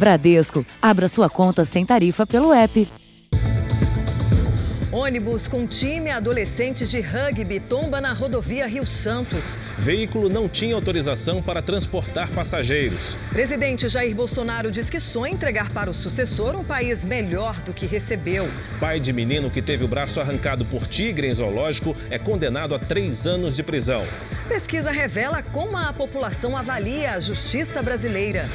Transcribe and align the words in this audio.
Bradesco, 0.00 0.64
abra 0.80 1.08
sua 1.08 1.28
conta 1.28 1.62
sem 1.66 1.84
tarifa 1.84 2.26
pelo 2.26 2.54
app. 2.54 2.90
Ônibus 4.90 5.46
com 5.46 5.66
time 5.66 6.10
adolescente 6.10 6.86
de 6.86 7.02
rugby 7.02 7.60
tomba 7.60 8.00
na 8.00 8.14
rodovia 8.14 8.66
Rio 8.66 8.86
Santos. 8.86 9.58
Veículo 9.76 10.30
não 10.30 10.48
tinha 10.48 10.74
autorização 10.74 11.42
para 11.42 11.60
transportar 11.60 12.30
passageiros. 12.30 13.14
Presidente 13.30 13.88
Jair 13.88 14.14
Bolsonaro 14.16 14.72
diz 14.72 14.88
que 14.88 14.98
sonha 14.98 15.34
entregar 15.34 15.70
para 15.70 15.90
o 15.90 15.94
sucessor 15.94 16.56
um 16.56 16.64
país 16.64 17.04
melhor 17.04 17.60
do 17.60 17.74
que 17.74 17.84
recebeu. 17.84 18.48
Pai 18.80 18.98
de 19.00 19.12
menino 19.12 19.50
que 19.50 19.60
teve 19.60 19.84
o 19.84 19.88
braço 19.88 20.18
arrancado 20.18 20.64
por 20.64 20.86
tigre 20.86 21.28
em 21.28 21.34
zoológico 21.34 21.94
é 22.08 22.18
condenado 22.18 22.74
a 22.74 22.78
três 22.78 23.26
anos 23.26 23.54
de 23.54 23.62
prisão. 23.62 24.06
Pesquisa 24.48 24.90
revela 24.90 25.42
como 25.42 25.76
a 25.76 25.92
população 25.92 26.56
avalia 26.56 27.12
a 27.12 27.18
justiça 27.18 27.82
brasileira. 27.82 28.48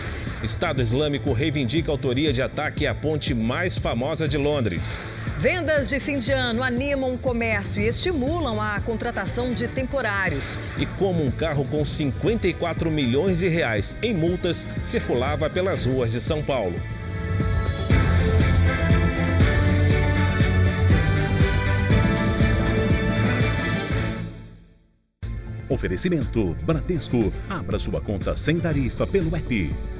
Estado 0.46 0.82
Islâmico 0.82 1.34
reivindica 1.34 1.92
a 1.92 1.94
autoria 1.94 2.32
de 2.32 2.42
ataque 2.42 2.86
à 2.86 2.94
ponte 2.94 3.34
mais 3.34 3.78
famosa 3.78 4.28
de 4.28 4.38
Londres. 4.38 5.00
Vendas 5.40 5.90
de 5.90 6.00
fim 6.00 6.20
de 6.20 6.32
ano 6.32 6.64
animam 6.64 7.14
o 7.14 7.18
comércio 7.18 7.82
e 7.82 7.88
estimulam 7.88 8.62
a 8.62 8.80
contratação 8.80 9.52
de 9.52 9.68
temporários. 9.68 10.58
E 10.78 10.86
como 10.86 11.26
um 11.26 11.32
carro 11.32 11.66
com 11.66 11.84
54 11.84 12.90
milhões 12.92 13.40
de 13.40 13.48
reais 13.48 13.98
em 14.02 14.14
multas 14.14 14.70
circulava 14.84 15.50
pelas 15.50 15.86
ruas 15.86 16.12
de 16.12 16.22
São 16.22 16.42
Paulo. 16.42 16.76
Oferecimento 25.68 26.56
Bradesco. 26.64 27.34
Abra 27.50 27.80
sua 27.80 28.00
conta 28.00 28.36
sem 28.36 28.60
tarifa 28.60 29.08
pelo 29.08 29.36
app. 29.36 29.95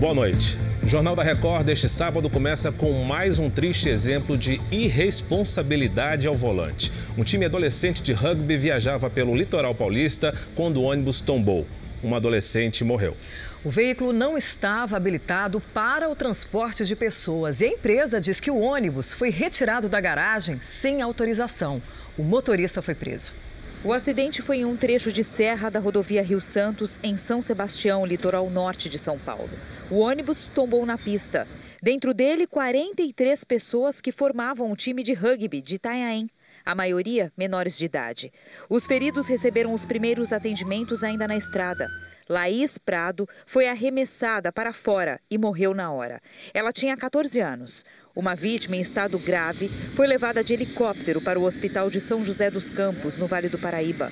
Boa 0.00 0.14
noite. 0.14 0.56
O 0.82 0.88
Jornal 0.88 1.14
da 1.14 1.22
Record 1.22 1.66
deste 1.66 1.86
sábado 1.86 2.30
começa 2.30 2.72
com 2.72 3.04
mais 3.04 3.38
um 3.38 3.50
triste 3.50 3.90
exemplo 3.90 4.34
de 4.34 4.58
irresponsabilidade 4.72 6.26
ao 6.26 6.34
volante. 6.34 6.90
Um 7.18 7.22
time 7.22 7.44
adolescente 7.44 8.02
de 8.02 8.14
rugby 8.14 8.56
viajava 8.56 9.10
pelo 9.10 9.36
litoral 9.36 9.74
paulista 9.74 10.34
quando 10.56 10.78
o 10.78 10.84
ônibus 10.84 11.20
tombou. 11.20 11.66
Uma 12.02 12.16
adolescente 12.16 12.82
morreu. 12.82 13.14
O 13.62 13.68
veículo 13.68 14.10
não 14.10 14.38
estava 14.38 14.96
habilitado 14.96 15.60
para 15.74 16.08
o 16.08 16.16
transporte 16.16 16.82
de 16.86 16.96
pessoas 16.96 17.60
e 17.60 17.66
a 17.66 17.68
empresa 17.68 18.18
diz 18.18 18.40
que 18.40 18.50
o 18.50 18.58
ônibus 18.58 19.12
foi 19.12 19.28
retirado 19.28 19.86
da 19.86 20.00
garagem 20.00 20.58
sem 20.64 21.02
autorização. 21.02 21.82
O 22.16 22.22
motorista 22.22 22.80
foi 22.80 22.94
preso. 22.94 23.32
O 23.82 23.94
acidente 23.94 24.42
foi 24.42 24.58
em 24.58 24.64
um 24.66 24.76
trecho 24.76 25.10
de 25.10 25.24
serra 25.24 25.70
da 25.70 25.80
rodovia 25.80 26.22
Rio 26.22 26.38
Santos, 26.38 27.00
em 27.02 27.16
São 27.16 27.40
Sebastião, 27.40 28.04
litoral 28.04 28.50
norte 28.50 28.90
de 28.90 28.98
São 28.98 29.18
Paulo. 29.18 29.48
O 29.90 30.00
ônibus 30.00 30.46
tombou 30.54 30.84
na 30.84 30.98
pista. 30.98 31.48
Dentro 31.82 32.12
dele, 32.12 32.46
43 32.46 33.42
pessoas 33.44 33.98
que 33.98 34.12
formavam 34.12 34.70
o 34.70 34.76
time 34.76 35.02
de 35.02 35.14
rugby 35.14 35.62
de 35.62 35.76
Itanhaém, 35.76 36.28
a 36.62 36.74
maioria 36.74 37.32
menores 37.34 37.78
de 37.78 37.86
idade. 37.86 38.30
Os 38.68 38.86
feridos 38.86 39.28
receberam 39.28 39.72
os 39.72 39.86
primeiros 39.86 40.30
atendimentos 40.30 41.02
ainda 41.02 41.26
na 41.26 41.36
estrada. 41.36 41.88
Laís 42.28 42.78
Prado 42.78 43.28
foi 43.44 43.66
arremessada 43.66 44.52
para 44.52 44.72
fora 44.72 45.20
e 45.28 45.36
morreu 45.36 45.74
na 45.74 45.90
hora. 45.90 46.20
Ela 46.54 46.70
tinha 46.70 46.96
14 46.96 47.40
anos. 47.40 47.84
Uma 48.14 48.34
vítima 48.34 48.76
em 48.76 48.80
estado 48.80 49.18
grave 49.18 49.68
foi 49.94 50.06
levada 50.06 50.42
de 50.42 50.52
helicóptero 50.52 51.20
para 51.20 51.38
o 51.38 51.44
Hospital 51.44 51.88
de 51.88 52.00
São 52.00 52.24
José 52.24 52.50
dos 52.50 52.68
Campos, 52.68 53.16
no 53.16 53.26
Vale 53.26 53.48
do 53.48 53.58
Paraíba. 53.58 54.10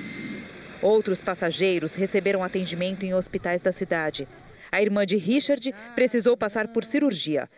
Outros 0.80 1.20
passageiros 1.20 1.96
receberam 1.96 2.44
atendimento 2.44 3.04
em 3.04 3.12
hospitais 3.12 3.60
da 3.60 3.72
cidade. 3.72 4.28
A 4.70 4.80
irmã 4.80 5.04
de 5.04 5.16
Richard 5.16 5.74
precisou 5.94 6.36
passar 6.36 6.68
por 6.68 6.84
cirurgia. 6.84 7.48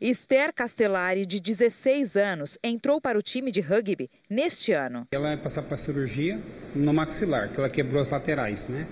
Esther 0.00 0.54
Castellari, 0.54 1.26
de 1.26 1.40
16 1.40 2.16
anos, 2.16 2.58
entrou 2.62 3.00
para 3.00 3.18
o 3.18 3.22
time 3.22 3.50
de 3.50 3.60
rugby 3.60 4.08
neste 4.28 4.72
ano. 4.72 5.06
Ela 5.10 5.28
vai 5.28 5.36
passar 5.36 5.62
para 5.62 5.76
cirurgia 5.76 6.40
no 6.74 6.94
maxilar, 6.94 7.50
que 7.50 7.58
ela 7.58 7.68
quebrou 7.68 8.00
as 8.00 8.10
laterais, 8.10 8.68
né? 8.68 8.86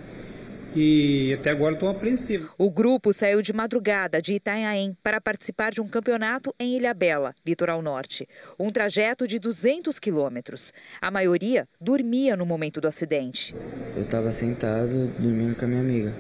E 0.79 1.35
até 1.35 1.51
agora 1.51 1.75
estou 1.75 1.89
apreensivo. 1.89 2.55
O 2.57 2.71
grupo 2.71 3.13
saiu 3.13 3.43
de 3.43 3.53
madrugada 3.53 4.23
de 4.23 4.35
Itanhaém 4.35 4.97
para 5.03 5.21
participar 5.21 5.73
de 5.73 5.81
um 5.81 5.89
campeonato 5.89 6.55
em 6.59 6.77
Ilhabela, 6.77 7.35
litoral 7.45 7.83
norte. 7.83 8.29
Um 8.59 8.71
trajeto 8.71 9.27
de 9.27 9.41
200 9.41 9.99
quilômetros. 9.99 10.73
A 11.01 11.11
maioria 11.11 11.67
dormia 11.81 12.37
no 12.37 12.47
momento 12.47 12.81
do 12.81 12.87
acidente. 12.87 13.57
Eu 13.97 14.03
estava 14.03 14.31
sentado 14.31 15.09
dormindo 15.19 15.57
com 15.57 15.65
a 15.65 15.69
minha 15.69 15.81
amiga. 15.81 16.15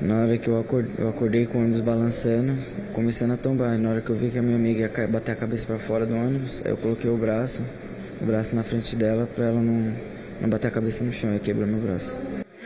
Na 0.00 0.22
hora 0.22 0.38
que 0.38 0.48
eu 0.48 0.58
acordei, 0.58 0.94
eu 0.98 1.08
acordei 1.08 1.46
com 1.46 1.58
o 1.58 1.60
ônibus 1.60 1.82
balançando, 1.82 2.54
começando 2.92 3.32
a 3.32 3.36
tombar. 3.36 3.78
Na 3.78 3.90
hora 3.90 4.00
que 4.00 4.10
eu 4.10 4.16
vi 4.16 4.30
que 4.30 4.38
a 4.38 4.42
minha 4.42 4.56
amiga 4.56 4.90
ia 4.96 5.06
bater 5.06 5.32
a 5.32 5.36
cabeça 5.36 5.66
para 5.66 5.78
fora 5.78 6.06
do 6.06 6.14
ônibus, 6.14 6.62
eu 6.64 6.76
coloquei 6.76 7.10
o 7.10 7.16
braço, 7.16 7.62
o 8.20 8.24
braço 8.24 8.56
na 8.56 8.62
frente 8.62 8.96
dela 8.96 9.28
para 9.36 9.46
ela 9.46 9.60
não, 9.60 9.94
não 10.40 10.48
bater 10.48 10.68
a 10.68 10.70
cabeça 10.70 11.04
no 11.04 11.12
chão 11.12 11.36
e 11.36 11.38
quebrou 11.38 11.66
meu 11.66 11.80
braço. 11.80 12.16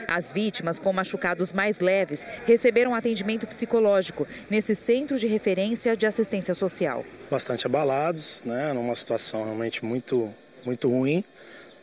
As 0.08 0.32
vítimas 0.32 0.78
com 0.78 0.92
machucados 0.92 1.52
mais 1.52 1.80
leves 1.80 2.26
receberam 2.46 2.94
atendimento 2.94 3.46
psicológico 3.46 4.26
nesse 4.50 4.74
centro 4.74 5.18
de 5.18 5.26
referência 5.26 5.96
de 5.96 6.06
assistência 6.06 6.54
social. 6.54 7.04
Bastante 7.30 7.66
abalados, 7.66 8.42
né, 8.44 8.72
numa 8.72 8.94
situação 8.94 9.44
realmente 9.44 9.84
muito, 9.84 10.32
muito 10.64 10.88
ruim, 10.88 11.24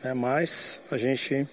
né, 0.04 0.14
mas 0.14 0.82
a 0.92 0.98
gente 0.98 1.48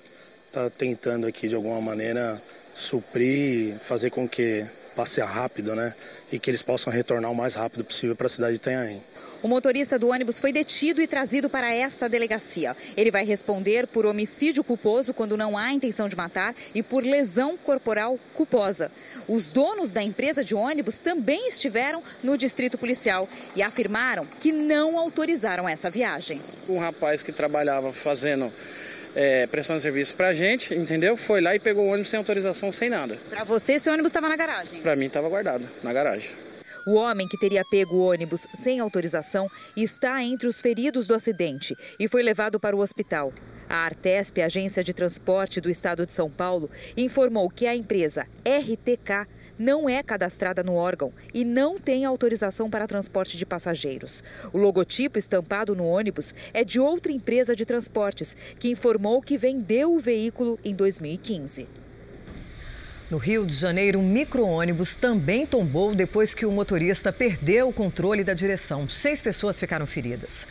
está 0.47 0.71
tentando 0.71 1.27
aqui 1.27 1.49
de 1.49 1.55
alguma 1.55 1.81
maneira 1.81 2.41
suprir, 2.77 3.77
fazer 3.81 4.11
com 4.11 4.29
que 4.29 4.65
passe 4.95 5.21
rápido, 5.21 5.75
né, 5.75 5.95
e 6.33 6.39
que 6.39 6.50
eles 6.50 6.62
possam 6.62 6.93
retornar 6.93 7.31
o 7.31 7.35
mais 7.35 7.55
rápido 7.55 7.85
possível 7.85 8.17
para 8.17 8.27
a 8.27 8.31
cidade 8.31 8.55
de 8.55 8.59
Itanhaém. 8.59 9.03
O 9.41 9.47
motorista 9.47 9.99
do 9.99 10.09
ônibus 10.09 10.41
foi 10.41 10.53
detido 10.53 11.00
e 11.00 11.06
trazido 11.06 11.49
para 11.49 11.72
esta 11.72 12.09
delegacia. 12.09 12.76
Ele 12.97 13.10
vai 13.10 13.25
responder 13.25 13.87
por 13.87 14.04
homicídio 14.04 14.65
culposo 14.65 15.15
quando 15.15 15.37
não 15.37 15.56
há 15.56 15.72
intenção 15.72 16.09
de 16.09 16.16
matar 16.16 16.54
e 16.75 16.82
por 16.82 17.04
lesão 17.04 17.56
corporal 17.56 18.19
culposa. 18.34 18.91
Os 19.28 19.53
donos 19.53 19.93
da 19.93 20.03
empresa 20.03 20.43
de 20.43 20.56
ônibus 20.56 21.00
também 21.00 21.47
estiveram 21.47 22.03
no 22.22 22.37
distrito 22.37 22.76
policial 22.76 23.28
e 23.54 23.62
afirmaram 23.62 24.26
que 24.41 24.50
não 24.50 24.99
autorizaram 24.99 25.69
essa 25.69 25.88
viagem. 25.88 26.41
Um 26.69 26.78
rapaz 26.78 27.22
que 27.22 27.31
trabalhava 27.31 27.93
fazendo 27.93 28.53
é, 29.15 29.47
prestando 29.47 29.81
serviço 29.81 30.16
pra 30.16 30.32
gente, 30.32 30.75
entendeu? 30.75 31.16
Foi 31.16 31.41
lá 31.41 31.55
e 31.55 31.60
pegou 31.60 31.84
o 31.87 31.88
ônibus 31.88 32.10
sem 32.10 32.19
autorização, 32.19 32.72
sem 32.72 32.91
nada. 32.91 33.19
Para 33.31 33.44
você, 33.44 33.75
esse 33.75 33.88
ônibus 33.88 34.10
estava 34.10 34.28
na 34.28 34.37
garagem? 34.37 34.81
Para 34.81 34.97
mim, 34.97 35.06
estava 35.06 35.28
guardado 35.28 35.69
na 35.82 35.93
garagem. 35.93 36.48
O 36.88 36.94
homem 36.94 37.28
que 37.28 37.37
teria 37.37 37.62
pego 37.66 37.97
o 37.97 38.09
ônibus 38.10 38.49
sem 38.54 38.81
autorização 38.81 39.47
está 39.76 40.22
entre 40.22 40.49
os 40.49 40.59
feridos 40.59 41.06
do 41.06 41.15
acidente 41.15 41.76
e 42.00 42.09
foi 42.09 42.22
levado 42.22 42.59
para 42.59 42.75
o 42.75 42.78
hospital. 42.78 43.31
A 43.69 43.84
Artesp, 43.84 44.41
agência 44.41 44.82
de 44.82 44.94
transporte 44.94 45.60
do 45.60 45.69
estado 45.69 46.06
de 46.06 46.12
São 46.15 46.31
Paulo, 46.31 46.71
informou 46.97 47.50
que 47.50 47.66
a 47.66 47.76
empresa 47.76 48.26
RTK 48.43 49.28
não 49.59 49.87
é 49.87 50.03
cadastrada 50.03 50.62
no 50.62 50.76
órgão 50.76 51.12
e 51.34 51.44
não 51.44 51.78
tem 51.78 52.06
autorização 52.06 52.71
para 52.71 52.87
transporte 52.87 53.37
de 53.37 53.44
passageiros. 53.44 54.25
O 54.50 54.56
logotipo 54.56 55.19
estampado 55.19 55.76
no 55.76 55.84
ônibus 55.87 56.34
é 56.55 56.65
de 56.65 56.81
outra 56.81 57.12
empresa 57.12 57.55
de 57.55 57.66
transportes, 57.66 58.34
que 58.59 58.70
informou 58.70 59.20
que 59.20 59.37
vendeu 59.37 59.94
o 59.94 60.00
veículo 60.00 60.59
em 60.65 60.75
2015. 60.75 61.69
No 63.11 63.17
Rio 63.17 63.47
de 63.47 63.55
Janeiro, 63.55 63.99
um 63.99 64.03
micro-ônibus 64.03 64.95
também 64.95 65.47
tombou 65.47 65.95
depois 65.95 66.35
que 66.35 66.45
o 66.45 66.53
motorista 66.53 67.11
perdeu 67.11 67.71
o 67.71 67.73
controle 67.73 68.23
da 68.23 68.35
direção. 68.35 68.87
Seis 68.87 69.23
pessoas 69.23 69.59
ficaram 69.59 69.87
feridas. 69.87 70.47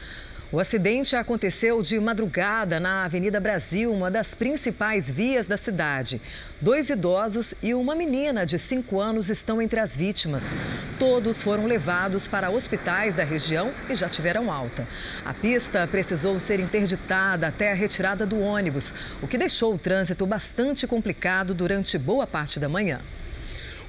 O 0.50 0.62
acidente 0.62 1.14
aconteceu 1.14 1.82
de 1.82 2.00
madrugada 2.00 2.80
na 2.80 3.04
Avenida 3.04 3.38
Brasil, 3.38 3.92
uma 3.92 4.10
das 4.10 4.34
principais 4.34 5.10
vias 5.10 5.46
da 5.46 5.58
cidade. 5.58 6.22
Dois 6.62 6.90
idosos 6.90 7.54
e 7.62 7.74
uma 7.74 7.94
menina 7.94 8.46
de 8.46 8.58
5 8.58 8.98
anos 8.98 9.30
estão 9.30 9.62
entre 9.62 9.78
as 9.78 9.94
vítimas. 9.94 10.56
Todos 10.98 11.42
foram 11.42 11.66
levados 11.66 12.30
para 12.30 12.50
hospitais 12.50 13.14
da 13.14 13.26
região 13.26 13.74
e 13.90 13.96
já 13.96 14.08
tiveram 14.08 14.50
alta. 14.50 14.88
A 15.26 15.34
pista 15.34 15.86
precisou 15.86 16.40
ser 16.40 16.62
interditada 16.62 17.48
até 17.48 17.74
a 17.74 17.76
retirada 17.76 18.26
do 18.26 18.40
ônibus, 18.40 18.96
o 19.22 19.28
que 19.28 19.38
deixou 19.38 19.74
o 19.74 19.78
trânsito 19.78 20.26
bastante 20.26 20.88
complicado 20.88 21.54
durante 21.54 21.98
boa 21.98 22.26
parte 22.26 22.58
da 22.58 22.70
manhã. 22.70 23.02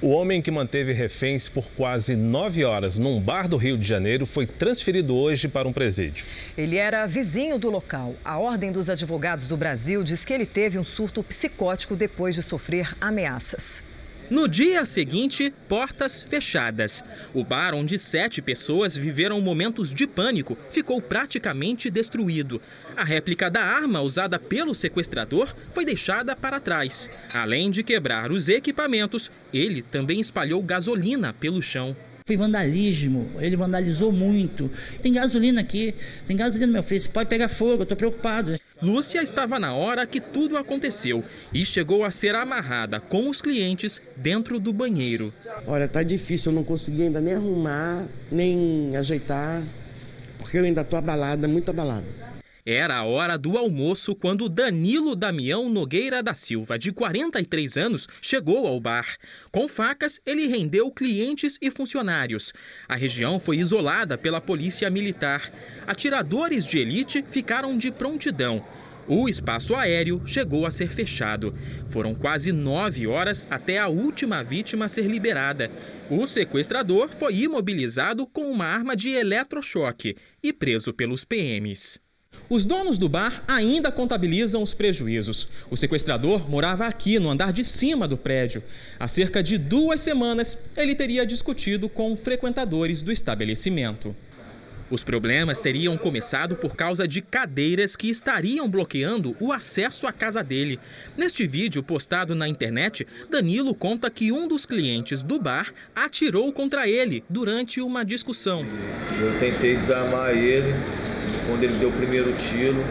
O 0.01 0.11
homem 0.11 0.41
que 0.41 0.49
manteve 0.49 0.93
reféns 0.93 1.49
por 1.49 1.71
quase 1.71 2.15
nove 2.15 2.63
horas 2.63 2.97
num 2.97 3.19
bar 3.19 3.49
do 3.49 3.57
Rio 3.57 3.77
de 3.77 3.85
Janeiro 3.85 4.25
foi 4.25 4.47
transferido 4.47 5.13
hoje 5.13 5.49
para 5.49 5.67
um 5.67 5.73
presídio. 5.73 6.25
Ele 6.57 6.77
era 6.77 7.05
vizinho 7.05 7.59
do 7.59 7.69
local. 7.69 8.15
A 8.23 8.37
Ordem 8.37 8.71
dos 8.71 8.89
Advogados 8.89 9.45
do 9.45 9.57
Brasil 9.57 10.01
diz 10.01 10.23
que 10.23 10.33
ele 10.33 10.45
teve 10.45 10.79
um 10.79 10.85
surto 10.85 11.21
psicótico 11.21 11.97
depois 11.97 12.33
de 12.33 12.41
sofrer 12.41 12.95
ameaças. 13.01 13.83
No 14.29 14.47
dia 14.47 14.85
seguinte, 14.85 15.51
portas 15.67 16.21
fechadas. 16.21 17.03
O 17.33 17.43
bar 17.43 17.73
onde 17.73 17.97
sete 17.97 18.43
pessoas 18.43 18.95
viveram 18.95 19.41
momentos 19.41 19.91
de 19.91 20.05
pânico 20.05 20.55
ficou 20.69 21.01
praticamente 21.01 21.89
destruído. 21.89 22.61
A 22.95 23.03
réplica 23.03 23.49
da 23.49 23.63
arma 23.63 24.01
usada 24.01 24.37
pelo 24.37 24.75
sequestrador 24.75 25.55
foi 25.71 25.83
deixada 25.83 26.35
para 26.35 26.59
trás. 26.59 27.09
Além 27.33 27.71
de 27.71 27.81
quebrar 27.81 28.31
os 28.31 28.47
equipamentos, 28.47 29.31
ele 29.51 29.81
também 29.81 30.19
espalhou 30.19 30.61
gasolina 30.61 31.33
pelo 31.33 31.59
chão. 31.59 31.95
Foi 32.29 32.37
vandalismo, 32.37 33.27
ele 33.39 33.55
vandalizou 33.55 34.11
muito. 34.11 34.69
Tem 35.01 35.11
gasolina 35.11 35.61
aqui, 35.61 35.95
tem 36.27 36.37
gasolina 36.37 36.67
no 36.67 36.73
meu 36.73 36.83
filho, 36.83 37.09
pode 37.09 37.27
pegar 37.27 37.47
fogo, 37.49 37.81
eu 37.81 37.85
tô 37.87 37.95
preocupado. 37.95 38.55
Lúcia 38.79 39.23
estava 39.23 39.59
na 39.59 39.73
hora 39.73 40.05
que 40.05 40.21
tudo 40.21 40.55
aconteceu 40.55 41.23
e 41.51 41.65
chegou 41.65 42.05
a 42.05 42.11
ser 42.11 42.35
amarrada 42.35 42.99
com 42.99 43.29
os 43.29 43.41
clientes 43.41 43.99
dentro 44.15 44.59
do 44.59 44.71
banheiro. 44.71 45.33
Olha, 45.65 45.87
tá 45.87 46.03
difícil, 46.03 46.51
eu 46.51 46.55
não 46.57 46.63
consegui 46.63 47.01
ainda 47.01 47.19
nem 47.19 47.33
arrumar, 47.33 48.05
nem 48.31 48.95
ajeitar, 48.95 49.63
porque 50.37 50.59
eu 50.59 50.63
ainda 50.63 50.83
tô 50.83 50.97
abalada, 50.97 51.47
muito 51.47 51.71
abalada. 51.71 52.28
Era 52.71 52.97
a 52.97 53.03
hora 53.03 53.35
do 53.35 53.57
almoço 53.57 54.13
quando 54.13 54.47
Danilo 54.47 55.15
Damião 55.15 55.67
Nogueira 55.67 56.21
da 56.21 56.35
Silva, 56.35 56.77
de 56.77 56.91
43 56.91 57.77
anos, 57.77 58.07
chegou 58.21 58.67
ao 58.67 58.79
bar. 58.79 59.17
Com 59.51 59.67
facas, 59.67 60.21
ele 60.23 60.45
rendeu 60.45 60.91
clientes 60.91 61.57
e 61.59 61.71
funcionários. 61.71 62.53
A 62.87 62.93
região 62.93 63.39
foi 63.39 63.57
isolada 63.57 64.19
pela 64.19 64.39
polícia 64.39 64.87
militar. 64.87 65.51
Atiradores 65.87 66.63
de 66.63 66.77
elite 66.77 67.25
ficaram 67.31 67.75
de 67.75 67.89
prontidão. 67.89 68.63
O 69.07 69.27
espaço 69.27 69.73
aéreo 69.73 70.21
chegou 70.23 70.67
a 70.67 70.69
ser 70.69 70.93
fechado. 70.93 71.55
Foram 71.87 72.13
quase 72.13 72.51
nove 72.51 73.07
horas 73.07 73.47
até 73.49 73.79
a 73.79 73.87
última 73.87 74.43
vítima 74.43 74.87
ser 74.87 75.07
liberada. 75.07 75.71
O 76.07 76.23
sequestrador 76.27 77.09
foi 77.09 77.37
imobilizado 77.37 78.27
com 78.27 78.43
uma 78.43 78.65
arma 78.65 78.95
de 78.95 79.09
eletrochoque 79.09 80.15
e 80.43 80.53
preso 80.53 80.93
pelos 80.93 81.25
PMs. 81.25 81.99
Os 82.49 82.65
donos 82.65 82.97
do 82.97 83.09
bar 83.09 83.43
ainda 83.47 83.91
contabilizam 83.91 84.61
os 84.61 84.73
prejuízos. 84.73 85.47
O 85.69 85.75
sequestrador 85.75 86.49
morava 86.49 86.85
aqui, 86.85 87.19
no 87.19 87.29
andar 87.29 87.51
de 87.51 87.63
cima 87.63 88.07
do 88.07 88.17
prédio. 88.17 88.63
Há 88.99 89.07
cerca 89.07 89.41
de 89.41 89.57
duas 89.57 90.01
semanas, 90.01 90.57
ele 90.77 90.95
teria 90.95 91.25
discutido 91.25 91.89
com 91.89 92.15
frequentadores 92.15 93.03
do 93.03 93.11
estabelecimento. 93.11 94.15
Os 94.89 95.03
problemas 95.03 95.61
teriam 95.61 95.95
começado 95.97 96.55
por 96.55 96.75
causa 96.75 97.07
de 97.07 97.21
cadeiras 97.21 97.95
que 97.95 98.09
estariam 98.09 98.67
bloqueando 98.67 99.35
o 99.39 99.53
acesso 99.53 100.07
à 100.07 100.11
casa 100.11 100.43
dele. 100.43 100.79
Neste 101.15 101.45
vídeo 101.45 101.83
postado 101.83 102.33
na 102.33 102.47
internet, 102.47 103.05
Danilo 103.29 103.75
conta 103.75 104.09
que 104.09 104.31
um 104.31 104.47
dos 104.47 104.65
clientes 104.65 105.21
do 105.21 105.39
bar 105.39 105.71
atirou 105.95 106.51
contra 106.51 106.89
ele 106.89 107.23
durante 107.29 107.81
uma 107.81 108.03
discussão. 108.03 108.65
Eu 109.21 109.37
tentei 109.37 109.75
desarmar 109.77 110.31
ele, 110.31 110.73
quando 111.49 111.63
ele 111.63 111.73
deu 111.73 111.89
o 111.89 111.91
primeiro 111.91 112.31
tiro, 112.33 112.83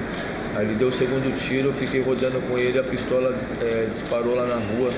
aí 0.55 0.67
ele 0.67 0.75
deu 0.75 0.89
o 0.89 0.93
segundo 0.93 1.35
tiro, 1.37 1.69
eu 1.69 1.73
fiquei 1.73 2.01
rodando 2.03 2.41
com 2.41 2.59
ele, 2.59 2.79
a 2.79 2.83
pistola 2.83 3.35
é, 3.61 3.87
disparou 3.89 4.35
lá 4.35 4.47
na 4.47 4.57
rua, 4.57 4.91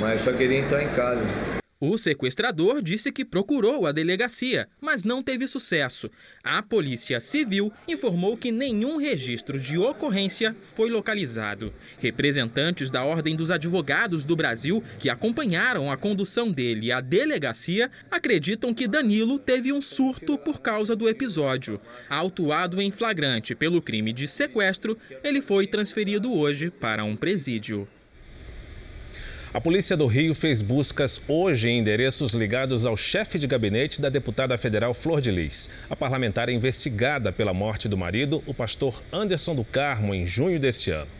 mas 0.00 0.22
só 0.22 0.32
queria 0.32 0.58
entrar 0.58 0.82
em 0.82 0.88
casa. 0.88 1.24
O 1.80 1.96
sequestrador 1.96 2.82
disse 2.82 3.12
que 3.12 3.24
procurou 3.24 3.86
a 3.86 3.92
delegacia, 3.92 4.68
mas 4.80 5.04
não 5.04 5.22
teve 5.22 5.46
sucesso. 5.46 6.10
A 6.42 6.60
Polícia 6.60 7.20
Civil 7.20 7.72
informou 7.86 8.36
que 8.36 8.50
nenhum 8.50 8.96
registro 8.96 9.60
de 9.60 9.78
ocorrência 9.78 10.56
foi 10.60 10.90
localizado. 10.90 11.72
Representantes 12.00 12.90
da 12.90 13.04
Ordem 13.04 13.36
dos 13.36 13.52
Advogados 13.52 14.24
do 14.24 14.34
Brasil, 14.34 14.82
que 14.98 15.08
acompanharam 15.08 15.88
a 15.88 15.96
condução 15.96 16.50
dele 16.50 16.90
à 16.90 17.00
delegacia, 17.00 17.92
acreditam 18.10 18.74
que 18.74 18.88
Danilo 18.88 19.38
teve 19.38 19.72
um 19.72 19.80
surto 19.80 20.36
por 20.36 20.60
causa 20.60 20.96
do 20.96 21.08
episódio. 21.08 21.80
Autuado 22.10 22.82
em 22.82 22.90
flagrante 22.90 23.54
pelo 23.54 23.80
crime 23.80 24.12
de 24.12 24.26
sequestro, 24.26 24.98
ele 25.22 25.40
foi 25.40 25.68
transferido 25.68 26.32
hoje 26.32 26.72
para 26.72 27.04
um 27.04 27.14
presídio. 27.14 27.86
A 29.58 29.60
Polícia 29.60 29.96
do 29.96 30.06
Rio 30.06 30.36
fez 30.36 30.62
buscas 30.62 31.20
hoje 31.26 31.68
em 31.68 31.80
endereços 31.80 32.32
ligados 32.32 32.86
ao 32.86 32.96
chefe 32.96 33.40
de 33.40 33.46
gabinete 33.48 34.00
da 34.00 34.08
deputada 34.08 34.56
federal 34.56 34.94
Flor 34.94 35.20
de 35.20 35.32
Lis. 35.32 35.68
A 35.90 35.96
parlamentar 35.96 36.48
é 36.48 36.52
investigada 36.52 37.32
pela 37.32 37.52
morte 37.52 37.88
do 37.88 37.98
marido, 37.98 38.40
o 38.46 38.54
pastor 38.54 39.02
Anderson 39.12 39.56
do 39.56 39.64
Carmo, 39.64 40.14
em 40.14 40.24
junho 40.24 40.60
deste 40.60 40.92
ano. 40.92 41.10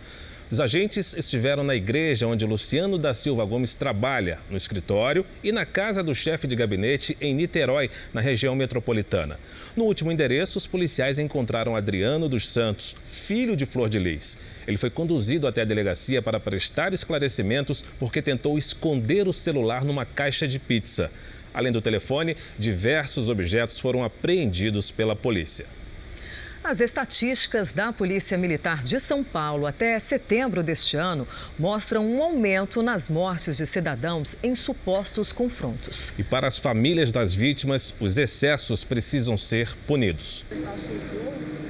Os 0.50 0.60
agentes 0.60 1.12
estiveram 1.12 1.62
na 1.62 1.74
igreja 1.74 2.26
onde 2.26 2.46
Luciano 2.46 2.96
da 2.96 3.12
Silva 3.12 3.44
Gomes 3.44 3.74
trabalha, 3.74 4.38
no 4.48 4.56
escritório 4.56 5.22
e 5.44 5.52
na 5.52 5.66
casa 5.66 6.02
do 6.02 6.14
chefe 6.14 6.46
de 6.46 6.56
gabinete 6.56 7.14
em 7.20 7.34
Niterói, 7.34 7.90
na 8.14 8.22
região 8.22 8.56
metropolitana. 8.56 9.38
No 9.76 9.84
último 9.84 10.10
endereço, 10.10 10.56
os 10.56 10.66
policiais 10.66 11.18
encontraram 11.18 11.76
Adriano 11.76 12.30
dos 12.30 12.48
Santos, 12.48 12.96
filho 13.12 13.54
de 13.54 13.66
Flor 13.66 13.90
de 13.90 13.98
Lis. 13.98 14.38
Ele 14.66 14.78
foi 14.78 14.88
conduzido 14.88 15.46
até 15.46 15.60
a 15.60 15.66
delegacia 15.66 16.22
para 16.22 16.40
prestar 16.40 16.94
esclarecimentos 16.94 17.84
porque 17.98 18.22
tentou 18.22 18.56
esconder 18.56 19.28
o 19.28 19.34
celular 19.34 19.84
numa 19.84 20.06
caixa 20.06 20.48
de 20.48 20.58
pizza. 20.58 21.10
Além 21.52 21.72
do 21.72 21.82
telefone, 21.82 22.38
diversos 22.58 23.28
objetos 23.28 23.78
foram 23.78 24.02
apreendidos 24.02 24.90
pela 24.90 25.14
polícia. 25.14 25.66
As 26.68 26.82
estatísticas 26.82 27.72
da 27.72 27.94
Polícia 27.94 28.36
Militar 28.36 28.84
de 28.84 29.00
São 29.00 29.24
Paulo 29.24 29.66
até 29.66 29.98
setembro 29.98 30.62
deste 30.62 30.98
ano 30.98 31.26
mostram 31.58 32.06
um 32.06 32.22
aumento 32.22 32.82
nas 32.82 33.08
mortes 33.08 33.56
de 33.56 33.66
cidadãos 33.66 34.36
em 34.42 34.54
supostos 34.54 35.32
confrontos. 35.32 36.12
E 36.18 36.22
para 36.22 36.46
as 36.46 36.58
famílias 36.58 37.10
das 37.10 37.32
vítimas, 37.32 37.94
os 37.98 38.18
excessos 38.18 38.84
precisam 38.84 39.34
ser 39.34 39.74
punidos. 39.86 40.44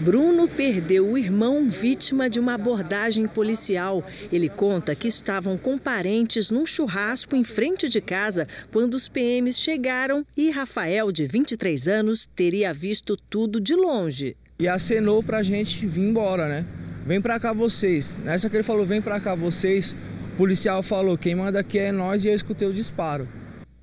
Bruno 0.00 0.48
perdeu 0.48 1.08
o 1.12 1.16
irmão 1.16 1.68
vítima 1.68 2.28
de 2.28 2.40
uma 2.40 2.54
abordagem 2.54 3.28
policial. 3.28 4.04
Ele 4.32 4.48
conta 4.48 4.96
que 4.96 5.06
estavam 5.06 5.56
com 5.56 5.78
parentes 5.78 6.50
num 6.50 6.66
churrasco 6.66 7.36
em 7.36 7.44
frente 7.44 7.88
de 7.88 8.00
casa 8.00 8.48
quando 8.72 8.94
os 8.94 9.08
PMs 9.08 9.60
chegaram 9.60 10.26
e 10.36 10.50
Rafael, 10.50 11.12
de 11.12 11.24
23 11.24 11.86
anos, 11.86 12.28
teria 12.34 12.72
visto 12.72 13.16
tudo 13.16 13.60
de 13.60 13.76
longe 13.76 14.36
e 14.58 14.66
acenou 14.66 15.22
pra 15.22 15.42
gente 15.42 15.86
vir 15.86 16.02
embora, 16.02 16.48
né? 16.48 16.66
Vem 17.06 17.20
pra 17.20 17.38
cá 17.38 17.52
vocês. 17.52 18.16
Nessa 18.24 18.50
que 18.50 18.56
ele 18.56 18.62
falou, 18.62 18.84
vem 18.84 19.00
pra 19.00 19.20
cá 19.20 19.34
vocês, 19.34 19.94
o 20.34 20.36
policial 20.36 20.82
falou, 20.82 21.16
quem 21.16 21.34
manda 21.34 21.60
aqui 21.60 21.78
é 21.78 21.92
nós 21.92 22.24
e 22.24 22.28
eu 22.28 22.34
escutei 22.34 22.66
o 22.66 22.72
disparo. 22.72 23.28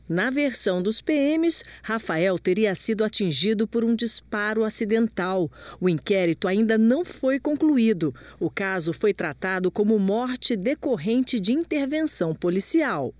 Na 0.07 0.30
versão 0.30 0.83
dos 0.83 1.01
PMs, 1.01 1.63
Rafael 1.81 2.38
teria 2.38 2.75
sido 2.75 3.04
atingido 3.04 3.66
por 3.66 3.83
um 3.83 3.95
disparo 3.95 4.63
acidental. 4.63 5.50
O 5.81 5.89
inquérito 5.89 6.48
ainda 6.48 6.78
não 6.78 7.04
foi 7.04 7.39
concluído. 7.39 8.13
O 8.39 8.51
caso 8.51 8.94
foi 8.94 9.16
tratado 9.16 9.71
como 9.71 9.98
morte 9.98 10.56
decorrente 10.56 11.39
de 11.39 11.54
intervenção 11.54 12.36
policial. 12.36 13.16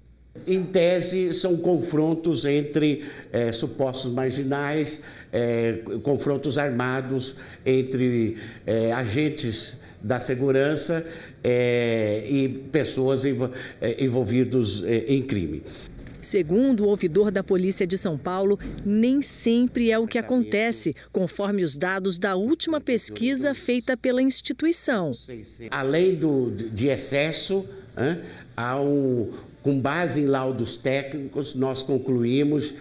Em 0.46 0.63
tese, 0.63 1.34
são 1.34 1.56
confrontos 1.56 2.44
entre 2.44 3.06
é, 3.32 3.53
supostos 3.53 4.12
marginais, 4.12 5.01
é, 5.36 5.80
confrontos 6.01 6.58
armados 6.58 7.36
entre 7.65 8.38
é, 8.65 8.94
agentes 8.94 9.77
da 10.01 10.20
segurança 10.20 11.06
e 11.44 12.68
pessoas 12.72 13.24
envolvidas 14.00 14.84
em 15.08 15.24
crime. 15.24 15.63
Segundo 16.22 16.86
o 16.86 16.88
ouvidor 16.89 17.32
da 17.32 17.44
Polícia 17.44 17.86
de 17.88 17.98
São 17.98 18.18
Paulo, 18.18 18.60
nem 18.84 19.22
sempre 19.22 19.92
é 19.92 19.98
o 19.98 20.08
que 20.08 20.18
acontece, 20.18 20.96
conforme 21.12 21.63
os 21.63 21.75
dados 21.75 22.18
da 22.20 22.36
última 22.36 22.80
pesquisa 22.80 23.54
feita 23.54 23.98
pela 23.98 24.22
instituição. 24.22 25.12
Além 25.72 26.15
do, 26.15 26.51
de 26.51 26.88
excesso, 26.88 27.65
um, 28.58 29.32
com 29.62 29.80
base 29.80 30.22
em 30.22 30.25
laudos 30.25 30.77
técnicos, 30.77 31.56
nós 31.56 31.82
concluímos 31.82 32.74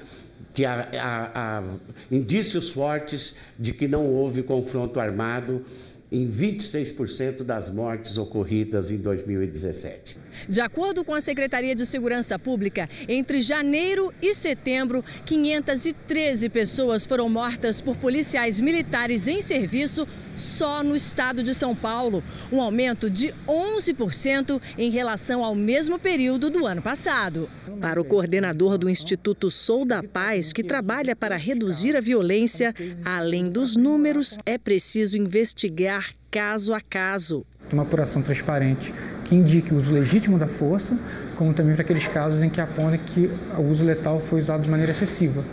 que 0.54 0.64
há, 0.64 0.88
há, 0.94 1.58
há, 1.58 1.62
indícios 2.10 2.70
fortes 2.70 3.34
de 3.58 3.72
que 3.72 3.88
não 3.88 4.06
houve 4.06 4.42
confronto 4.42 5.00
armado 5.00 5.64
em 6.10 6.30
26% 6.30 7.42
das 7.42 7.68
mortes 7.68 8.16
ocorridas 8.16 8.88
em 8.88 8.98
2017. 8.98 10.16
De 10.48 10.60
acordo 10.60 11.04
com 11.04 11.14
a 11.14 11.20
Secretaria 11.20 11.74
de 11.74 11.86
Segurança 11.86 12.38
Pública, 12.38 12.88
entre 13.08 13.40
janeiro 13.40 14.12
e 14.20 14.34
setembro, 14.34 15.04
513 15.24 16.48
pessoas 16.48 17.06
foram 17.06 17.28
mortas 17.28 17.80
por 17.80 17.96
policiais 17.96 18.60
militares 18.60 19.28
em 19.28 19.40
serviço 19.40 20.06
só 20.36 20.82
no 20.82 20.96
estado 20.96 21.42
de 21.42 21.54
São 21.54 21.74
Paulo, 21.74 22.22
um 22.50 22.60
aumento 22.60 23.08
de 23.08 23.32
11% 23.46 24.60
em 24.76 24.90
relação 24.90 25.44
ao 25.44 25.54
mesmo 25.54 25.98
período 25.98 26.50
do 26.50 26.66
ano 26.66 26.82
passado. 26.82 27.48
Para 27.80 28.00
o 28.00 28.04
coordenador 28.04 28.78
do 28.78 28.88
Instituto 28.90 29.50
Sou 29.50 29.84
da 29.84 30.02
Paz, 30.02 30.52
que 30.52 30.62
trabalha 30.62 31.14
para 31.14 31.36
reduzir 31.36 31.96
a 31.96 32.00
violência, 32.00 32.74
além 33.04 33.44
dos 33.44 33.76
números, 33.76 34.38
é 34.44 34.58
preciso 34.58 35.16
investigar 35.16 36.12
caso 36.30 36.74
a 36.74 36.80
caso. 36.80 37.46
Uma 37.72 37.82
apuração 37.82 38.22
transparente 38.22 38.94
que 39.24 39.34
que 39.34 39.34
indique 39.34 39.74
o 39.74 39.76
uso 39.76 39.92
legítimo 39.92 40.38
da 40.38 40.46
força, 40.46 40.96
como 41.36 41.52
também 41.52 41.74
para 41.74 41.82
aqueles 41.82 42.06
casos 42.06 42.42
em 42.42 42.48
que 42.48 42.60
aponta 42.60 42.96
que 42.96 43.28
o 43.58 43.62
uso 43.62 43.84
letal 43.84 44.20
foi 44.20 44.40
usado 44.40 44.62
de 44.62 44.70
maneira 44.70 44.92
excessiva, 44.92 45.44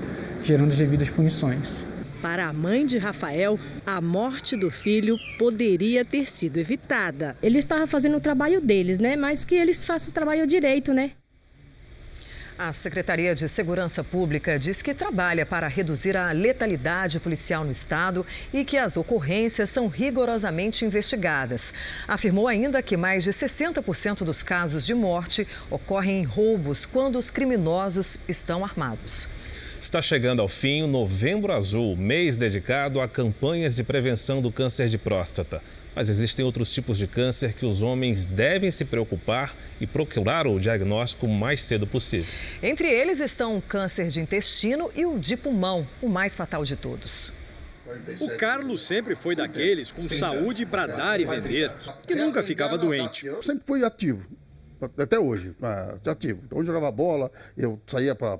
gerando 0.43 0.71
as 0.71 0.77
devidas 0.77 1.09
punições. 1.09 1.83
Para 2.21 2.47
a 2.47 2.53
mãe 2.53 2.85
de 2.85 2.99
Rafael, 2.99 3.57
a 3.83 3.99
morte 3.99 4.55
do 4.55 4.69
filho 4.69 5.17
poderia 5.39 6.05
ter 6.05 6.29
sido 6.29 6.57
evitada. 6.57 7.35
Ele 7.41 7.57
estava 7.57 7.87
fazendo 7.87 8.17
o 8.17 8.21
trabalho 8.21 8.61
deles, 8.61 8.99
né? 8.99 9.15
Mas 9.15 9.43
que 9.43 9.55
eles 9.55 9.83
façam 9.83 10.11
o 10.11 10.13
trabalho 10.13 10.45
direito, 10.45 10.93
né? 10.93 11.11
A 12.63 12.71
Secretaria 12.71 13.33
de 13.33 13.49
Segurança 13.49 14.03
Pública 14.03 14.59
diz 14.59 14.83
que 14.83 14.93
trabalha 14.93 15.47
para 15.47 15.67
reduzir 15.67 16.15
a 16.15 16.31
letalidade 16.31 17.19
policial 17.19 17.65
no 17.65 17.71
estado 17.71 18.23
e 18.53 18.63
que 18.63 18.77
as 18.77 18.95
ocorrências 18.95 19.67
são 19.71 19.87
rigorosamente 19.87 20.85
investigadas. 20.85 21.73
Afirmou 22.07 22.47
ainda 22.47 22.79
que 22.83 22.95
mais 22.95 23.23
de 23.23 23.31
60% 23.31 24.23
dos 24.23 24.43
casos 24.43 24.85
de 24.85 24.93
morte 24.93 25.47
ocorrem 25.71 26.19
em 26.19 26.23
roubos 26.23 26.85
quando 26.85 27.17
os 27.17 27.31
criminosos 27.31 28.19
estão 28.27 28.63
armados. 28.63 29.27
Está 29.79 29.99
chegando 29.99 30.43
ao 30.43 30.47
fim 30.47 30.83
o 30.83 30.87
Novembro 30.87 31.53
Azul, 31.53 31.97
mês 31.97 32.37
dedicado 32.37 33.01
a 33.01 33.07
campanhas 33.07 33.75
de 33.75 33.83
prevenção 33.83 34.39
do 34.39 34.51
câncer 34.51 34.87
de 34.87 34.99
próstata. 34.99 35.63
Mas 35.95 36.07
existem 36.07 36.45
outros 36.45 36.71
tipos 36.71 36.97
de 36.97 37.05
câncer 37.05 37.53
que 37.53 37.65
os 37.65 37.81
homens 37.81 38.25
devem 38.25 38.71
se 38.71 38.85
preocupar 38.85 39.55
e 39.79 39.85
procurar 39.85 40.47
o 40.47 40.59
diagnóstico 40.59 41.25
o 41.25 41.29
mais 41.29 41.63
cedo 41.63 41.85
possível. 41.85 42.31
Entre 42.63 42.87
eles 42.87 43.19
estão 43.19 43.57
o 43.57 43.61
câncer 43.61 44.07
de 44.07 44.21
intestino 44.21 44.89
e 44.95 45.05
o 45.05 45.19
de 45.19 45.35
pulmão, 45.35 45.85
o 46.01 46.07
mais 46.07 46.35
fatal 46.35 46.63
de 46.63 46.75
todos. 46.75 47.33
O 48.21 48.37
Carlos 48.37 48.83
sempre 48.83 49.15
foi 49.15 49.35
daqueles 49.35 49.91
com 49.91 50.07
saúde 50.07 50.65
para 50.65 50.87
dar 50.87 51.19
e 51.19 51.25
vender, 51.25 51.73
que 52.07 52.15
nunca 52.15 52.41
ficava 52.41 52.77
doente. 52.77 53.29
Sempre 53.41 53.63
fui 53.67 53.83
ativo, 53.83 54.25
até 54.97 55.19
hoje, 55.19 55.53
ativo. 56.05 56.41
Então 56.45 56.59
eu 56.59 56.63
jogava 56.63 56.89
bola, 56.89 57.29
eu 57.57 57.81
saía 57.85 58.15
para 58.15 58.39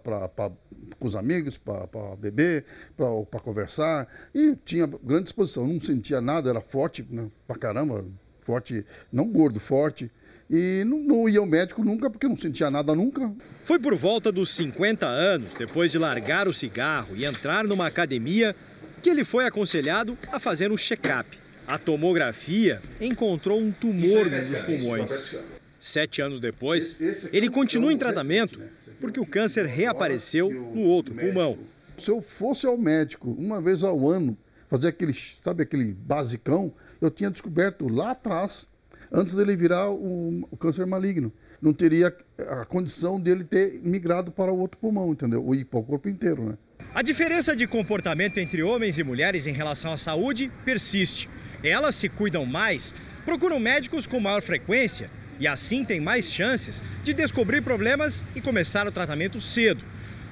com 1.01 1.07
os 1.07 1.15
amigos 1.15 1.57
para 1.57 2.15
beber, 2.15 2.63
para 2.95 3.39
conversar. 3.39 4.07
E 4.33 4.55
tinha 4.63 4.85
grande 4.85 5.23
disposição. 5.23 5.65
Não 5.65 5.81
sentia 5.81 6.21
nada, 6.21 6.51
era 6.51 6.61
forte 6.61 7.03
né, 7.09 7.27
pra 7.47 7.57
caramba. 7.57 8.05
Forte, 8.43 8.85
não 9.11 9.27
gordo, 9.27 9.59
forte. 9.59 10.11
E 10.47 10.83
não, 10.85 10.99
não, 10.99 11.29
ia 11.29 11.39
ao 11.39 11.45
médico 11.45 11.83
nunca, 11.83 12.09
porque 12.09 12.27
não 12.27 12.37
sentia 12.37 12.69
nada 12.69 12.93
nunca. 12.93 13.33
Foi 13.63 13.79
por 13.79 13.95
volta 13.95 14.31
dos 14.31 14.51
50 14.51 15.07
anos, 15.07 15.53
depois 15.55 15.91
de 15.91 15.97
largar 15.97 16.47
o 16.47 16.53
cigarro 16.53 17.15
e 17.15 17.25
entrar 17.25 17.63
numa 17.63 17.87
academia, 17.87 18.55
que 19.01 19.09
ele 19.09 19.23
foi 19.23 19.47
aconselhado 19.47 20.15
a 20.31 20.39
fazer 20.39 20.71
um 20.71 20.77
check-up. 20.77 21.39
A 21.65 21.79
tomografia 21.79 22.81
encontrou 22.99 23.59
um 23.59 23.71
tumor 23.71 24.29
nos 24.29 24.59
pulmões. 24.59 25.35
Sete 25.79 26.21
anos 26.21 26.39
depois, 26.39 26.97
ele 27.31 27.49
continua 27.49 27.91
em 27.91 27.97
tratamento 27.97 28.61
porque 29.01 29.19
o 29.19 29.25
câncer 29.25 29.65
reapareceu 29.65 30.49
no 30.49 30.83
outro 30.83 31.13
pulmão. 31.15 31.57
Se 31.97 32.09
eu 32.09 32.21
fosse 32.21 32.65
ao 32.65 32.77
médico 32.77 33.35
uma 33.37 33.59
vez 33.59 33.83
ao 33.83 34.07
ano, 34.07 34.37
fazer 34.69 34.89
aquele, 34.89 35.13
sabe, 35.43 35.63
aquele 35.63 35.93
basicão, 35.93 36.71
eu 37.01 37.09
tinha 37.09 37.29
descoberto 37.29 37.87
lá 37.87 38.11
atrás, 38.11 38.67
antes 39.11 39.35
dele 39.35 39.55
virar 39.55 39.89
o, 39.89 40.47
o 40.49 40.55
câncer 40.55 40.85
maligno. 40.85 41.33
Não 41.61 41.73
teria 41.73 42.15
a 42.47 42.65
condição 42.65 43.19
dele 43.19 43.43
ter 43.43 43.79
migrado 43.83 44.31
para 44.31 44.51
o 44.51 44.59
outro 44.59 44.79
pulmão, 44.79 45.11
entendeu? 45.11 45.45
Ou 45.45 45.53
ir 45.53 45.65
para 45.65 45.79
o 45.79 45.83
corpo 45.83 46.07
inteiro, 46.07 46.43
né? 46.43 46.57
A 46.93 47.01
diferença 47.01 47.55
de 47.55 47.67
comportamento 47.67 48.37
entre 48.39 48.63
homens 48.63 48.97
e 48.97 49.03
mulheres 49.03 49.45
em 49.45 49.53
relação 49.53 49.93
à 49.93 49.97
saúde 49.97 50.51
persiste. 50.65 51.29
Elas 51.63 51.95
se 51.95 52.09
cuidam 52.09 52.45
mais, 52.45 52.95
procuram 53.23 53.59
médicos 53.59 54.07
com 54.07 54.19
maior 54.19 54.41
frequência 54.41 55.09
e 55.41 55.47
assim 55.47 55.83
tem 55.83 55.99
mais 55.99 56.31
chances 56.31 56.83
de 57.03 57.15
descobrir 57.15 57.61
problemas 57.61 58.23
e 58.35 58.39
começar 58.39 58.87
o 58.87 58.91
tratamento 58.91 59.41
cedo. 59.41 59.83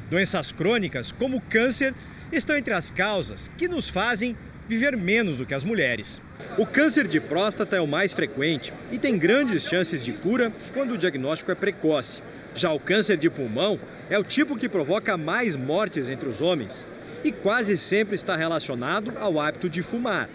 Doenças 0.08 0.52
crônicas, 0.52 1.12
como 1.12 1.42
câncer, 1.42 1.96
estão 2.32 2.56
entre 2.56 2.76
as 2.76 2.92
causas 2.92 3.50
que 3.58 3.68
nos 3.68 3.90
fazem 3.90 4.38
viver 4.68 4.96
menos 4.96 5.36
do 5.36 5.48
que 5.48 5.56
as 5.56 5.64
mulheres. 5.64 6.22
O 6.60 6.66
câncer 6.66 7.08
de 7.08 7.20
próstata 7.20 7.76
é 7.76 7.82
o 7.82 7.88
mais 7.88 8.14
frequente 8.14 8.72
e 8.92 9.00
tem 9.00 9.18
grandes 9.18 9.68
chances 9.68 10.06
de 10.06 10.14
cura 10.14 10.54
quando 10.76 10.92
o 10.92 10.98
diagnóstico 10.98 11.52
é 11.52 11.56
precoce. 11.56 12.22
Já 12.54 12.72
o 12.72 12.80
câncer 12.80 13.18
de 13.18 13.32
pulmão 13.32 13.80
é 14.12 14.20
o 14.20 14.24
tipo 14.24 14.56
que 14.56 14.70
provoca 14.70 15.18
mais 15.18 15.56
mortes 15.56 16.08
entre 16.08 16.30
os 16.30 16.40
homens 16.40 16.88
e 17.24 17.32
quase 17.32 17.76
sempre 17.80 18.14
está 18.14 18.36
relacionado 18.36 19.14
ao 19.18 19.40
hábito 19.40 19.68
de 19.68 19.82
fumar. 19.82 20.30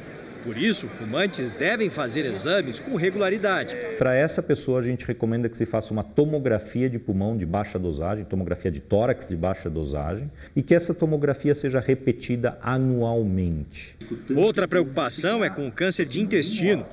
Por 0.45 0.59
isso, 0.59 0.89
fumantes 0.89 1.53
devem 1.53 1.89
fazer 1.89 2.27
exames 2.27 2.79
com 2.79 2.97
regularidade. 2.97 3.75
Para 3.97 4.15
essa 4.15 4.43
pessoa, 4.43 4.81
a 4.81 4.83
gente 4.83 5.07
recomenda 5.07 5.49
que 5.49 5.57
se 5.57 5.65
faça 5.65 5.91
uma 5.91 6.05
tomografia 6.05 6.91
de 6.91 6.99
pulmão 6.99 7.35
de 7.35 7.47
baixa 7.47 7.79
dosagem, 7.79 8.27
tomografia 8.27 8.71
de 8.71 8.79
tórax 8.79 9.29
de 9.29 9.37
baixa 9.37 9.71
dosagem, 9.71 10.31
e 10.55 10.63
que 10.63 10.75
essa 10.75 10.93
tomografia 10.93 11.55
seja 11.55 11.81
repetida 11.81 12.59
anualmente. 12.61 13.97
Outra 14.37 14.69
preocupação 14.69 15.43
é 15.43 15.49
com 15.49 15.67
o 15.67 15.73
câncer 15.73 16.05
de 16.05 16.21
intestino. 16.21 16.85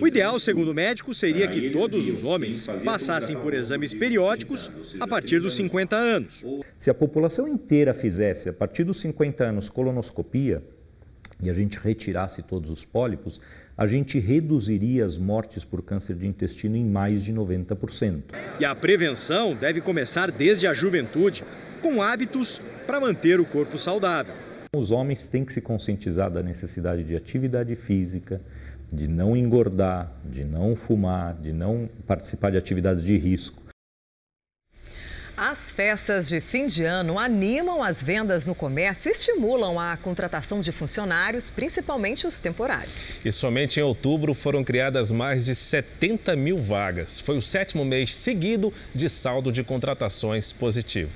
O 0.00 0.08
ideal, 0.08 0.38
segundo 0.38 0.70
o 0.70 0.74
médico, 0.74 1.12
seria 1.12 1.46
que 1.46 1.68
todos 1.68 2.08
os 2.08 2.24
homens 2.24 2.66
passassem 2.82 3.36
por 3.36 3.52
exames 3.52 3.92
periódicos 3.92 4.72
a 4.98 5.06
partir 5.06 5.40
dos 5.40 5.54
50 5.54 5.94
anos. 5.94 6.42
Se 6.78 6.88
a 6.88 6.94
população 6.94 7.46
inteira 7.46 7.92
fizesse, 7.92 8.48
a 8.48 8.52
partir 8.52 8.84
dos 8.84 8.98
50 8.98 9.44
anos, 9.44 9.68
colonoscopia, 9.68 10.62
e 11.44 11.50
a 11.50 11.52
gente 11.52 11.78
retirasse 11.78 12.42
todos 12.42 12.70
os 12.70 12.84
pólipos, 12.84 13.40
a 13.76 13.86
gente 13.86 14.18
reduziria 14.18 15.04
as 15.04 15.18
mortes 15.18 15.64
por 15.64 15.82
câncer 15.82 16.16
de 16.16 16.26
intestino 16.26 16.76
em 16.76 16.84
mais 16.84 17.22
de 17.22 17.32
90%. 17.32 18.22
E 18.58 18.64
a 18.64 18.74
prevenção 18.74 19.54
deve 19.54 19.80
começar 19.80 20.30
desde 20.30 20.66
a 20.66 20.72
juventude, 20.72 21.44
com 21.82 22.00
hábitos 22.00 22.62
para 22.86 22.98
manter 22.98 23.40
o 23.40 23.44
corpo 23.44 23.76
saudável. 23.76 24.34
Os 24.74 24.90
homens 24.90 25.28
têm 25.28 25.44
que 25.44 25.52
se 25.52 25.60
conscientizar 25.60 26.30
da 26.30 26.42
necessidade 26.42 27.04
de 27.04 27.14
atividade 27.14 27.76
física, 27.76 28.40
de 28.90 29.06
não 29.06 29.36
engordar, 29.36 30.12
de 30.24 30.44
não 30.44 30.74
fumar, 30.74 31.34
de 31.34 31.52
não 31.52 31.88
participar 32.06 32.50
de 32.50 32.56
atividades 32.56 33.04
de 33.04 33.16
risco. 33.18 33.63
As 35.36 35.72
festas 35.72 36.28
de 36.28 36.40
fim 36.40 36.68
de 36.68 36.84
ano 36.84 37.18
animam 37.18 37.82
as 37.82 38.00
vendas 38.00 38.46
no 38.46 38.54
comércio 38.54 39.08
e 39.08 39.12
estimulam 39.12 39.80
a 39.80 39.96
contratação 39.96 40.60
de 40.60 40.70
funcionários, 40.70 41.50
principalmente 41.50 42.24
os 42.24 42.38
temporários. 42.38 43.16
E 43.24 43.32
somente 43.32 43.80
em 43.80 43.82
outubro 43.82 44.32
foram 44.32 44.62
criadas 44.62 45.10
mais 45.10 45.44
de 45.44 45.52
70 45.52 46.36
mil 46.36 46.58
vagas. 46.58 47.18
Foi 47.18 47.36
o 47.36 47.42
sétimo 47.42 47.84
mês 47.84 48.14
seguido 48.14 48.72
de 48.94 49.10
saldo 49.10 49.50
de 49.50 49.64
contratações 49.64 50.52
positivo. 50.52 51.10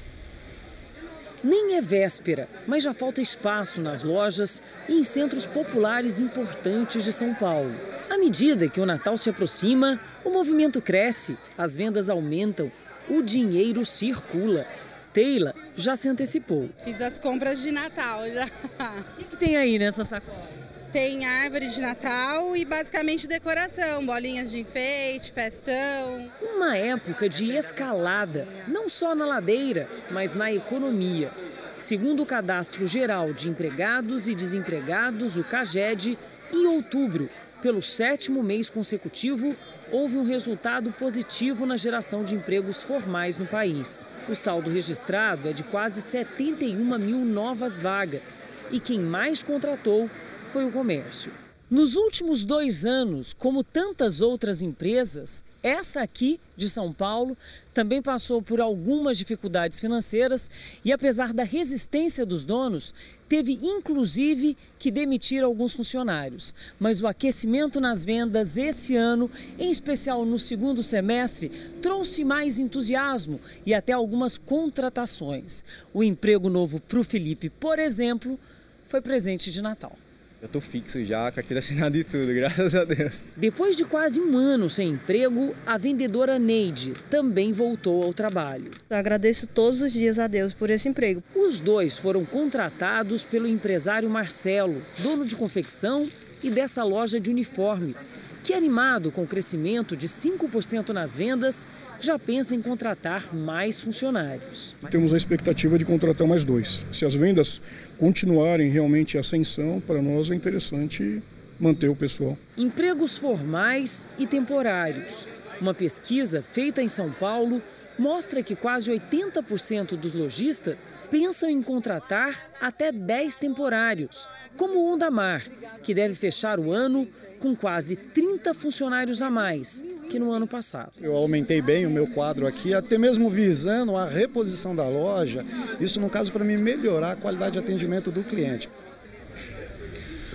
Nem 1.44 1.76
é 1.76 1.80
véspera, 1.80 2.48
mas 2.66 2.82
já 2.82 2.92
falta 2.92 3.22
espaço 3.22 3.80
nas 3.80 4.02
lojas 4.02 4.60
e 4.88 4.94
em 4.94 5.04
centros 5.04 5.46
populares 5.46 6.18
importantes 6.18 7.04
de 7.04 7.12
São 7.12 7.32
Paulo. 7.34 7.72
À 8.10 8.18
medida 8.18 8.68
que 8.68 8.80
o 8.80 8.87
Natal 8.87 9.16
se 9.16 9.30
aproxima, 9.30 10.00
o 10.25 10.30
movimento 10.30 10.82
cresce, 10.82 11.38
as 11.56 11.76
vendas 11.76 12.10
aumentam 12.10 12.72
o 13.08 13.22
dinheiro 13.22 13.84
circula. 13.84 14.66
Teila 15.12 15.54
já 15.74 15.96
se 15.96 16.08
antecipou. 16.08 16.68
Fiz 16.84 17.00
as 17.00 17.18
compras 17.18 17.62
de 17.62 17.70
Natal 17.70 18.28
já. 18.30 18.44
O 18.46 19.14
que, 19.16 19.24
que 19.24 19.36
tem 19.36 19.56
aí 19.56 19.78
nessa 19.78 20.04
sacola? 20.04 20.48
Tem 20.92 21.26
árvore 21.26 21.68
de 21.68 21.80
Natal 21.80 22.56
e 22.56 22.64
basicamente 22.64 23.26
decoração, 23.26 24.04
bolinhas 24.06 24.50
de 24.50 24.60
enfeite, 24.60 25.32
festão. 25.32 26.30
Uma 26.40 26.76
época 26.76 27.28
de 27.28 27.54
escalada, 27.54 28.48
não 28.66 28.88
só 28.88 29.14
na 29.14 29.26
ladeira, 29.26 29.86
mas 30.10 30.32
na 30.32 30.50
economia. 30.50 31.30
Segundo 31.78 32.22
o 32.22 32.26
Cadastro 32.26 32.86
Geral 32.86 33.34
de 33.34 33.50
Empregados 33.50 34.28
e 34.28 34.34
Desempregados, 34.34 35.36
o 35.36 35.44
CAGED, 35.44 36.18
em 36.52 36.66
outubro, 36.66 37.28
pelo 37.60 37.82
sétimo 37.82 38.42
mês 38.42 38.70
consecutivo, 38.70 39.54
houve 39.90 40.16
um 40.16 40.25
resultado 40.25 40.92
positivo 40.92 41.64
na 41.66 41.76
geração 41.76 42.25
de 42.25 42.35
empregos 42.35 42.83
formais 42.83 43.38
no 43.38 43.47
país. 43.47 44.07
O 44.28 44.35
saldo 44.35 44.71
registrado 44.71 45.49
é 45.49 45.52
de 45.52 45.62
quase 45.62 46.00
71 46.00 46.99
mil 46.99 47.18
novas 47.25 47.80
vagas 47.80 48.49
e 48.71 48.78
quem 48.78 49.00
mais 49.00 49.42
contratou 49.42 50.11
foi 50.47 50.64
o 50.64 50.73
comércio. 50.73 51.33
Nos 51.71 51.95
últimos 51.97 52.45
dois 52.47 52.87
anos, 52.87 53.35
como 53.35 53.62
tantas 53.62 54.23
outras 54.23 54.62
empresas, 54.62 55.45
essa 55.62 56.02
aqui 56.02 56.38
de 56.56 56.70
São 56.70 56.92
Paulo 56.92 57.36
também 57.74 58.00
passou 58.00 58.40
por 58.40 58.60
algumas 58.60 59.18
dificuldades 59.18 59.80
financeiras 59.80 60.50
e, 60.84 60.92
apesar 60.92 61.32
da 61.32 61.42
resistência 61.42 62.24
dos 62.24 62.44
donos, 62.44 62.94
teve 63.28 63.58
inclusive 63.62 64.56
que 64.78 64.90
demitir 64.90 65.42
alguns 65.42 65.74
funcionários. 65.74 66.54
Mas 66.78 67.02
o 67.02 67.06
aquecimento 67.06 67.80
nas 67.80 68.04
vendas 68.04 68.56
esse 68.56 68.94
ano, 68.94 69.30
em 69.58 69.70
especial 69.70 70.24
no 70.24 70.38
segundo 70.38 70.82
semestre, 70.82 71.48
trouxe 71.82 72.24
mais 72.24 72.58
entusiasmo 72.58 73.40
e 73.66 73.74
até 73.74 73.92
algumas 73.92 74.38
contratações. 74.38 75.64
O 75.92 76.04
emprego 76.04 76.48
novo 76.48 76.80
para 76.80 77.00
o 77.00 77.04
Felipe, 77.04 77.50
por 77.50 77.78
exemplo, 77.78 78.38
foi 78.86 79.00
presente 79.00 79.50
de 79.50 79.60
Natal. 79.60 79.96
Eu 80.40 80.49
tô 80.49 80.61
fixo 80.61 81.04
já, 81.04 81.30
carteira 81.33 81.59
assinada 81.61 81.99
e 81.99 82.04
tudo, 82.04 82.33
graças 82.33 82.76
a 82.76 82.85
Deus. 82.85 83.25
Depois 83.37 83.76
de 83.76 83.85
quase 83.85 84.21
um 84.21 84.37
ano 84.37 84.68
sem 84.68 84.90
emprego, 84.90 85.54
a 85.66 85.76
vendedora 85.76 86.38
Neide 86.38 86.92
também 87.11 87.52
voltou 87.52 88.04
ao 88.04 88.14
trabalho. 88.14 88.71
Eu 88.88 88.97
agradeço 88.97 89.49
todos 89.49 89.83
os 89.83 89.92
dias 89.92 90.18
a 90.18 90.28
Deus 90.28 90.54
por 90.54 90.71
esse 90.71 90.88
emprego. 90.88 91.23
Os 91.35 91.59
dois 91.59 91.99
foram 91.99 92.25
contratados 92.25 93.25
pelo 93.25 93.49
empresário 93.49 94.09
Marcelo, 94.09 94.80
dono 95.00 95.26
de 95.26 95.35
confecção 95.35 96.09
e 96.40 96.50
dessa 96.50 96.85
loja 96.85 97.18
de 97.18 97.30
uniformes, 97.30 98.14
que 98.45 98.54
animado 98.54 99.11
com 99.11 99.25
o 99.25 99.26
crescimento 99.26 99.97
de 99.97 100.07
5% 100.07 100.90
nas 100.90 101.16
vendas, 101.16 101.66
já 102.00 102.19
pensa 102.19 102.55
em 102.55 102.62
contratar 102.62 103.35
mais 103.35 103.81
funcionários. 103.81 104.75
Temos 104.90 105.12
a 105.12 105.17
expectativa 105.17 105.78
de 105.78 105.85
contratar 105.85 106.26
mais 106.26 106.45
dois. 106.45 106.85
Se 106.93 107.05
as 107.05 107.14
vendas 107.14 107.61
continuarem 107.97 108.71
realmente 108.71 109.17
em 109.17 109.21
ascensão, 109.21 109.81
para 109.81 110.00
nós 110.00 110.31
é 110.31 110.35
interessante 110.35 111.23
manter 111.59 111.88
o 111.88 111.97
pessoal. 111.97 112.38
Empregos 112.57 113.19
formais 113.19 114.09
e 114.19 114.26
temporários. 114.26 115.26
Uma 115.61 115.75
pesquisa 115.75 116.40
feita 116.40 116.81
em 116.81 116.88
São 116.88 117.11
Paulo 117.11 117.61
mostra 117.99 118.43
que 118.45 118.55
quase 118.55 118.93
80% 118.93 119.97
dos 119.97 120.14
lojistas 120.14 120.95
pensam 121.11 121.50
em 121.50 121.61
contratar 121.61 122.52
até 122.61 122.93
10 122.93 123.37
temporários, 123.37 124.28
como 124.57 124.78
o 124.78 124.93
Ondamar, 124.93 125.45
que 125.83 125.93
deve 125.93 126.14
fechar 126.14 126.61
o 126.61 126.71
ano 126.71 127.09
com 127.38 127.54
quase 127.54 127.97
30 127.97 128.52
funcionários 128.54 129.23
a 129.23 129.30
mais 129.30 129.85
que 130.11 130.18
no 130.18 130.33
ano 130.33 130.47
passado. 130.47 130.92
Eu 131.00 131.14
aumentei 131.14 131.61
bem 131.61 131.87
o 131.87 131.90
meu 131.90 132.07
quadro 132.09 132.47
aqui, 132.47 132.75
até 132.75 132.99
mesmo 132.99 133.28
visando 133.28 133.97
a 133.97 134.07
reposição 134.07 134.75
da 134.75 134.88
loja, 134.88 135.45
isso 135.80 136.00
no 136.00 136.09
caso 136.09 136.33
para 136.33 136.45
mim 136.45 136.57
melhorar 136.57 137.12
a 137.12 137.16
qualidade 137.16 137.52
de 137.52 137.59
atendimento 137.59 138.11
do 138.11 138.23
cliente. 138.23 138.68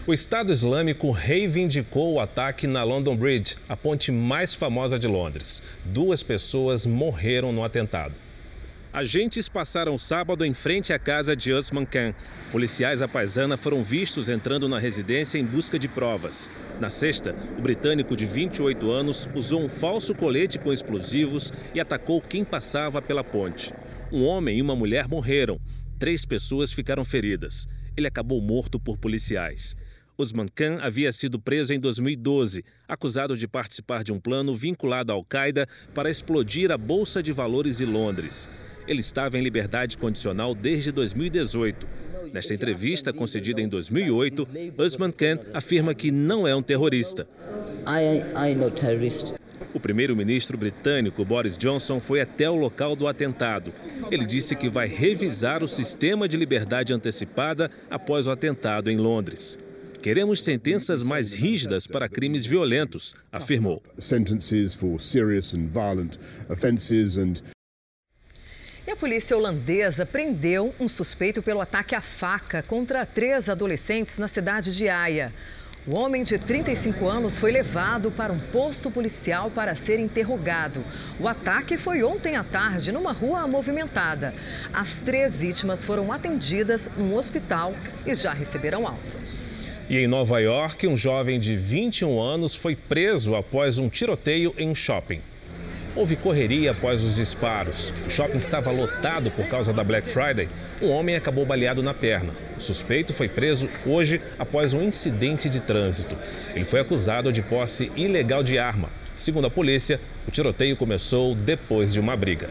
O 0.05 0.13
Estado 0.13 0.51
Islâmico 0.51 1.11
reivindicou 1.11 2.13
o 2.13 2.19
ataque 2.19 2.67
na 2.67 2.83
London 2.83 3.15
Bridge, 3.15 3.55
a 3.69 3.77
ponte 3.77 4.11
mais 4.11 4.53
famosa 4.53 4.99
de 4.99 5.07
Londres. 5.07 5.63
Duas 5.85 6.21
pessoas 6.21 6.85
morreram 6.85 7.53
no 7.53 7.63
atentado. 7.63 8.13
Agentes 8.93 9.49
passaram 9.49 9.97
sábado 9.97 10.45
em 10.45 10.53
frente 10.53 10.93
à 10.93 10.99
casa 10.99 11.35
de 11.35 11.51
Usman 11.51 11.83
Khan. 11.83 12.13
Policiais 12.51 13.01
à 13.01 13.07
paisana 13.07 13.57
foram 13.57 13.83
vistos 13.83 14.29
entrando 14.29 14.69
na 14.69 14.77
residência 14.77 15.39
em 15.39 15.43
busca 15.43 15.79
de 15.79 15.87
provas. 15.87 16.47
Na 16.79 16.91
sexta, 16.91 17.35
o 17.57 17.61
britânico 17.63 18.15
de 18.15 18.27
28 18.27 18.91
anos 18.91 19.27
usou 19.33 19.63
um 19.63 19.67
falso 19.67 20.13
colete 20.13 20.59
com 20.59 20.71
explosivos 20.71 21.51
e 21.73 21.79
atacou 21.79 22.21
quem 22.21 22.45
passava 22.45 23.01
pela 23.01 23.23
ponte. 23.23 23.73
Um 24.11 24.23
homem 24.25 24.59
e 24.59 24.61
uma 24.61 24.75
mulher 24.75 25.07
morreram. 25.07 25.59
Três 25.97 26.23
pessoas 26.23 26.71
ficaram 26.71 27.03
feridas. 27.03 27.67
Ele 27.97 28.05
acabou 28.05 28.39
morto 28.43 28.79
por 28.79 28.99
policiais. 28.99 29.75
Usman 30.15 30.47
Khan 30.47 30.77
havia 30.83 31.11
sido 31.11 31.39
preso 31.39 31.73
em 31.73 31.79
2012, 31.79 32.63
acusado 32.87 33.35
de 33.35 33.47
participar 33.47 34.03
de 34.03 34.11
um 34.11 34.19
plano 34.19 34.55
vinculado 34.55 35.11
à 35.11 35.15
Al-Qaeda 35.15 35.67
para 35.95 36.11
explodir 36.11 36.71
a 36.71 36.77
Bolsa 36.77 37.23
de 37.23 37.31
Valores 37.31 37.77
de 37.77 37.87
Londres. 37.87 38.47
Ele 38.87 38.99
estava 38.99 39.37
em 39.37 39.41
liberdade 39.41 39.97
condicional 39.97 40.53
desde 40.53 40.91
2018. 40.91 41.87
Nesta 42.33 42.53
entrevista, 42.53 43.13
concedida 43.13 43.61
em 43.61 43.67
2008, 43.67 44.47
Usman 44.77 45.11
Khan 45.11 45.39
afirma 45.53 45.93
que 45.93 46.11
não 46.11 46.47
é 46.47 46.55
um 46.55 46.61
terrorista. 46.61 47.27
O 49.73 49.79
primeiro-ministro 49.79 50.57
britânico 50.57 51.23
Boris 51.23 51.57
Johnson 51.57 51.99
foi 51.99 52.21
até 52.21 52.49
o 52.49 52.55
local 52.55 52.95
do 52.95 53.07
atentado. 53.07 53.73
Ele 54.11 54.25
disse 54.25 54.55
que 54.55 54.69
vai 54.69 54.87
revisar 54.87 55.63
o 55.63 55.67
sistema 55.67 56.27
de 56.27 56.37
liberdade 56.37 56.93
antecipada 56.93 57.69
após 57.89 58.27
o 58.27 58.31
atentado 58.31 58.89
em 58.89 58.97
Londres. 58.97 59.57
Queremos 60.01 60.43
sentenças 60.43 61.01
mais 61.01 61.31
rígidas 61.33 61.87
para 61.87 62.09
crimes 62.09 62.45
violentos, 62.45 63.15
afirmou. 63.31 63.81
Sentences 63.97 64.75
for 64.75 64.99
serious 64.99 65.53
and 65.53 65.69
violent 65.71 66.17
offences 66.49 67.17
and 67.17 67.35
e 68.85 68.91
a 68.91 68.95
polícia 68.95 69.37
holandesa 69.37 70.05
prendeu 70.05 70.73
um 70.79 70.89
suspeito 70.89 71.41
pelo 71.41 71.61
ataque 71.61 71.95
à 71.95 72.01
faca 72.01 72.61
contra 72.61 73.05
três 73.05 73.49
adolescentes 73.49 74.17
na 74.17 74.27
cidade 74.27 74.75
de 74.75 74.89
Haia. 74.89 75.33
O 75.85 75.95
homem 75.95 76.23
de 76.23 76.37
35 76.37 77.09
anos 77.09 77.37
foi 77.37 77.51
levado 77.51 78.09
para 78.09 78.31
um 78.31 78.39
posto 78.39 78.89
policial 78.89 79.51
para 79.51 79.75
ser 79.75 79.99
interrogado. 79.99 80.83
O 81.19 81.27
ataque 81.27 81.77
foi 81.77 82.03
ontem 82.03 82.37
à 82.37 82.43
tarde 82.43 82.91
numa 82.91 83.11
rua 83.11 83.45
movimentada. 83.47 84.33
As 84.73 84.99
três 84.99 85.37
vítimas 85.37 85.83
foram 85.83 86.11
atendidas 86.13 86.89
no 86.97 87.17
hospital 87.17 87.73
e 88.05 88.15
já 88.15 88.31
receberam 88.31 88.87
alta. 88.87 89.23
E 89.89 89.97
em 89.99 90.07
Nova 90.07 90.39
York, 90.39 90.87
um 90.87 90.95
jovem 90.95 91.37
de 91.37 91.57
21 91.57 92.17
anos 92.21 92.55
foi 92.55 92.77
preso 92.77 93.35
após 93.35 93.77
um 93.77 93.89
tiroteio 93.89 94.53
em 94.57 94.73
shopping. 94.73 95.21
Houve 95.95 96.15
correria 96.15 96.71
após 96.71 97.03
os 97.03 97.17
disparos. 97.17 97.93
O 98.07 98.09
shopping 98.09 98.39
estava 98.39 98.71
lotado 98.71 99.29
por 99.29 99.47
causa 99.47 99.71
da 99.71 99.83
Black 99.83 100.07
Friday. 100.09 100.49
Um 100.81 100.89
homem 100.89 101.15
acabou 101.15 101.45
baleado 101.45 101.83
na 101.83 101.93
perna. 101.93 102.33
O 102.57 102.59
suspeito 102.59 103.13
foi 103.13 103.29
preso 103.29 103.69
hoje 103.85 104.19
após 104.39 104.73
um 104.73 104.81
incidente 104.81 105.47
de 105.47 105.59
trânsito. 105.59 106.17
Ele 106.55 106.65
foi 106.65 106.79
acusado 106.79 107.31
de 107.31 107.43
posse 107.43 107.91
ilegal 107.95 108.41
de 108.41 108.57
arma. 108.57 108.89
Segundo 109.15 109.45
a 109.45 109.51
polícia, 109.51 109.99
o 110.27 110.31
tiroteio 110.31 110.75
começou 110.75 111.35
depois 111.35 111.93
de 111.93 111.99
uma 111.99 112.17
briga. 112.17 112.49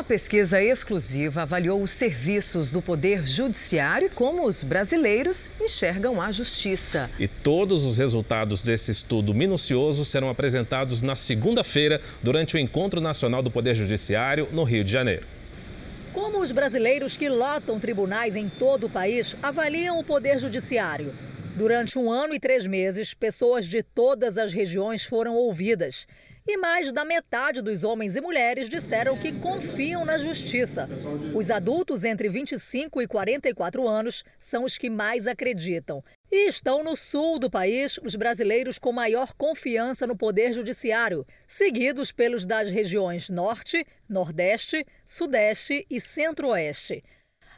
Uma 0.00 0.04
pesquisa 0.04 0.62
exclusiva 0.62 1.42
avaliou 1.42 1.82
os 1.82 1.90
serviços 1.90 2.70
do 2.70 2.80
Poder 2.80 3.26
Judiciário 3.26 4.06
e 4.06 4.08
como 4.08 4.46
os 4.46 4.62
brasileiros 4.62 5.50
enxergam 5.60 6.22
a 6.22 6.32
justiça. 6.32 7.10
E 7.18 7.28
todos 7.28 7.84
os 7.84 7.98
resultados 7.98 8.62
desse 8.62 8.90
estudo 8.90 9.34
minucioso 9.34 10.02
serão 10.06 10.30
apresentados 10.30 11.02
na 11.02 11.14
segunda-feira, 11.16 12.00
durante 12.22 12.56
o 12.56 12.58
Encontro 12.58 12.98
Nacional 12.98 13.42
do 13.42 13.50
Poder 13.50 13.74
Judiciário, 13.74 14.48
no 14.52 14.64
Rio 14.64 14.82
de 14.82 14.90
Janeiro. 14.90 15.26
Como 16.14 16.40
os 16.40 16.50
brasileiros 16.50 17.14
que 17.14 17.28
lotam 17.28 17.78
tribunais 17.78 18.36
em 18.36 18.48
todo 18.48 18.86
o 18.86 18.90
país 18.90 19.36
avaliam 19.42 19.98
o 19.98 20.02
Poder 20.02 20.38
Judiciário? 20.38 21.12
Durante 21.54 21.98
um 21.98 22.10
ano 22.10 22.32
e 22.32 22.40
três 22.40 22.66
meses, 22.66 23.12
pessoas 23.12 23.66
de 23.66 23.82
todas 23.82 24.38
as 24.38 24.50
regiões 24.50 25.04
foram 25.04 25.34
ouvidas 25.34 26.06
e 26.46 26.56
mais 26.56 26.92
da 26.92 27.04
metade 27.04 27.62
dos 27.62 27.84
homens 27.84 28.16
e 28.16 28.20
mulheres 28.20 28.68
disseram 28.68 29.18
que 29.18 29.32
confiam 29.32 30.04
na 30.04 30.18
justiça. 30.18 30.88
Os 31.34 31.50
adultos 31.50 32.04
entre 32.04 32.28
25 32.28 33.02
e 33.02 33.06
44 33.06 33.86
anos 33.86 34.24
são 34.38 34.64
os 34.64 34.78
que 34.78 34.90
mais 34.90 35.26
acreditam. 35.26 36.02
E 36.32 36.48
estão 36.48 36.84
no 36.84 36.96
sul 36.96 37.38
do 37.38 37.50
país 37.50 37.98
os 38.04 38.14
brasileiros 38.14 38.78
com 38.78 38.92
maior 38.92 39.34
confiança 39.34 40.06
no 40.06 40.16
Poder 40.16 40.52
Judiciário, 40.52 41.26
seguidos 41.46 42.12
pelos 42.12 42.46
das 42.46 42.70
regiões 42.70 43.28
Norte, 43.28 43.84
Nordeste, 44.08 44.86
Sudeste 45.06 45.84
e 45.90 46.00
Centro-Oeste. 46.00 47.02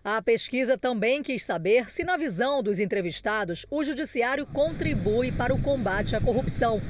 A 0.05 0.21
pesquisa 0.21 0.77
também 0.77 1.23
quis 1.23 1.45
saber 1.45 1.89
se, 1.89 2.03
na 2.03 2.17
visão 2.17 2.61
dos 2.61 2.81
entrevistados, 2.81 3.65
o 3.71 3.85
Judiciário 3.85 4.45
contribui 4.47 5.31
para 5.31 5.55
o 5.55 5.63
combate 5.63 6.17
à 6.17 6.21
corrupção. 6.21 6.81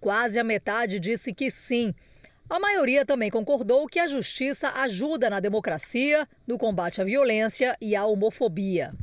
Quase 0.00 0.38
a 0.38 0.44
metade 0.44 1.00
disse 1.00 1.32
que 1.32 1.50
sim. 1.50 1.94
A 2.48 2.60
maioria 2.60 3.04
também 3.04 3.30
concordou 3.30 3.86
que 3.86 3.98
a 3.98 4.06
justiça 4.06 4.70
ajuda 4.70 5.28
na 5.28 5.40
democracia, 5.40 6.28
no 6.46 6.56
combate 6.56 7.00
à 7.00 7.04
violência 7.04 7.76
e 7.80 7.96
à 7.96 8.06
homofobia. 8.06 8.94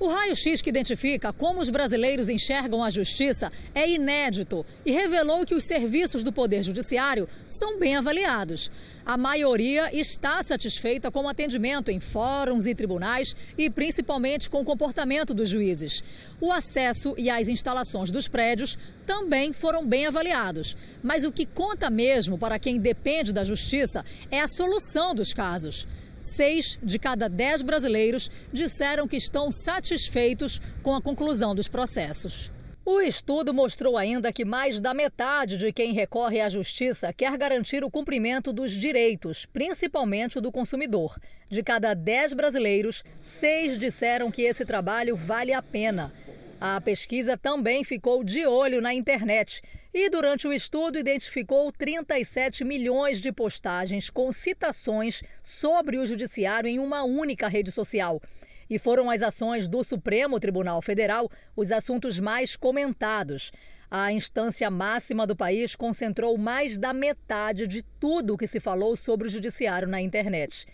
O 0.00 0.08
raio-x 0.08 0.62
que 0.62 0.70
identifica 0.70 1.30
como 1.30 1.60
os 1.60 1.68
brasileiros 1.68 2.30
enxergam 2.30 2.82
a 2.82 2.88
justiça 2.88 3.52
é 3.74 3.86
inédito 3.86 4.64
e 4.82 4.90
revelou 4.90 5.44
que 5.44 5.54
os 5.54 5.64
serviços 5.64 6.24
do 6.24 6.32
Poder 6.32 6.62
Judiciário 6.62 7.28
são 7.50 7.78
bem 7.78 7.96
avaliados. 7.96 8.70
A 9.04 9.18
maioria 9.18 9.94
está 9.94 10.42
satisfeita 10.42 11.10
com 11.10 11.24
o 11.24 11.28
atendimento 11.28 11.90
em 11.90 12.00
fóruns 12.00 12.66
e 12.66 12.74
tribunais 12.74 13.36
e 13.58 13.68
principalmente 13.68 14.48
com 14.48 14.62
o 14.62 14.64
comportamento 14.64 15.34
dos 15.34 15.50
juízes. 15.50 16.02
O 16.40 16.50
acesso 16.50 17.14
e 17.18 17.28
as 17.28 17.48
instalações 17.48 18.10
dos 18.10 18.26
prédios 18.26 18.78
também 19.04 19.52
foram 19.52 19.86
bem 19.86 20.06
avaliados. 20.06 20.78
Mas 21.02 21.24
o 21.24 21.32
que 21.32 21.44
conta 21.44 21.90
mesmo 21.90 22.38
para 22.38 22.58
quem 22.58 22.78
depende 22.78 23.34
da 23.34 23.44
justiça 23.44 24.02
é 24.30 24.40
a 24.40 24.48
solução 24.48 25.14
dos 25.14 25.34
casos. 25.34 25.86
Seis 26.22 26.78
de 26.82 26.98
cada 26.98 27.28
dez 27.28 27.62
brasileiros 27.62 28.30
disseram 28.52 29.08
que 29.08 29.16
estão 29.16 29.50
satisfeitos 29.50 30.60
com 30.82 30.94
a 30.94 31.02
conclusão 31.02 31.54
dos 31.54 31.68
processos. 31.68 32.52
O 32.84 33.00
estudo 33.00 33.52
mostrou 33.52 33.96
ainda 33.96 34.32
que 34.32 34.44
mais 34.44 34.80
da 34.80 34.94
metade 34.94 35.58
de 35.58 35.72
quem 35.72 35.92
recorre 35.92 36.40
à 36.40 36.48
justiça 36.48 37.12
quer 37.12 37.36
garantir 37.36 37.84
o 37.84 37.90
cumprimento 37.90 38.52
dos 38.52 38.72
direitos, 38.72 39.46
principalmente 39.46 40.38
o 40.38 40.40
do 40.40 40.50
consumidor. 40.50 41.16
De 41.48 41.62
cada 41.62 41.94
dez 41.94 42.32
brasileiros, 42.32 43.04
seis 43.22 43.78
disseram 43.78 44.30
que 44.30 44.42
esse 44.42 44.64
trabalho 44.64 45.14
vale 45.14 45.52
a 45.52 45.62
pena. 45.62 46.12
A 46.60 46.78
pesquisa 46.78 47.38
também 47.38 47.82
ficou 47.84 48.22
de 48.22 48.44
olho 48.44 48.82
na 48.82 48.92
internet 48.92 49.62
e, 49.94 50.10
durante 50.10 50.46
o 50.46 50.52
estudo, 50.52 50.98
identificou 50.98 51.72
37 51.72 52.66
milhões 52.66 53.18
de 53.18 53.32
postagens 53.32 54.10
com 54.10 54.30
citações 54.30 55.22
sobre 55.42 55.96
o 55.96 56.04
judiciário 56.04 56.68
em 56.68 56.78
uma 56.78 57.02
única 57.02 57.48
rede 57.48 57.72
social. 57.72 58.20
E 58.68 58.78
foram 58.78 59.08
as 59.08 59.22
ações 59.22 59.70
do 59.70 59.82
Supremo 59.82 60.38
Tribunal 60.38 60.82
Federal 60.82 61.30
os 61.56 61.72
assuntos 61.72 62.20
mais 62.20 62.56
comentados. 62.56 63.50
A 63.90 64.12
instância 64.12 64.70
máxima 64.70 65.26
do 65.26 65.34
país 65.34 65.74
concentrou 65.74 66.36
mais 66.36 66.76
da 66.76 66.92
metade 66.92 67.66
de 67.66 67.82
tudo 67.98 68.34
o 68.34 68.36
que 68.36 68.46
se 68.46 68.60
falou 68.60 68.94
sobre 68.96 69.28
o 69.28 69.30
judiciário 69.30 69.88
na 69.88 70.02
internet. 70.02 70.66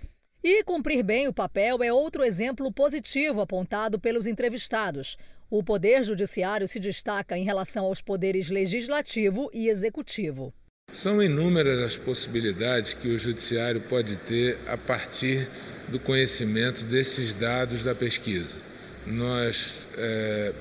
E 0.49 0.63
cumprir 0.63 1.03
bem 1.03 1.27
o 1.27 1.33
papel 1.33 1.83
é 1.83 1.93
outro 1.93 2.23
exemplo 2.23 2.71
positivo 2.71 3.41
apontado 3.41 3.99
pelos 3.99 4.29
entrevistados. 4.29 5.19
O 5.51 5.61
Poder 5.61 6.05
Judiciário 6.05 6.69
se 6.69 6.79
destaca 6.79 7.37
em 7.37 7.43
relação 7.43 7.87
aos 7.87 8.01
poderes 8.01 8.49
legislativo 8.49 9.51
e 9.53 9.69
executivo. 9.69 10.55
São 10.93 11.21
inúmeras 11.21 11.81
as 11.81 11.97
possibilidades 11.97 12.93
que 12.93 13.09
o 13.09 13.19
Judiciário 13.19 13.81
pode 13.81 14.19
ter 14.19 14.57
a 14.69 14.79
partir 14.79 15.49
do 15.89 15.99
conhecimento 15.99 16.85
desses 16.85 17.35
dados 17.35 17.83
da 17.83 17.93
pesquisa. 17.93 18.57
Nós, 19.05 19.89
é, 19.99 20.53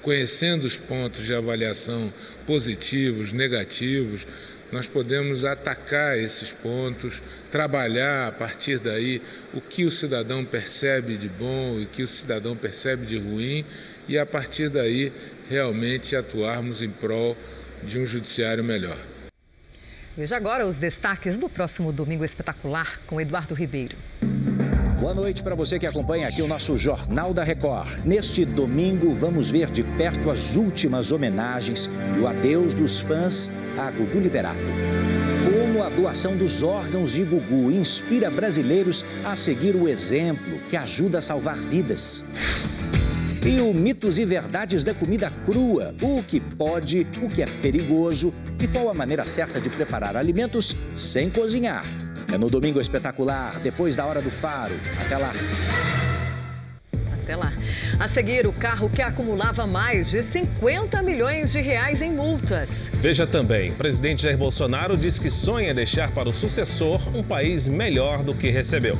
conhecendo 0.00 0.64
os 0.64 0.76
pontos 0.76 1.26
de 1.26 1.34
avaliação 1.34 2.14
positivos, 2.46 3.32
negativos, 3.32 4.24
nós 4.70 4.86
podemos 4.86 5.44
atacar 5.44 6.18
esses 6.18 6.50
pontos, 6.50 7.20
trabalhar 7.54 8.26
a 8.26 8.32
partir 8.32 8.80
daí 8.80 9.22
o 9.52 9.60
que 9.60 9.84
o 9.84 9.90
cidadão 9.90 10.44
percebe 10.44 11.16
de 11.16 11.28
bom 11.28 11.78
e 11.78 11.84
o 11.84 11.86
que 11.86 12.02
o 12.02 12.08
cidadão 12.08 12.56
percebe 12.56 13.06
de 13.06 13.16
ruim 13.16 13.64
e 14.08 14.18
a 14.18 14.26
partir 14.26 14.68
daí 14.68 15.12
realmente 15.48 16.16
atuarmos 16.16 16.82
em 16.82 16.90
prol 16.90 17.36
de 17.84 18.00
um 18.00 18.04
judiciário 18.04 18.64
melhor. 18.64 18.98
Veja 20.16 20.36
agora 20.36 20.66
os 20.66 20.78
destaques 20.78 21.38
do 21.38 21.48
próximo 21.48 21.92
Domingo 21.92 22.24
Espetacular 22.24 23.00
com 23.06 23.20
Eduardo 23.20 23.54
Ribeiro. 23.54 23.96
Boa 24.98 25.14
noite 25.14 25.40
para 25.40 25.54
você 25.54 25.78
que 25.78 25.86
acompanha 25.86 26.26
aqui 26.26 26.42
o 26.42 26.48
nosso 26.48 26.76
Jornal 26.76 27.32
da 27.32 27.44
Record. 27.44 28.04
Neste 28.04 28.44
domingo, 28.44 29.14
vamos 29.14 29.48
ver 29.48 29.70
de 29.70 29.84
perto 29.96 30.28
as 30.28 30.56
últimas 30.56 31.12
homenagens 31.12 31.88
e 32.16 32.18
o 32.18 32.26
adeus 32.26 32.74
dos 32.74 32.98
fãs 32.98 33.48
a 33.78 33.90
Gugu 33.90 34.20
Liberato. 34.20 34.60
Como 35.44 35.82
a 35.82 35.88
doação 35.88 36.36
dos 36.36 36.62
órgãos 36.62 37.12
de 37.12 37.24
Gugu 37.24 37.70
inspira 37.70 38.30
brasileiros 38.30 39.04
a 39.24 39.36
seguir 39.36 39.74
o 39.74 39.88
exemplo 39.88 40.58
que 40.70 40.76
ajuda 40.76 41.18
a 41.18 41.22
salvar 41.22 41.56
vidas. 41.56 42.24
E 43.44 43.60
o 43.60 43.74
mitos 43.74 44.16
e 44.16 44.24
verdades 44.24 44.82
da 44.82 44.94
comida 44.94 45.30
crua, 45.44 45.94
o 46.00 46.22
que 46.22 46.40
pode, 46.40 47.06
o 47.22 47.28
que 47.28 47.42
é 47.42 47.46
perigoso 47.60 48.32
e 48.58 48.66
qual 48.66 48.88
a 48.88 48.94
maneira 48.94 49.26
certa 49.26 49.60
de 49.60 49.68
preparar 49.68 50.16
alimentos 50.16 50.74
sem 50.96 51.28
cozinhar. 51.28 51.84
É 52.32 52.38
no 52.38 52.48
Domingo 52.48 52.80
Espetacular, 52.80 53.60
depois 53.60 53.94
da 53.94 54.06
Hora 54.06 54.22
do 54.22 54.30
Faro. 54.30 54.74
Até 54.98 55.18
lá. 55.18 55.32
Até 57.24 57.36
lá. 57.36 57.54
A 57.98 58.06
seguir, 58.06 58.46
o 58.46 58.52
carro 58.52 58.90
que 58.90 59.00
acumulava 59.00 59.66
mais 59.66 60.10
de 60.10 60.22
50 60.22 61.02
milhões 61.02 61.52
de 61.52 61.60
reais 61.62 62.02
em 62.02 62.12
multas. 62.12 62.90
Veja 63.00 63.26
também, 63.26 63.72
presidente 63.72 64.22
Jair 64.22 64.36
Bolsonaro 64.36 64.94
diz 64.94 65.18
que 65.18 65.30
sonha 65.30 65.72
deixar 65.72 66.10
para 66.10 66.28
o 66.28 66.32
sucessor 66.32 67.00
um 67.16 67.22
país 67.22 67.66
melhor 67.66 68.22
do 68.22 68.34
que 68.34 68.50
recebeu. 68.50 68.98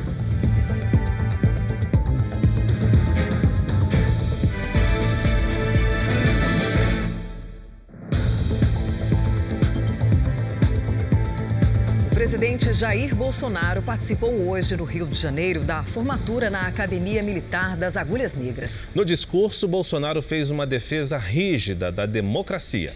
Presidente 12.55 12.73
Jair 12.73 13.15
Bolsonaro 13.15 13.83
participou 13.83 14.49
hoje 14.49 14.77
no 14.77 14.85
Rio 14.85 15.07
de 15.07 15.19
Janeiro 15.19 15.61
da 15.65 15.83
formatura 15.83 16.49
na 16.49 16.69
Academia 16.69 17.21
Militar 17.23 17.77
das 17.77 17.97
Agulhas 17.97 18.35
Negras. 18.35 18.87
No 18.95 19.05
discurso, 19.05 19.67
Bolsonaro 19.67 20.23
fez 20.23 20.51
uma 20.51 20.65
defesa 20.65 21.19
rígida 21.19 21.91
da 21.91 22.07
democracia. 22.07 22.95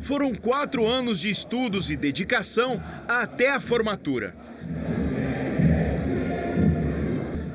Foram 0.00 0.34
quatro 0.34 0.86
anos 0.86 1.20
de 1.20 1.28
estudos 1.28 1.90
e 1.90 1.96
dedicação 1.96 2.82
até 3.06 3.50
a 3.50 3.60
formatura. 3.60 4.34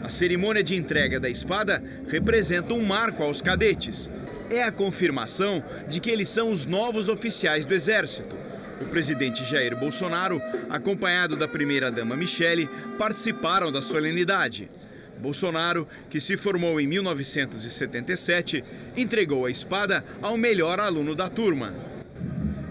A 0.04 0.10
cerimônia 0.10 0.64
de 0.64 0.76
entrega 0.76 1.20
da 1.20 1.30
espada 1.30 1.82
representa 2.08 2.76
um 2.76 2.84
marco 2.86 3.24
aos 3.24 3.42
cadetes. 3.42 4.12
É 4.52 4.62
a 4.62 4.72
confirmação 4.72 5.64
de 5.88 6.00
que 6.00 6.12
eles 6.12 6.30
são 6.30 6.52
os 6.52 6.68
novos 6.68 7.10
oficiais 7.10 7.66
do 7.66 7.74
Exército. 7.74 8.43
O 8.84 8.86
presidente 8.94 9.46
Jair 9.46 9.76
Bolsonaro, 9.78 10.42
acompanhado 10.70 11.38
da 11.38 11.48
primeira-dama 11.48 12.18
Michele, 12.18 12.70
participaram 12.98 13.72
da 13.72 13.82
solenidade. 13.82 14.70
Bolsonaro, 15.18 15.88
que 16.10 16.20
se 16.20 16.36
formou 16.36 16.82
em 16.82 16.86
1977, 16.86 18.64
entregou 18.98 19.46
a 19.46 19.50
espada 19.50 20.04
ao 20.22 20.38
melhor 20.38 20.82
aluno 20.82 21.16
da 21.16 21.30
turma. 21.30 21.74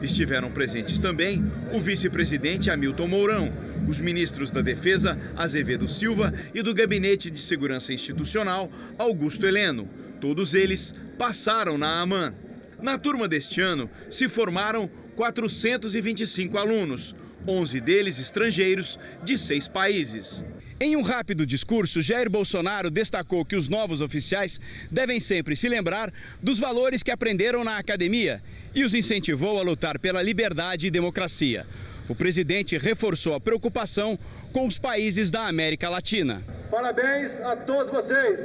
Estiveram 0.02 0.50
presentes 0.50 0.98
também 0.98 1.42
o 1.72 1.80
vice-presidente 1.80 2.70
Hamilton 2.70 3.08
Mourão, 3.08 3.52
os 3.88 3.98
ministros 3.98 4.50
da 4.50 4.60
Defesa 4.60 5.18
Azevedo 5.34 5.88
Silva 5.88 6.32
e 6.54 6.60
do 6.60 6.74
Gabinete 6.74 7.30
de 7.30 7.40
Segurança 7.40 7.92
Institucional 7.92 8.70
Augusto 8.98 9.46
Heleno. 9.46 9.88
Todos 10.20 10.54
eles 10.54 10.94
passaram 11.16 11.78
na 11.78 12.02
AMAN. 12.02 12.34
Na 12.82 12.98
turma 12.98 13.28
deste 13.28 13.60
ano 13.60 13.88
se 14.10 14.28
formaram 14.28 14.90
425 15.22 16.58
alunos, 16.58 17.14
11 17.46 17.80
deles 17.80 18.18
estrangeiros 18.18 18.98
de 19.22 19.38
seis 19.38 19.68
países. 19.68 20.44
Em 20.80 20.96
um 20.96 21.02
rápido 21.02 21.46
discurso, 21.46 22.02
Jair 22.02 22.28
Bolsonaro 22.28 22.90
destacou 22.90 23.44
que 23.44 23.54
os 23.54 23.68
novos 23.68 24.00
oficiais 24.00 24.58
devem 24.90 25.20
sempre 25.20 25.54
se 25.54 25.68
lembrar 25.68 26.12
dos 26.42 26.58
valores 26.58 27.04
que 27.04 27.10
aprenderam 27.12 27.62
na 27.62 27.78
academia 27.78 28.42
e 28.74 28.82
os 28.82 28.94
incentivou 28.94 29.60
a 29.60 29.62
lutar 29.62 29.96
pela 29.96 30.20
liberdade 30.20 30.88
e 30.88 30.90
democracia. 30.90 31.64
O 32.08 32.16
presidente 32.16 32.76
reforçou 32.76 33.36
a 33.36 33.40
preocupação 33.40 34.18
com 34.52 34.66
os 34.66 34.76
países 34.76 35.30
da 35.30 35.46
América 35.46 35.88
Latina. 35.88 36.42
Parabéns 36.68 37.30
a 37.44 37.54
todos 37.54 37.92
vocês, 37.92 38.40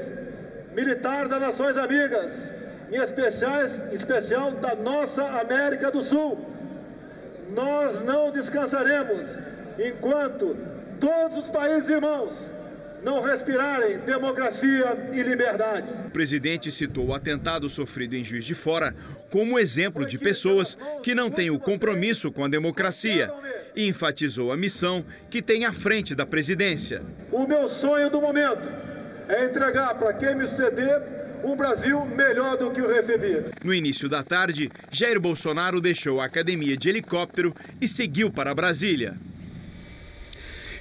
militar 0.76 1.28
das 1.28 1.42
Nações 1.42 1.76
Amigas, 1.76 2.32
em 2.92 3.02
especial, 3.02 3.66
em 3.92 3.96
especial 3.96 4.52
da 4.52 4.76
nossa 4.76 5.24
América 5.24 5.90
do 5.90 6.04
Sul. 6.04 6.57
Nós 7.54 8.04
não 8.04 8.32
descansaremos 8.32 9.24
enquanto 9.80 10.56
todos 11.00 11.46
os 11.46 11.50
países 11.50 11.90
irmãos 11.90 12.34
não 13.04 13.22
respirarem 13.22 14.00
democracia 14.00 15.10
e 15.14 15.22
liberdade. 15.22 15.90
O 16.08 16.10
presidente 16.10 16.72
citou 16.72 17.08
o 17.08 17.14
atentado 17.14 17.70
sofrido 17.70 18.16
em 18.16 18.24
Juiz 18.24 18.44
de 18.44 18.56
Fora 18.56 18.96
como 19.30 19.60
exemplo 19.60 20.06
de 20.06 20.18
pessoas 20.18 20.78
que 21.04 21.14
não 21.14 21.30
têm 21.30 21.50
o 21.50 21.60
compromisso 21.60 22.32
com 22.32 22.44
a 22.44 22.48
democracia 22.48 23.32
e 23.76 23.88
enfatizou 23.88 24.52
a 24.52 24.58
missão 24.58 25.06
que 25.30 25.42
tem 25.42 25.66
à 25.66 25.72
frente 25.72 26.16
da 26.16 26.26
presidência. 26.26 27.04
O 27.32 27.46
meu 27.46 27.70
sonho 27.70 28.10
do 28.10 28.20
momento 28.20 28.68
é 29.30 29.46
entregar 29.46 29.94
para 29.96 30.14
quem 30.14 30.36
me 30.36 30.48
suceder 30.48 31.27
um 31.44 31.56
Brasil 31.56 32.06
melhor 32.06 32.58
do 32.58 32.72
que 32.72 32.82
o 32.82 32.88
recebi. 32.88 33.46
No 33.64 33.74
início 33.74 34.08
da 34.10 34.24
tarde, 34.24 34.70
Jair 34.92 35.20
Bolsonaro 35.20 35.82
deixou 35.82 36.20
a 36.22 36.26
academia 36.26 36.78
de 36.78 36.90
helicóptero 36.90 37.54
e 37.82 37.88
seguiu 37.88 38.32
para 38.32 38.54
Brasília. 38.54 39.16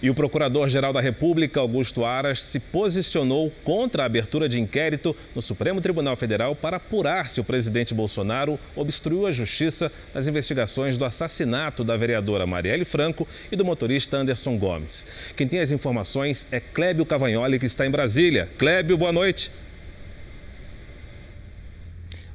E 0.02 0.10
o 0.10 0.14
Procurador-Geral 0.14 0.92
da 0.92 1.00
República, 1.00 1.58
Augusto 1.58 2.04
Aras, 2.04 2.42
se 2.42 2.60
posicionou 2.60 3.50
contra 3.64 4.02
a 4.02 4.06
abertura 4.06 4.48
de 4.48 4.60
inquérito 4.60 5.16
no 5.34 5.40
Supremo 5.40 5.80
Tribunal 5.80 6.14
Federal 6.16 6.54
para 6.54 6.76
apurar 6.76 7.28
se 7.28 7.40
o 7.40 7.44
presidente 7.44 7.94
Bolsonaro 7.94 8.58
obstruiu 8.74 9.26
a 9.26 9.32
justiça 9.32 9.90
nas 10.14 10.26
investigações 10.26 10.98
do 10.98 11.04
assassinato 11.04 11.82
da 11.82 11.96
vereadora 11.96 12.46
Marielle 12.46 12.84
Franco 12.84 13.26
e 13.50 13.56
do 13.56 13.64
motorista 13.64 14.18
Anderson 14.18 14.58
Gomes. 14.58 15.06
Quem 15.34 15.48
tem 15.48 15.60
as 15.60 15.72
informações 15.72 16.46
é 16.50 16.60
Clébio 16.60 17.06
Cavagnoli, 17.06 17.58
que 17.58 17.66
está 17.66 17.86
em 17.86 17.90
Brasília. 17.90 18.48
Clébio, 18.58 18.98
boa 18.98 19.12
noite. 19.12 19.50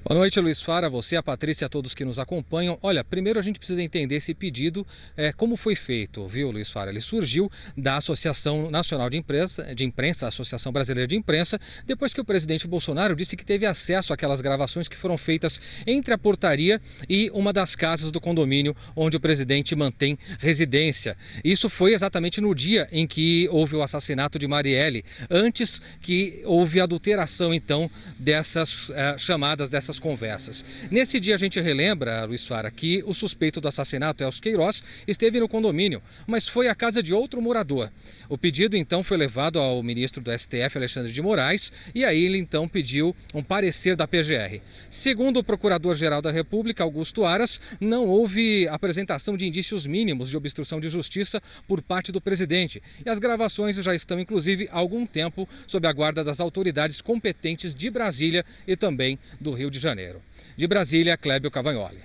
Boa 0.04 0.18
noite, 0.18 0.40
Luiz 0.40 0.60
Fara, 0.60 0.90
você, 0.90 1.16
a 1.16 1.22
Patrícia, 1.22 1.68
a 1.68 1.70
todos 1.70 1.94
que 1.94 2.04
nos 2.04 2.18
acompanham. 2.18 2.76
Olha, 2.82 3.04
primeiro 3.04 3.38
a 3.38 3.42
gente 3.44 3.60
precisa 3.60 3.84
entender 3.84 4.16
esse 4.16 4.34
pedido, 4.34 4.86
é, 5.16 5.32
como 5.32 5.56
foi 5.56 5.76
feito, 5.76 6.28
viu, 6.28 6.50
Luiz 6.50 6.72
Fara? 6.72 6.90
Ele 6.90 7.00
surgiu 7.00 7.52
da 7.78 7.98
Associação 7.98 8.72
Nacional 8.72 9.12
de 9.12 9.18
Imprensa, 9.18 9.76
de 9.76 9.86
Imprensa, 9.86 10.28
Associação 10.28 10.72
Brasileira 10.72 11.08
de 11.08 11.16
Imprensa, 11.16 11.62
depois 11.86 12.16
que 12.16 12.20
o 12.20 12.26
presidente 12.26 12.68
Bolsonaro 12.68 13.16
disse 13.16 13.38
que 13.38 13.46
teve 13.46 13.64
acesso 13.64 14.12
àquelas 14.12 14.42
gravações 14.42 14.88
que 14.88 14.98
foram 14.98 15.20
feitas 15.20 15.62
entre 15.86 16.16
a 16.16 16.18
portaria 16.18 16.82
e 17.08 17.30
uma 17.32 17.54
das 17.54 17.76
casas 17.76 18.12
do 18.12 18.20
condomínio 18.20 18.76
onde 18.96 19.18
o 19.18 19.20
presidente 19.20 19.76
mantém 19.76 20.18
residência. 20.40 21.16
Isso 21.44 21.70
foi 21.70 21.94
exatamente 21.94 22.42
no 22.42 22.56
dia 22.56 22.88
em 22.92 23.06
que 23.06 23.48
houve 23.52 23.76
o 23.76 23.84
assassinato 23.84 24.40
de 24.40 24.48
Marielle, 24.48 25.06
antes 25.30 25.80
que 26.02 26.42
houve 26.44 26.82
adulteração, 26.82 27.54
então, 27.54 27.90
dessas 28.18 28.90
é, 28.90 29.16
chamadas, 29.20 29.70
dessas 29.70 29.91
conversas. 30.00 30.64
Nesse 30.90 31.20
dia 31.20 31.36
a 31.36 31.38
gente 31.38 31.60
relembra, 31.60 32.26
Luiz 32.26 32.46
Fara, 32.46 32.70
que 32.72 33.04
o 33.06 33.14
suspeito 33.14 33.62
do 33.62 33.68
assassinato, 33.68 34.24
Elcio 34.24 34.42
Queiroz, 34.42 34.84
esteve 35.08 35.40
no 35.40 35.48
condomínio, 35.48 36.02
mas 36.28 36.48
foi 36.48 36.68
à 36.68 36.76
casa 36.76 37.02
de 37.02 37.14
outro 37.14 37.42
morador. 37.42 37.92
O 38.30 38.38
pedido 38.38 38.78
então 38.78 39.04
foi 39.04 39.18
levado 39.18 39.60
ao 39.60 39.84
ministro 39.84 40.22
do 40.22 40.32
STF, 40.32 40.78
Alexandre 40.78 41.12
de 41.12 41.22
Moraes, 41.22 41.72
e 41.94 42.06
aí 42.06 42.24
ele 42.24 42.38
então 42.38 42.68
pediu 42.68 43.16
um 43.34 43.44
parecer 43.44 43.96
da 43.96 44.08
PGR. 44.08 44.62
Segundo 44.90 45.40
o 45.40 45.44
Procurador-Geral 45.44 46.22
da 46.22 46.32
República, 46.32 46.84
Augusto 46.84 47.26
Aras, 47.26 47.60
não 47.80 48.06
houve 48.06 48.68
apresentação 48.70 49.36
de 49.36 49.46
indícios 49.46 49.86
mínimos 49.86 50.30
de 50.30 50.38
obstrução 50.38 50.80
de 50.80 50.90
justiça 50.90 51.42
por 51.68 51.82
parte 51.82 52.12
do 52.12 52.22
presidente. 52.22 52.82
E 53.06 53.10
as 53.10 53.20
gravações 53.20 53.76
já 53.76 53.94
estão, 53.94 54.20
inclusive, 54.20 54.70
há 54.72 54.78
algum 54.78 55.06
tempo 55.06 55.48
sob 55.68 55.88
a 55.88 55.94
guarda 55.94 56.24
das 56.24 56.40
autoridades 56.40 57.02
competentes 57.02 57.76
de 57.76 57.90
Brasília 57.90 58.46
e 58.68 58.76
também 58.76 59.20
do 59.40 59.52
Rio 59.52 59.70
de 59.70 59.80
Janeiro. 59.82 60.22
De 60.56 60.68
Brasília, 60.68 61.18
Clébio 61.18 61.52
Cavagnoli. 61.52 62.00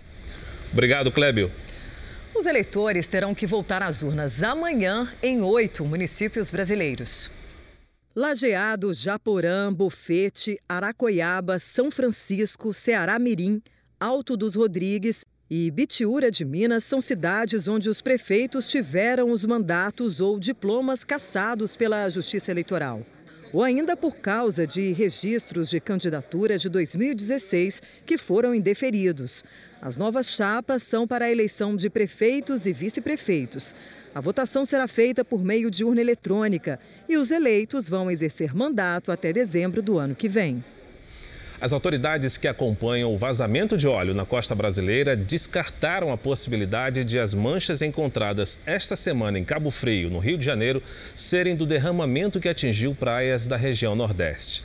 Obrigado, 0.73 1.13
Clébio. 1.13 1.51
Os 2.35 2.47
eleitores 2.47 3.07
terão 3.07 3.35
que 3.35 3.47
voltar 3.47 3.83
às 3.83 4.03
urnas 4.03 4.43
amanhã 4.43 5.13
em 5.23 5.41
oito 5.43 5.85
municípios 5.85 6.51
brasileiros. 6.51 7.31
Lajeado, 8.15 8.93
Japorã, 8.95 9.73
Bofete, 9.73 10.59
Aracoiaba, 10.69 11.59
São 11.59 11.91
Francisco, 11.91 12.73
Ceará 12.73 13.19
Mirim, 13.19 13.63
Alto 14.01 14.37
dos 14.37 14.55
Rodrigues 14.55 15.25
e 15.51 15.71
Bitiúra 15.71 16.31
de 16.31 16.45
Minas 16.45 16.85
são 16.85 17.01
cidades 17.01 17.69
onde 17.69 17.89
os 17.89 18.03
prefeitos 18.03 18.69
tiveram 18.69 19.31
os 19.31 19.45
mandatos 19.45 20.21
ou 20.21 20.39
diplomas 20.39 21.05
cassados 21.05 21.77
pela 21.77 22.09
Justiça 22.09 22.51
Eleitoral. 22.51 23.07
Ou 23.57 23.63
ainda 23.63 23.97
por 23.97 24.19
causa 24.19 24.67
de 24.67 24.93
registros 24.93 25.71
de 25.71 25.81
candidatura 25.81 26.59
de 26.59 26.69
2016 26.69 27.81
que 28.05 28.19
foram 28.19 28.55
indeferidos. 28.55 29.43
As 29.81 29.97
novas 29.97 30.27
chapas 30.27 30.83
são 30.83 31.09
para 31.09 31.25
a 31.25 31.33
eleição 31.33 31.75
de 31.75 31.89
prefeitos 31.89 32.67
e 32.67 32.73
vice-prefeitos. 32.75 33.75
A 34.15 34.21
votação 34.21 34.67
será 34.67 34.87
feita 34.87 35.25
por 35.25 35.43
meio 35.43 35.71
de 35.71 35.85
urna 35.85 36.03
eletrônica 36.03 36.79
e 37.09 37.17
os 37.17 37.31
eleitos 37.31 37.89
vão 37.89 38.11
exercer 38.11 38.55
mandato 38.55 39.11
até 39.11 39.33
dezembro 39.33 39.81
do 39.81 39.97
ano 39.97 40.15
que 40.15 40.29
vem. 40.29 40.63
As 41.59 41.73
autoridades 41.73 42.37
que 42.37 42.47
acompanham 42.47 43.13
o 43.13 43.17
vazamento 43.17 43.79
de 43.79 43.89
óleo 43.89 44.13
na 44.13 44.27
costa 44.27 44.55
brasileira 44.55 45.17
descartaram 45.17 46.13
a 46.13 46.17
possibilidade 46.17 47.03
de 47.03 47.19
as 47.19 47.33
manchas 47.33 47.81
encontradas 47.81 48.59
esta 48.67 48.95
semana 48.95 49.39
em 49.39 49.45
Cabo 49.45 49.71
Frio, 49.71 50.11
no 50.11 50.19
Rio 50.19 50.37
de 50.37 50.45
Janeiro, 50.45 50.83
serem 51.15 51.57
do 51.57 51.65
derramamento 51.65 52.39
que 52.39 52.49
atingiu 52.49 52.95
praias 52.95 53.47
da 53.47 53.57
região 53.57 53.97
Nordeste. 53.97 54.63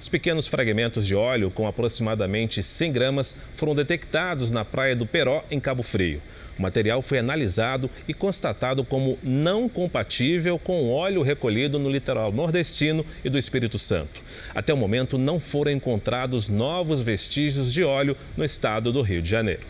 Os 0.00 0.08
pequenos 0.08 0.48
fragmentos 0.48 1.06
de 1.06 1.14
óleo, 1.14 1.48
com 1.48 1.64
aproximadamente 1.64 2.60
100 2.60 2.92
gramas, 2.92 3.36
foram 3.54 3.72
detectados 3.72 4.50
na 4.50 4.64
praia 4.64 4.96
do 4.96 5.06
Peró, 5.06 5.44
em 5.48 5.60
Cabo 5.60 5.84
Frio. 5.84 6.20
O 6.58 6.62
material 6.62 7.00
foi 7.00 7.18
analisado 7.18 7.90
e 8.06 8.14
constatado 8.14 8.84
como 8.84 9.18
não 9.22 9.68
compatível 9.68 10.58
com 10.58 10.82
o 10.82 10.90
óleo 10.90 11.22
recolhido 11.22 11.78
no 11.78 11.90
litoral 11.90 12.30
nordestino 12.32 13.04
e 13.24 13.30
do 13.30 13.38
Espírito 13.38 13.78
Santo. 13.78 14.22
Até 14.54 14.72
o 14.72 14.76
momento, 14.76 15.16
não 15.16 15.40
foram 15.40 15.72
encontrados 15.72 16.48
novos 16.48 17.00
vestígios 17.00 17.72
de 17.72 17.82
óleo 17.82 18.16
no 18.36 18.44
estado 18.44 18.92
do 18.92 19.02
Rio 19.02 19.22
de 19.22 19.30
Janeiro. 19.30 19.62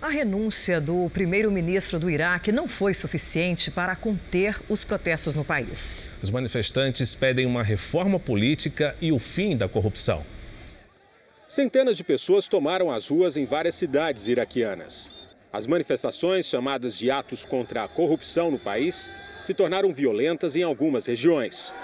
A 0.00 0.08
renúncia 0.08 0.80
do 0.80 1.10
primeiro-ministro 1.10 1.98
do 1.98 2.08
Iraque 2.08 2.50
não 2.50 2.66
foi 2.66 2.94
suficiente 2.94 3.70
para 3.70 3.94
conter 3.94 4.58
os 4.66 4.82
protestos 4.82 5.34
no 5.34 5.44
país. 5.44 5.94
Os 6.22 6.30
manifestantes 6.30 7.14
pedem 7.14 7.44
uma 7.44 7.62
reforma 7.62 8.18
política 8.18 8.96
e 8.98 9.12
o 9.12 9.18
fim 9.18 9.58
da 9.58 9.68
corrupção. 9.68 10.24
Centenas 11.46 11.98
de 11.98 12.04
pessoas 12.04 12.48
tomaram 12.48 12.90
as 12.90 13.08
ruas 13.08 13.36
em 13.36 13.44
várias 13.44 13.74
cidades 13.74 14.26
iraquianas. 14.26 15.19
As 15.52 15.66
manifestações, 15.66 16.46
chamadas 16.46 16.96
de 16.96 17.10
atos 17.10 17.44
contra 17.44 17.82
a 17.82 17.88
corrupção 17.88 18.52
no 18.52 18.58
país, 18.58 19.10
se 19.42 19.52
tornaram 19.52 19.92
violentas 19.92 20.54
em 20.54 20.62
algumas 20.62 21.06
regiões. 21.06 21.74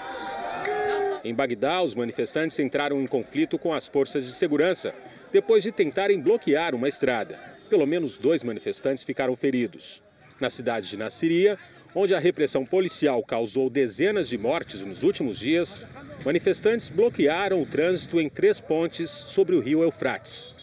Em 1.21 1.33
Bagdá, 1.33 1.81
os 1.81 1.93
manifestantes 1.93 2.57
entraram 2.59 3.01
em 3.01 3.07
conflito 3.07 3.59
com 3.59 3.73
as 3.73 3.85
forças 3.85 4.25
de 4.25 4.31
segurança 4.31 4.95
depois 5.33 5.63
de 5.63 5.73
tentarem 5.73 6.21
bloquear 6.21 6.73
uma 6.73 6.87
estrada. 6.87 7.37
Pelo 7.69 7.85
menos 7.85 8.15
dois 8.15 8.41
manifestantes 8.41 9.03
ficaram 9.03 9.35
feridos. 9.35 10.01
Na 10.39 10.49
cidade 10.49 10.89
de 10.89 10.95
Nassiria, 10.95 11.59
onde 11.93 12.15
a 12.15 12.19
repressão 12.19 12.65
policial 12.65 13.21
causou 13.21 13.69
dezenas 13.69 14.29
de 14.29 14.37
mortes 14.37 14.79
nos 14.85 15.03
últimos 15.03 15.37
dias, 15.37 15.83
manifestantes 16.23 16.87
bloquearam 16.87 17.61
o 17.61 17.65
trânsito 17.65 18.21
em 18.21 18.29
três 18.29 18.61
pontes 18.61 19.09
sobre 19.09 19.57
o 19.57 19.59
rio 19.59 19.83
Eufrates. 19.83 20.55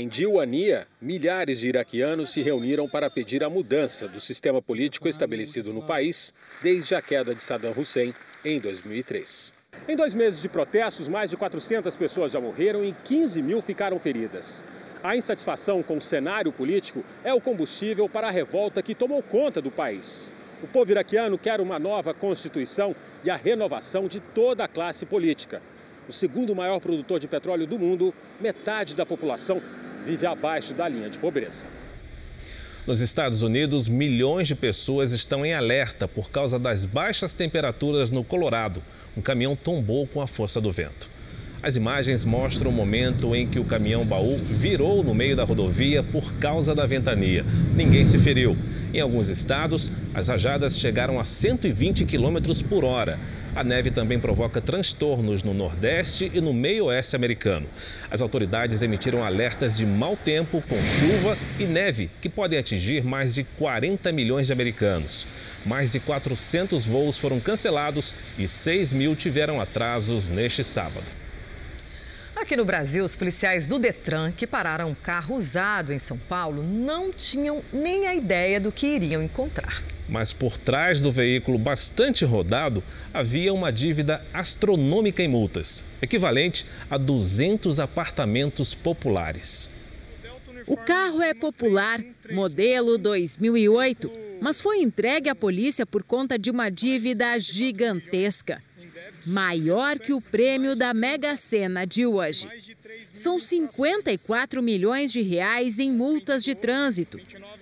Em 0.00 0.06
Diwania, 0.06 0.86
milhares 1.02 1.58
de 1.58 1.66
iraquianos 1.66 2.30
se 2.30 2.40
reuniram 2.40 2.88
para 2.88 3.10
pedir 3.10 3.42
a 3.42 3.50
mudança 3.50 4.06
do 4.06 4.20
sistema 4.20 4.62
político 4.62 5.08
estabelecido 5.08 5.72
no 5.72 5.82
país 5.82 6.32
desde 6.62 6.94
a 6.94 7.02
queda 7.02 7.34
de 7.34 7.42
Saddam 7.42 7.74
Hussein 7.76 8.14
em 8.44 8.60
2003. 8.60 9.52
Em 9.88 9.96
dois 9.96 10.14
meses 10.14 10.40
de 10.40 10.48
protestos, 10.48 11.08
mais 11.08 11.30
de 11.30 11.36
400 11.36 11.96
pessoas 11.96 12.30
já 12.30 12.40
morreram 12.40 12.84
e 12.84 12.92
15 12.92 13.42
mil 13.42 13.60
ficaram 13.60 13.98
feridas. 13.98 14.62
A 15.02 15.16
insatisfação 15.16 15.82
com 15.82 15.96
o 15.96 16.00
cenário 16.00 16.52
político 16.52 17.04
é 17.24 17.34
o 17.34 17.40
combustível 17.40 18.08
para 18.08 18.28
a 18.28 18.30
revolta 18.30 18.80
que 18.80 18.94
tomou 18.94 19.20
conta 19.20 19.60
do 19.60 19.72
país. 19.72 20.32
O 20.62 20.68
povo 20.68 20.92
iraquiano 20.92 21.36
quer 21.36 21.60
uma 21.60 21.80
nova 21.80 22.14
constituição 22.14 22.94
e 23.24 23.30
a 23.30 23.34
renovação 23.34 24.06
de 24.06 24.20
toda 24.20 24.62
a 24.62 24.68
classe 24.68 25.04
política. 25.04 25.60
O 26.08 26.12
segundo 26.12 26.54
maior 26.54 26.78
produtor 26.78 27.18
de 27.18 27.26
petróleo 27.26 27.66
do 27.66 27.78
mundo, 27.78 28.14
metade 28.40 28.94
da 28.94 29.04
população 29.04 29.60
vive 30.08 30.24
abaixo 30.24 30.72
da 30.72 30.88
linha 30.88 31.10
de 31.10 31.18
pobreza. 31.18 31.66
Nos 32.86 33.02
Estados 33.02 33.42
Unidos, 33.42 33.88
milhões 33.88 34.48
de 34.48 34.54
pessoas 34.54 35.12
estão 35.12 35.44
em 35.44 35.52
alerta 35.52 36.08
por 36.08 36.30
causa 36.30 36.58
das 36.58 36.86
baixas 36.86 37.34
temperaturas 37.34 38.10
no 38.10 38.24
Colorado. 38.24 38.82
Um 39.14 39.20
caminhão 39.20 39.54
tombou 39.54 40.06
com 40.06 40.22
a 40.22 40.26
força 40.26 40.58
do 40.62 40.72
vento. 40.72 41.10
As 41.62 41.76
imagens 41.76 42.24
mostram 42.24 42.70
o 42.70 42.72
momento 42.72 43.34
em 43.34 43.46
que 43.46 43.58
o 43.58 43.64
caminhão 43.64 44.06
baú 44.06 44.38
virou 44.38 45.04
no 45.04 45.12
meio 45.12 45.36
da 45.36 45.44
rodovia 45.44 46.02
por 46.02 46.32
causa 46.36 46.74
da 46.74 46.86
ventania. 46.86 47.44
Ninguém 47.74 48.06
se 48.06 48.18
feriu. 48.18 48.56
Em 48.94 49.00
alguns 49.00 49.28
estados, 49.28 49.92
as 50.14 50.28
rajadas 50.28 50.78
chegaram 50.78 51.20
a 51.20 51.26
120 51.26 52.06
km 52.06 52.38
por 52.66 52.84
hora. 52.84 53.18
A 53.58 53.64
neve 53.64 53.90
também 53.90 54.20
provoca 54.20 54.60
transtornos 54.60 55.42
no 55.42 55.52
Nordeste 55.52 56.30
e 56.32 56.40
no 56.40 56.54
meio-oeste 56.54 57.16
americano. 57.16 57.66
As 58.08 58.22
autoridades 58.22 58.82
emitiram 58.82 59.24
alertas 59.24 59.76
de 59.76 59.84
mau 59.84 60.16
tempo 60.16 60.62
com 60.68 60.76
chuva 60.84 61.36
e 61.58 61.64
neve, 61.64 62.08
que 62.20 62.28
podem 62.28 62.56
atingir 62.56 63.02
mais 63.02 63.34
de 63.34 63.42
40 63.42 64.12
milhões 64.12 64.46
de 64.46 64.52
americanos. 64.52 65.26
Mais 65.66 65.90
de 65.90 65.98
400 65.98 66.86
voos 66.86 67.18
foram 67.18 67.40
cancelados 67.40 68.14
e 68.38 68.46
6 68.46 68.92
mil 68.92 69.16
tiveram 69.16 69.60
atrasos 69.60 70.28
neste 70.28 70.62
sábado. 70.62 71.06
Aqui 72.36 72.56
no 72.56 72.64
Brasil, 72.64 73.04
os 73.04 73.16
policiais 73.16 73.66
do 73.66 73.76
Detran 73.76 74.30
que 74.30 74.46
pararam 74.46 74.90
um 74.90 74.94
carro 74.94 75.34
usado 75.34 75.92
em 75.92 75.98
São 75.98 76.16
Paulo 76.16 76.62
não 76.62 77.12
tinham 77.12 77.60
nem 77.72 78.06
a 78.06 78.14
ideia 78.14 78.60
do 78.60 78.70
que 78.70 78.86
iriam 78.86 79.20
encontrar. 79.20 79.82
Mas 80.08 80.32
por 80.32 80.56
trás 80.56 81.00
do 81.00 81.12
veículo 81.12 81.58
bastante 81.58 82.24
rodado 82.24 82.82
havia 83.12 83.52
uma 83.52 83.70
dívida 83.70 84.24
astronômica 84.32 85.22
em 85.22 85.28
multas, 85.28 85.84
equivalente 86.00 86.64
a 86.90 86.96
200 86.96 87.78
apartamentos 87.78 88.74
populares. 88.74 89.68
O 90.66 90.76
carro 90.76 91.22
é 91.22 91.34
popular, 91.34 92.02
modelo 92.30 92.96
2008, 92.98 94.10
mas 94.40 94.60
foi 94.60 94.80
entregue 94.80 95.28
à 95.28 95.34
polícia 95.34 95.84
por 95.84 96.02
conta 96.02 96.38
de 96.38 96.50
uma 96.50 96.70
dívida 96.70 97.38
gigantesca 97.38 98.62
maior 99.28 99.98
que 99.98 100.12
o 100.12 100.20
prêmio 100.20 100.74
da 100.74 100.94
Mega 100.94 101.36
Sena 101.36 101.84
de 101.84 102.06
hoje. 102.06 102.48
São 103.12 103.38
54 103.38 104.62
milhões 104.62 105.12
de 105.12 105.20
reais 105.22 105.78
em 105.78 105.92
multas 105.92 106.42
de 106.42 106.54
trânsito. 106.54 107.18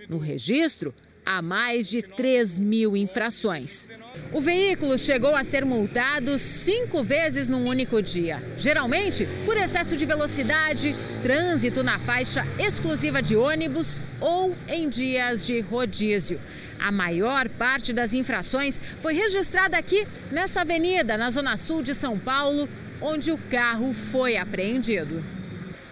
No 0.09 0.19
registro, 0.19 0.95
há 1.27 1.43
mais 1.43 1.89
de 1.89 2.01
3 2.01 2.61
mil 2.61 2.97
infrações. 2.97 3.89
O 4.33 4.41
veículo 4.41 4.97
chegou 4.97 5.35
a 5.35 5.43
ser 5.43 5.65
multado 5.65 6.39
cinco 6.39 7.03
vezes 7.03 7.49
num 7.49 7.67
único 7.67 8.01
dia. 8.01 8.41
Geralmente 8.57 9.27
por 9.45 9.57
excesso 9.57 9.97
de 9.97 10.07
velocidade, 10.07 10.95
trânsito 11.23 11.83
na 11.83 11.99
faixa 11.99 12.47
exclusiva 12.59 13.21
de 13.21 13.35
ônibus 13.35 13.99
ou 14.21 14.57
em 14.69 14.89
dias 14.89 15.45
de 15.45 15.61
rodízio. 15.61 16.41
A 16.79 16.93
maior 16.93 17.49
parte 17.49 17.93
das 17.93 18.15
infrações 18.15 18.81
foi 19.01 19.15
registrada 19.15 19.77
aqui 19.77 20.07
nessa 20.31 20.61
avenida, 20.61 21.17
na 21.17 21.31
zona 21.31 21.57
sul 21.57 21.83
de 21.83 21.95
São 21.95 22.19
Paulo, 22.19 22.69
onde 23.01 23.33
o 23.33 23.39
carro 23.39 23.93
foi 23.93 24.37
apreendido. 24.37 25.25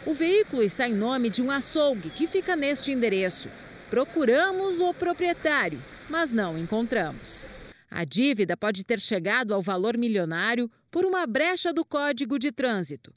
O 0.07 0.13
veículo 0.13 0.63
está 0.63 0.87
em 0.87 0.95
nome 0.95 1.31
de 1.31 1.41
um 1.41 1.51
açougue 1.51 2.11
que 2.11 2.27
fica 2.27 2.55
neste 2.55 2.93
endereço. 2.93 3.49
Procuramos 3.95 4.81
o 4.81 4.93
proprietário, 4.93 5.81
mas 6.11 6.33
não 6.33 6.59
encontramos. 6.59 7.47
A 7.89 8.05
dívida 8.05 8.57
pode 8.57 8.83
ter 8.83 8.99
chegado 8.99 9.55
ao 9.55 9.63
valor 9.63 9.97
milionário 9.97 10.69
por 10.91 11.07
uma 11.07 11.25
brecha 11.29 11.73
do 11.73 11.85
Código 11.85 12.37
de 12.37 12.51
Trânsito. 12.51 13.13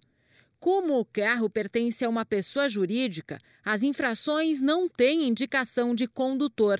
Como 0.59 0.99
o 0.99 1.03
carro 1.03 1.49
pertence 1.49 2.05
a 2.05 2.09
uma 2.09 2.23
pessoa 2.23 2.69
jurídica, 2.69 3.39
as 3.65 3.81
infrações 3.81 4.61
não 4.61 4.87
têm 4.87 5.27
indicação 5.27 5.95
de 5.95 6.05
condutor. 6.05 6.79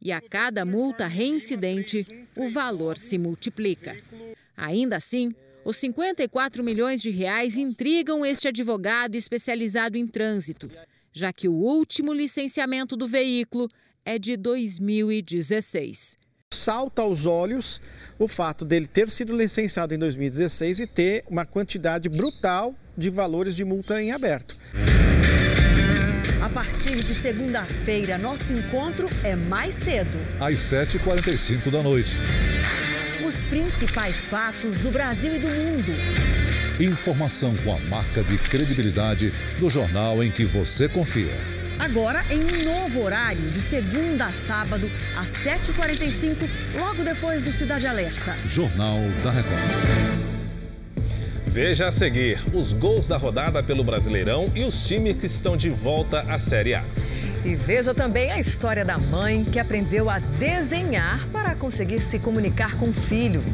E 0.00 0.10
a 0.10 0.22
cada 0.22 0.64
multa 0.64 1.06
reincidente, 1.06 2.06
o 2.34 2.48
valor 2.48 2.96
se 2.96 3.18
multiplica. 3.18 3.94
Ainda 4.56 4.96
assim, 4.96 5.34
os 5.66 5.76
54 5.76 6.64
milhões 6.64 7.02
de 7.02 7.10
reais 7.10 7.58
intrigam 7.58 8.24
este 8.24 8.48
advogado 8.48 9.16
especializado 9.16 9.98
em 9.98 10.06
trânsito, 10.06 10.70
já 11.14 11.32
que 11.32 11.48
o 11.48 11.54
último 11.54 12.12
licenciamento 12.12 12.96
do 12.96 13.06
veículo 13.06 13.70
é 14.04 14.18
de 14.18 14.36
2016. 14.36 16.18
Salta 16.52 17.02
aos 17.02 17.24
olhos 17.24 17.80
o 18.18 18.28
fato 18.28 18.64
dele 18.64 18.86
ter 18.86 19.10
sido 19.10 19.36
licenciado 19.36 19.94
em 19.94 19.98
2016 19.98 20.80
e 20.80 20.86
ter 20.86 21.24
uma 21.28 21.46
quantidade 21.46 22.08
brutal 22.08 22.74
de 22.96 23.10
valores 23.10 23.54
de 23.54 23.64
multa 23.64 24.02
em 24.02 24.12
aberto. 24.12 24.56
A 26.42 26.48
partir 26.48 26.96
de 26.96 27.14
segunda-feira, 27.14 28.18
nosso 28.18 28.52
encontro 28.52 29.08
é 29.24 29.34
mais 29.34 29.74
cedo. 29.74 30.18
Às 30.38 30.56
7h45 30.56 31.70
da 31.70 31.82
noite. 31.82 32.16
Os 33.26 33.42
principais 33.44 34.24
fatos 34.26 34.78
do 34.80 34.90
Brasil 34.90 35.34
e 35.34 35.38
do 35.38 35.48
mundo. 35.48 35.92
Informação 36.80 37.54
com 37.58 37.72
a 37.72 37.78
marca 37.78 38.20
de 38.24 38.36
credibilidade 38.36 39.32
do 39.60 39.70
jornal 39.70 40.24
em 40.24 40.30
que 40.30 40.44
você 40.44 40.88
confia. 40.88 41.32
Agora 41.78 42.24
em 42.28 42.40
um 42.40 42.64
novo 42.64 43.00
horário, 43.00 43.48
de 43.52 43.62
segunda 43.62 44.26
a 44.26 44.32
sábado, 44.32 44.90
às 45.16 45.30
7h45, 45.30 46.48
logo 46.74 47.04
depois 47.04 47.44
do 47.44 47.52
Cidade 47.52 47.86
Alerta. 47.86 48.36
Jornal 48.44 48.98
da 49.22 49.30
Record. 49.30 49.62
Veja 51.46 51.86
a 51.86 51.92
seguir 51.92 52.40
os 52.52 52.72
gols 52.72 53.06
da 53.06 53.16
rodada 53.16 53.62
pelo 53.62 53.84
Brasileirão 53.84 54.50
e 54.52 54.64
os 54.64 54.82
times 54.82 55.16
que 55.16 55.26
estão 55.26 55.56
de 55.56 55.70
volta 55.70 56.22
à 56.22 56.40
Série 56.40 56.74
A. 56.74 56.82
E 57.44 57.54
veja 57.54 57.94
também 57.94 58.32
a 58.32 58.40
história 58.40 58.84
da 58.84 58.98
mãe 58.98 59.44
que 59.44 59.60
aprendeu 59.60 60.10
a 60.10 60.18
desenhar 60.18 61.24
para 61.28 61.54
conseguir 61.54 62.00
se 62.00 62.18
comunicar 62.18 62.74
com 62.74 62.88
o 62.88 62.92
filho. 62.92 63.44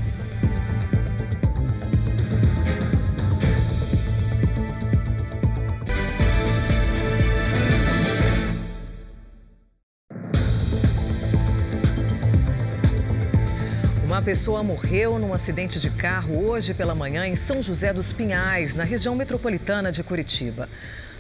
Uma 14.21 14.27
pessoa 14.27 14.63
morreu 14.63 15.19
num 15.19 15.33
acidente 15.33 15.81
de 15.81 15.89
carro 15.89 16.47
hoje 16.47 16.75
pela 16.75 16.95
manhã 16.95 17.27
em 17.27 17.35
São 17.35 17.63
José 17.63 17.91
dos 17.91 18.13
Pinhais, 18.13 18.77
na 18.77 18.85
região 18.85 19.17
metropolitana 19.17 19.91
de 19.91 20.03
Curitiba. 20.03 20.69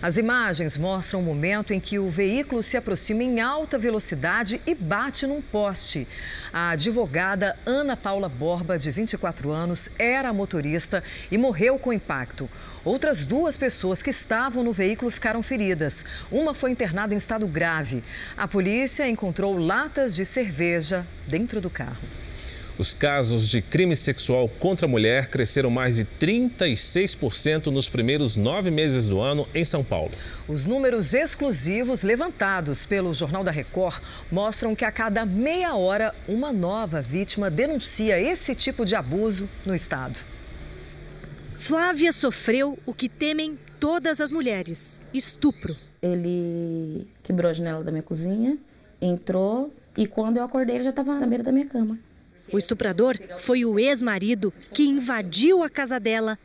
As 0.02 0.18
imagens 0.18 0.76
mostram 0.76 1.20
o 1.20 1.22
momento 1.22 1.72
em 1.72 1.80
que 1.80 1.98
o 1.98 2.10
veículo 2.10 2.62
se 2.62 2.76
aproxima 2.76 3.22
em 3.22 3.40
alta 3.40 3.78
velocidade 3.78 4.60
e 4.66 4.74
bate 4.74 5.26
num 5.26 5.40
poste. 5.40 6.06
A 6.52 6.72
advogada 6.72 7.56
Ana 7.64 7.96
Paula 7.96 8.28
Borba, 8.28 8.78
de 8.78 8.90
24 8.90 9.50
anos, 9.50 9.88
era 9.98 10.30
motorista 10.30 11.02
e 11.30 11.38
morreu 11.38 11.78
com 11.78 11.94
impacto. 11.94 12.50
Outras 12.84 13.24
duas 13.24 13.56
pessoas 13.56 14.02
que 14.02 14.10
estavam 14.10 14.62
no 14.62 14.74
veículo 14.74 15.10
ficaram 15.10 15.42
feridas. 15.42 16.04
Uma 16.30 16.52
foi 16.52 16.70
internada 16.70 17.14
em 17.14 17.16
estado 17.16 17.46
grave. 17.46 18.04
A 18.36 18.46
polícia 18.46 19.08
encontrou 19.08 19.56
latas 19.56 20.14
de 20.14 20.26
cerveja 20.26 21.06
dentro 21.26 21.62
do 21.62 21.70
carro. 21.70 21.96
Os 22.80 22.94
casos 22.94 23.46
de 23.46 23.60
crime 23.60 23.94
sexual 23.94 24.48
contra 24.48 24.86
a 24.86 24.88
mulher 24.88 25.28
cresceram 25.28 25.68
mais 25.68 25.96
de 25.96 26.06
36% 26.18 27.66
nos 27.66 27.90
primeiros 27.90 28.36
nove 28.36 28.70
meses 28.70 29.10
do 29.10 29.20
ano 29.20 29.46
em 29.54 29.66
São 29.66 29.84
Paulo. 29.84 30.12
Os 30.48 30.64
números 30.64 31.12
exclusivos 31.12 32.00
levantados 32.00 32.86
pelo 32.86 33.12
Jornal 33.12 33.44
da 33.44 33.50
Record 33.50 34.00
mostram 34.32 34.74
que 34.74 34.86
a 34.86 34.90
cada 34.90 35.26
meia 35.26 35.74
hora 35.74 36.14
uma 36.26 36.54
nova 36.54 37.02
vítima 37.02 37.50
denuncia 37.50 38.18
esse 38.18 38.54
tipo 38.54 38.86
de 38.86 38.96
abuso 38.96 39.46
no 39.66 39.74
estado. 39.74 40.18
Flávia 41.56 42.14
sofreu 42.14 42.78
o 42.86 42.94
que 42.94 43.10
temem 43.10 43.56
todas 43.78 44.22
as 44.22 44.30
mulheres: 44.30 44.98
estupro. 45.12 45.76
Ele 46.00 47.06
quebrou 47.22 47.50
a 47.50 47.52
janela 47.52 47.84
da 47.84 47.90
minha 47.90 48.02
cozinha, 48.02 48.56
entrou 49.02 49.70
e 49.98 50.06
quando 50.06 50.38
eu 50.38 50.44
acordei 50.44 50.76
ele 50.76 50.84
já 50.84 50.88
estava 50.88 51.20
na 51.20 51.26
beira 51.26 51.44
da 51.44 51.52
minha 51.52 51.66
cama. 51.66 51.98
O 52.52 52.58
estuprador 52.58 53.16
foi 53.38 53.64
o 53.64 53.78
ex-marido 53.78 54.52
que 54.72 54.82
invadiu 54.82 55.62
a 55.62 55.70
casa 55.70 56.00
dela 56.00 56.38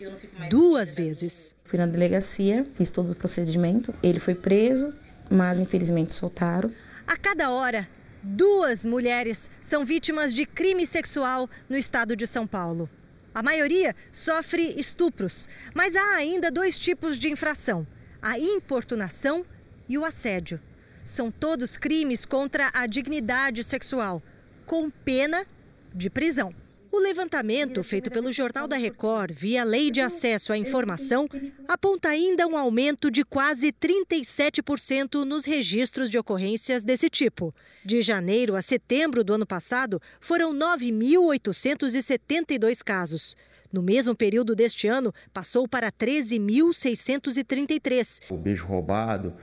duas 0.49 0.93
vezes. 0.93 1.55
Fui 1.63 1.79
na 1.79 1.85
delegacia, 1.85 2.65
fiz 2.75 2.89
todo 2.89 3.11
o 3.11 3.15
procedimento. 3.15 3.93
Ele 4.03 4.19
foi 4.19 4.35
preso, 4.35 4.93
mas 5.29 5.59
infelizmente 5.59 6.13
soltaram. 6.13 6.71
A 7.07 7.17
cada 7.17 7.49
hora, 7.49 7.87
duas 8.21 8.85
mulheres 8.85 9.49
são 9.61 9.83
vítimas 9.83 10.33
de 10.33 10.45
crime 10.45 10.85
sexual 10.85 11.49
no 11.69 11.77
estado 11.77 12.15
de 12.15 12.27
São 12.27 12.45
Paulo. 12.45 12.89
A 13.33 13.43
maioria 13.43 13.95
sofre 14.11 14.79
estupros, 14.79 15.49
mas 15.73 15.95
há 15.95 16.15
ainda 16.15 16.51
dois 16.51 16.79
tipos 16.79 17.17
de 17.17 17.29
infração: 17.29 17.85
a 18.21 18.39
importunação 18.39 19.45
e 19.89 19.97
o 19.97 20.05
assédio. 20.05 20.59
São 21.03 21.29
todos 21.29 21.77
crimes 21.77 22.25
contra 22.25 22.71
a 22.73 22.87
dignidade 22.87 23.63
sexual, 23.63 24.23
com 24.65 24.89
pena 24.89 25.45
de 25.95 26.09
prisão. 26.09 26.53
O 26.91 26.99
levantamento 26.99 27.81
feito 27.83 28.09
pelo 28.09 28.31
Jornal 28.31 28.67
da 28.69 28.77
Record 28.77 29.33
via 29.33 29.65
Lei 29.65 29.91
de 29.91 29.99
Acesso 29.99 30.53
à 30.53 30.57
Informação 30.57 31.27
aponta 31.67 32.07
ainda 32.07 32.47
um 32.47 32.57
aumento 32.57 33.11
de 33.11 33.25
quase 33.25 33.73
37% 33.73 35.25
nos 35.25 35.43
registros 35.43 36.09
de 36.09 36.17
ocorrências 36.17 36.83
desse 36.83 37.09
tipo. 37.09 37.53
De 37.83 38.01
janeiro 38.01 38.55
a 38.55 38.61
setembro 38.61 39.25
do 39.25 39.33
ano 39.33 39.45
passado, 39.45 40.01
foram 40.21 40.53
9.872 40.53 42.81
casos. 42.81 43.35
No 43.73 43.83
mesmo 43.83 44.15
período 44.15 44.55
deste 44.55 44.87
ano, 44.87 45.11
passou 45.33 45.67
para 45.67 45.91
13.633. 45.91 48.21
O 48.29 48.37
beijo 48.37 48.65
roubado, 48.65 49.35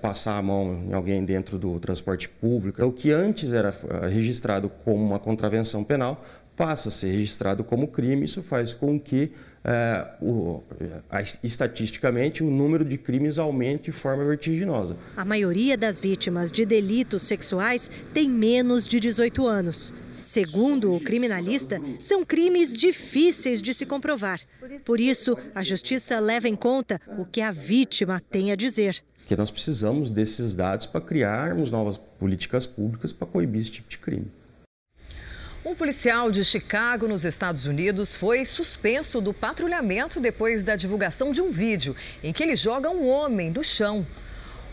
passar 0.00 0.36
a 0.36 0.42
mão 0.42 0.84
em 0.88 0.92
alguém 0.92 1.24
dentro 1.24 1.58
do 1.58 1.80
transporte 1.80 2.28
público, 2.28 2.84
o 2.84 2.92
que 2.92 3.10
antes 3.10 3.52
era 3.52 3.74
é, 4.02 4.08
registrado 4.08 4.68
como 4.84 5.02
uma 5.02 5.18
contravenção 5.18 5.82
penal, 5.82 6.22
passa 6.56 6.88
a 6.88 6.92
ser 6.92 7.10
registrado 7.12 7.64
como 7.64 7.88
crime. 7.88 8.26
Isso 8.26 8.42
faz 8.42 8.74
com 8.74 9.00
que, 9.00 9.32
é, 9.64 10.06
o, 10.20 10.62
estatisticamente, 11.42 12.42
o 12.42 12.50
número 12.50 12.84
de 12.84 12.98
crimes 12.98 13.38
aumente 13.38 13.84
de 13.84 13.92
forma 13.92 14.22
vertiginosa. 14.26 14.94
A 15.16 15.24
maioria 15.24 15.78
das 15.78 15.98
vítimas 15.98 16.52
de 16.52 16.66
delitos 16.66 17.22
sexuais 17.22 17.90
tem 18.12 18.28
menos 18.28 18.86
de 18.86 19.00
18 19.00 19.46
anos. 19.46 19.94
Segundo 20.20 20.94
o 20.94 21.00
criminalista, 21.00 21.80
são 21.98 22.26
crimes 22.26 22.76
difíceis 22.76 23.62
de 23.62 23.72
se 23.72 23.86
comprovar. 23.86 24.38
Por 24.84 25.00
isso, 25.00 25.38
a 25.54 25.62
justiça 25.62 26.18
leva 26.18 26.46
em 26.46 26.54
conta 26.54 27.00
o 27.16 27.24
que 27.24 27.40
a 27.40 27.50
vítima 27.50 28.20
tem 28.30 28.52
a 28.52 28.54
dizer. 28.54 29.02
Que 29.30 29.36
nós 29.36 29.48
precisamos 29.48 30.10
desses 30.10 30.52
dados 30.52 30.86
para 30.86 31.00
criarmos 31.00 31.70
novas 31.70 31.96
políticas 31.96 32.66
públicas 32.66 33.12
para 33.12 33.28
coibir 33.28 33.62
esse 33.62 33.70
tipo 33.70 33.88
de 33.88 33.96
crime. 33.96 34.26
Um 35.64 35.72
policial 35.72 36.32
de 36.32 36.42
Chicago, 36.42 37.06
nos 37.06 37.24
Estados 37.24 37.64
Unidos, 37.64 38.16
foi 38.16 38.44
suspenso 38.44 39.20
do 39.20 39.32
patrulhamento 39.32 40.18
depois 40.18 40.64
da 40.64 40.74
divulgação 40.74 41.30
de 41.30 41.40
um 41.40 41.52
vídeo 41.52 41.94
em 42.24 42.32
que 42.32 42.42
ele 42.42 42.56
joga 42.56 42.90
um 42.90 43.08
homem 43.08 43.52
do 43.52 43.62
chão. 43.62 44.04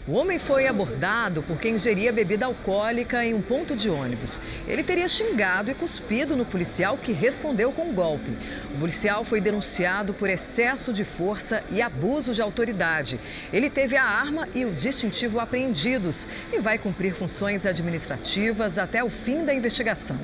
O 0.08 0.14
homem 0.14 0.40
foi 0.40 0.68
abordado 0.68 1.44
porque 1.44 1.68
ingeria 1.68 2.14
bebida 2.14 2.46
alcoólica 2.46 3.26
em 3.26 3.34
um 3.34 3.42
ponto 3.42 3.76
de 3.76 3.90
ônibus. 3.90 4.40
Ele 4.66 4.82
teria 4.82 5.06
xingado 5.06 5.70
e 5.70 5.74
cuspido 5.74 6.34
no 6.34 6.46
policial 6.46 6.98
que 6.98 7.12
respondeu 7.12 7.74
com 7.74 7.90
um 7.90 7.94
golpe. 7.94 8.32
O 8.74 8.80
policial 8.80 9.26
foi 9.26 9.42
denunciado 9.42 10.14
por 10.14 10.30
excesso 10.30 10.94
de 10.94 11.04
força 11.04 11.62
e 11.70 11.82
abuso 11.82 12.34
de 12.34 12.42
autoridade. 12.42 13.20
Ele 13.52 13.70
teve 13.70 13.98
a 13.98 14.04
arma 14.06 14.48
e 14.56 14.64
o 14.64 14.72
distintivo 14.72 15.42
apreendidos 15.42 16.26
e 16.54 16.60
vai 16.60 16.78
cumprir 16.78 17.14
funções 17.14 17.66
administrativas 17.66 18.78
até 18.78 19.04
o 19.04 19.10
fim 19.10 19.44
da 19.44 19.54
investigação. 19.54 20.18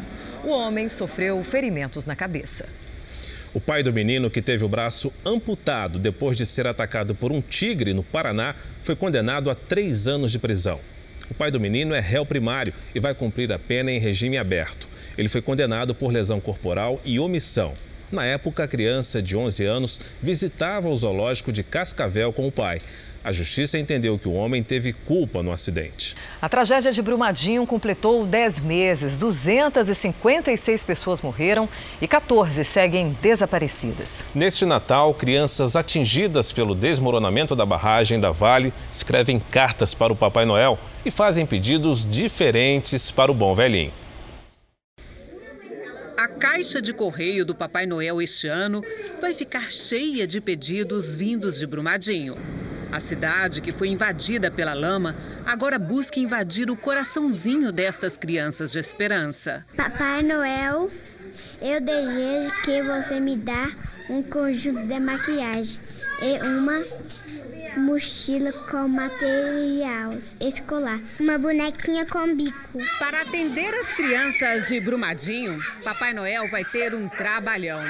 O 0.45 0.49
homem 0.49 0.87
sofreu 0.87 1.43
ferimentos 1.43 2.05
na 2.05 2.15
cabeça. 2.15 2.65
O 3.53 3.59
pai 3.59 3.83
do 3.83 3.93
menino, 3.93 4.31
que 4.31 4.41
teve 4.41 4.65
o 4.65 4.67
braço 4.67 5.13
amputado 5.23 5.99
depois 5.99 6.35
de 6.35 6.43
ser 6.43 6.65
atacado 6.65 7.13
por 7.13 7.31
um 7.31 7.39
tigre 7.39 7.93
no 7.93 8.01
Paraná, 8.01 8.55
foi 8.81 8.95
condenado 8.95 9.47
a 9.47 9.53
três 9.53 10.07
anos 10.07 10.31
de 10.31 10.39
prisão. 10.39 10.79
O 11.29 11.35
pai 11.35 11.51
do 11.51 11.59
menino 11.59 11.93
é 11.93 11.99
réu 11.99 12.25
primário 12.25 12.73
e 12.95 12.99
vai 12.99 13.13
cumprir 13.13 13.53
a 13.53 13.59
pena 13.59 13.91
em 13.91 13.99
regime 13.99 14.39
aberto. 14.39 14.87
Ele 15.15 15.29
foi 15.29 15.39
condenado 15.39 15.93
por 15.93 16.11
lesão 16.11 16.39
corporal 16.39 16.99
e 17.05 17.19
omissão. 17.19 17.75
Na 18.11 18.25
época, 18.25 18.63
a 18.63 18.67
criança 18.67 19.21
de 19.21 19.37
11 19.37 19.65
anos 19.65 20.01
visitava 20.21 20.89
o 20.89 20.95
zoológico 20.95 21.51
de 21.51 21.61
Cascavel 21.61 22.33
com 22.33 22.47
o 22.47 22.51
pai. 22.51 22.81
A 23.23 23.31
justiça 23.31 23.79
entendeu 23.79 24.19
que 24.19 24.27
o 24.27 24.33
homem 24.33 24.61
teve 24.61 24.91
culpa 24.91 25.41
no 25.41 25.53
acidente. 25.53 26.13
A 26.41 26.49
tragédia 26.49 26.91
de 26.91 27.01
Brumadinho 27.01 27.65
completou 27.65 28.25
10 28.25 28.59
meses. 28.59 29.17
256 29.17 30.83
pessoas 30.83 31.21
morreram 31.21 31.69
e 32.01 32.07
14 32.07 32.65
seguem 32.65 33.17
desaparecidas. 33.21 34.25
Neste 34.35 34.65
Natal, 34.65 35.13
crianças 35.13 35.77
atingidas 35.77 36.51
pelo 36.51 36.75
desmoronamento 36.75 37.55
da 37.55 37.65
barragem 37.65 38.19
da 38.19 38.31
Vale 38.31 38.73
escrevem 38.91 39.39
cartas 39.39 39.93
para 39.93 40.11
o 40.11 40.15
Papai 40.15 40.45
Noel 40.45 40.77
e 41.05 41.09
fazem 41.09 41.45
pedidos 41.45 42.05
diferentes 42.05 43.09
para 43.09 43.31
o 43.31 43.35
bom 43.35 43.55
velhinho. 43.55 44.02
A 46.15 46.27
caixa 46.27 46.79
de 46.81 46.93
correio 46.93 47.43
do 47.43 47.55
Papai 47.55 47.85
Noel 47.87 48.21
este 48.21 48.47
ano 48.47 48.83
vai 49.19 49.33
ficar 49.33 49.71
cheia 49.71 50.27
de 50.27 50.39
pedidos 50.39 51.15
vindos 51.15 51.57
de 51.57 51.65
Brumadinho. 51.65 52.37
A 52.91 52.99
cidade, 52.99 53.61
que 53.61 53.71
foi 53.71 53.87
invadida 53.87 54.51
pela 54.51 54.75
lama, 54.75 55.15
agora 55.43 55.79
busca 55.79 56.19
invadir 56.19 56.69
o 56.69 56.77
coraçãozinho 56.77 57.71
destas 57.71 58.15
crianças 58.15 58.71
de 58.71 58.77
esperança. 58.77 59.65
Papai 59.75 60.21
Noel, 60.21 60.91
eu 61.59 61.81
desejo 61.81 62.61
que 62.63 62.83
você 62.83 63.19
me 63.19 63.35
dá 63.35 63.71
um 64.07 64.21
conjunto 64.21 64.85
de 64.85 64.99
maquiagem 64.99 65.81
e 66.21 66.39
uma 66.41 66.83
mochila 67.77 68.51
com 68.69 68.87
material 68.87 70.17
escolar, 70.39 70.99
uma 71.19 71.37
bonequinha 71.37 72.05
com 72.05 72.35
bico. 72.35 72.79
Para 72.99 73.21
atender 73.21 73.73
as 73.73 73.93
crianças 73.93 74.67
de 74.67 74.79
Brumadinho, 74.79 75.59
Papai 75.83 76.13
Noel 76.13 76.49
vai 76.49 76.63
ter 76.63 76.93
um 76.93 77.07
trabalhão 77.09 77.83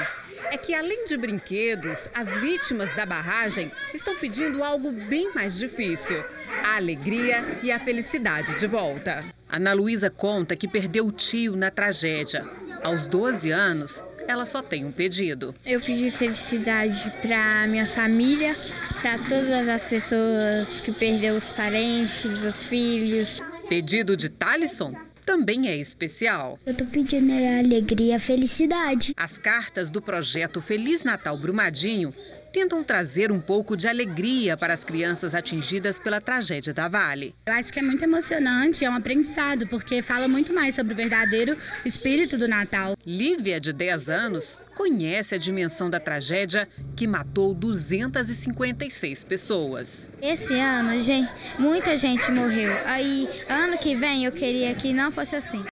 é 0.50 0.56
que, 0.56 0.74
além 0.74 1.04
de 1.04 1.16
brinquedos, 1.16 2.08
as 2.14 2.38
vítimas 2.38 2.92
da 2.94 3.04
barragem 3.04 3.72
estão 3.92 4.14
pedindo 4.16 4.62
algo 4.62 4.92
bem 4.92 5.32
mais 5.34 5.58
difícil: 5.58 6.22
a 6.62 6.76
alegria 6.76 7.44
e 7.62 7.72
a 7.72 7.80
felicidade 7.80 8.54
de 8.54 8.66
volta. 8.66 9.24
Ana 9.48 9.72
Luísa 9.72 10.10
conta 10.10 10.56
que 10.56 10.68
perdeu 10.68 11.06
o 11.06 11.12
tio 11.12 11.56
na 11.56 11.70
tragédia. 11.70 12.46
Aos 12.82 13.08
12 13.08 13.50
anos, 13.50 14.04
ela 14.26 14.44
só 14.44 14.62
tem 14.62 14.84
um 14.84 14.92
pedido. 14.92 15.54
Eu 15.64 15.80
pedi 15.80 16.10
felicidade 16.10 17.12
para 17.20 17.66
minha 17.66 17.86
família, 17.86 18.56
para 19.00 19.18
todas 19.18 19.68
as 19.68 19.84
pessoas 19.84 20.80
que 20.80 20.92
perderam 20.92 21.36
os 21.36 21.50
parentes, 21.50 22.24
os 22.24 22.56
filhos. 22.64 23.40
Pedido 23.68 24.16
de 24.16 24.28
Talisson? 24.28 24.94
também 25.24 25.68
é 25.68 25.76
especial. 25.76 26.58
Eu 26.66 26.74
tô 26.74 26.84
pedindo 26.84 27.32
alegria, 27.32 28.20
felicidade. 28.20 29.14
As 29.16 29.38
cartas 29.38 29.90
do 29.90 30.00
projeto 30.02 30.60
Feliz 30.60 31.02
Natal 31.02 31.36
Brumadinho 31.36 32.12
tentam 32.54 32.84
trazer 32.84 33.32
um 33.32 33.40
pouco 33.40 33.76
de 33.76 33.88
alegria 33.88 34.56
para 34.56 34.72
as 34.72 34.84
crianças 34.84 35.34
atingidas 35.34 35.98
pela 35.98 36.20
tragédia 36.20 36.72
da 36.72 36.86
Vale. 36.86 37.34
Eu 37.46 37.52
acho 37.52 37.72
que 37.72 37.80
é 37.80 37.82
muito 37.82 38.04
emocionante, 38.04 38.84
é 38.84 38.88
um 38.88 38.94
aprendizado, 38.94 39.66
porque 39.66 40.00
fala 40.02 40.28
muito 40.28 40.54
mais 40.54 40.76
sobre 40.76 40.92
o 40.92 40.96
verdadeiro 40.96 41.58
espírito 41.84 42.38
do 42.38 42.46
Natal. 42.46 42.96
Lívia, 43.04 43.58
de 43.58 43.72
10 43.72 44.08
anos, 44.08 44.56
conhece 44.76 45.34
a 45.34 45.38
dimensão 45.38 45.90
da 45.90 45.98
tragédia 45.98 46.68
que 46.94 47.08
matou 47.08 47.52
256 47.52 49.24
pessoas. 49.24 50.12
Esse 50.22 50.54
ano, 50.54 50.96
gente, 51.00 51.32
muita 51.58 51.96
gente 51.96 52.30
morreu. 52.30 52.72
Aí, 52.84 53.28
ano 53.48 53.76
que 53.78 53.96
vem, 53.96 54.26
eu 54.26 54.30
queria 54.30 54.76
que 54.76 54.92
não 54.92 55.10
fosse 55.10 55.34
assim. 55.34 55.64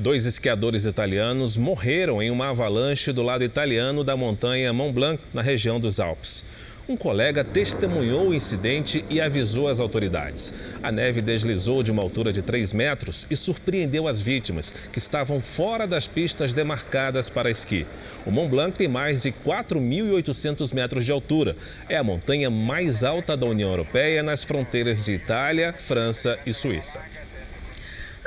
Dois 0.00 0.24
esquiadores 0.24 0.86
italianos 0.86 1.58
morreram 1.58 2.22
em 2.22 2.30
uma 2.30 2.48
avalanche 2.48 3.12
do 3.12 3.22
lado 3.22 3.44
italiano 3.44 4.02
da 4.02 4.16
montanha 4.16 4.72
Mont 4.72 4.94
Blanc, 4.94 5.22
na 5.34 5.42
região 5.42 5.78
dos 5.78 6.00
Alpes. 6.00 6.42
Um 6.88 6.96
colega 6.96 7.44
testemunhou 7.44 8.28
o 8.28 8.34
incidente 8.34 9.04
e 9.10 9.20
avisou 9.20 9.68
as 9.68 9.78
autoridades. 9.78 10.54
A 10.82 10.90
neve 10.90 11.20
deslizou 11.20 11.82
de 11.82 11.90
uma 11.92 12.02
altura 12.02 12.32
de 12.32 12.40
3 12.40 12.72
metros 12.72 13.26
e 13.30 13.36
surpreendeu 13.36 14.08
as 14.08 14.18
vítimas, 14.22 14.74
que 14.90 14.98
estavam 14.98 15.38
fora 15.42 15.86
das 15.86 16.06
pistas 16.06 16.54
demarcadas 16.54 17.28
para 17.28 17.50
esqui. 17.50 17.86
O 18.24 18.30
Mont 18.30 18.48
Blanc 18.48 18.78
tem 18.78 18.88
mais 18.88 19.20
de 19.20 19.32
4.800 19.32 20.72
metros 20.72 21.04
de 21.04 21.12
altura. 21.12 21.54
É 21.90 21.98
a 21.98 22.02
montanha 22.02 22.48
mais 22.48 23.04
alta 23.04 23.36
da 23.36 23.44
União 23.44 23.68
Europeia 23.68 24.22
nas 24.22 24.44
fronteiras 24.44 25.04
de 25.04 25.12
Itália, 25.12 25.74
França 25.74 26.38
e 26.46 26.54
Suíça. 26.54 27.19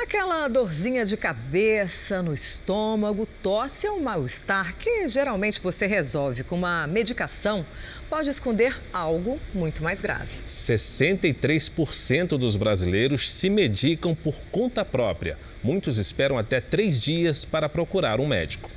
Aquela 0.04 0.50
dorzinha 0.50 1.06
de 1.06 1.16
cabeça 1.16 2.22
no 2.22 2.34
estômago, 2.34 3.26
tosse 3.42 3.88
ou 3.88 4.02
mal-estar 4.02 4.76
que 4.76 5.08
geralmente 5.08 5.62
você 5.62 5.88
resolve 5.88 6.44
com 6.44 6.58
uma 6.58 6.86
medicação 6.86 7.66
pode 8.10 8.30
esconder 8.30 8.78
algo 8.92 9.40
muito 9.54 9.82
mais 9.82 10.02
grave. 10.02 10.30
63% 10.46 12.38
dos 12.38 12.58
brasileiros 12.58 13.34
se 13.34 13.50
medicam 13.50 14.14
por 14.14 14.36
conta 14.52 14.84
própria. 14.84 15.38
Muitos 15.64 15.98
esperam 15.98 16.38
até 16.38 16.60
três 16.60 17.02
dias 17.02 17.46
para 17.46 17.70
procurar 17.70 18.20
um 18.20 18.28
médico. 18.28 18.70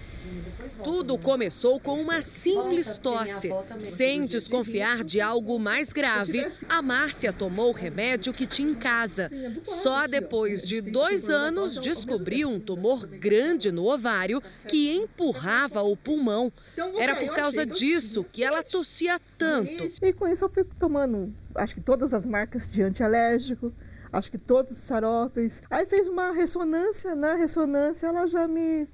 Tudo 0.82 1.18
começou 1.18 1.80
com 1.80 2.00
uma 2.00 2.22
simples 2.22 2.98
tosse. 2.98 3.50
Sem 3.78 4.26
desconfiar 4.26 5.04
de 5.04 5.20
algo 5.20 5.58
mais 5.58 5.92
grave, 5.92 6.46
a 6.68 6.82
Márcia 6.82 7.32
tomou 7.32 7.70
o 7.70 7.74
remédio 7.74 8.32
que 8.32 8.46
tinha 8.46 8.70
em 8.70 8.74
casa. 8.74 9.30
Só 9.62 10.06
depois 10.06 10.62
de 10.62 10.80
dois 10.80 11.30
anos 11.30 11.78
descobriu 11.78 12.48
um 12.48 12.60
tumor 12.60 13.06
grande 13.06 13.70
no 13.72 13.84
ovário 13.86 14.42
que 14.68 14.92
empurrava 14.92 15.82
o 15.82 15.96
pulmão. 15.96 16.52
Era 16.98 17.16
por 17.16 17.34
causa 17.34 17.64
disso 17.64 18.24
que 18.24 18.42
ela 18.42 18.62
tossia 18.62 19.20
tanto. 19.38 19.90
E 20.02 20.12
com 20.12 20.28
isso 20.28 20.44
eu 20.44 20.48
fui 20.48 20.64
tomando, 20.78 21.34
acho 21.54 21.74
que 21.74 21.80
todas 21.80 22.12
as 22.12 22.24
marcas 22.24 22.70
de 22.70 22.82
antialérgico 22.82 23.72
acho 24.12 24.30
que 24.30 24.38
todos 24.38 24.72
os 24.72 24.86
xaropes. 24.86 25.62
Aí 25.70 25.84
fez 25.86 26.08
uma 26.08 26.32
ressonância, 26.32 27.14
na 27.14 27.34
ressonância 27.34 28.06
ela 28.06 28.26
já 28.26 28.48
me 28.48 28.88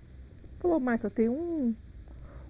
falou, 0.63 0.79
Márcia, 0.79 1.11
tem 1.11 1.29
um, 1.29 1.75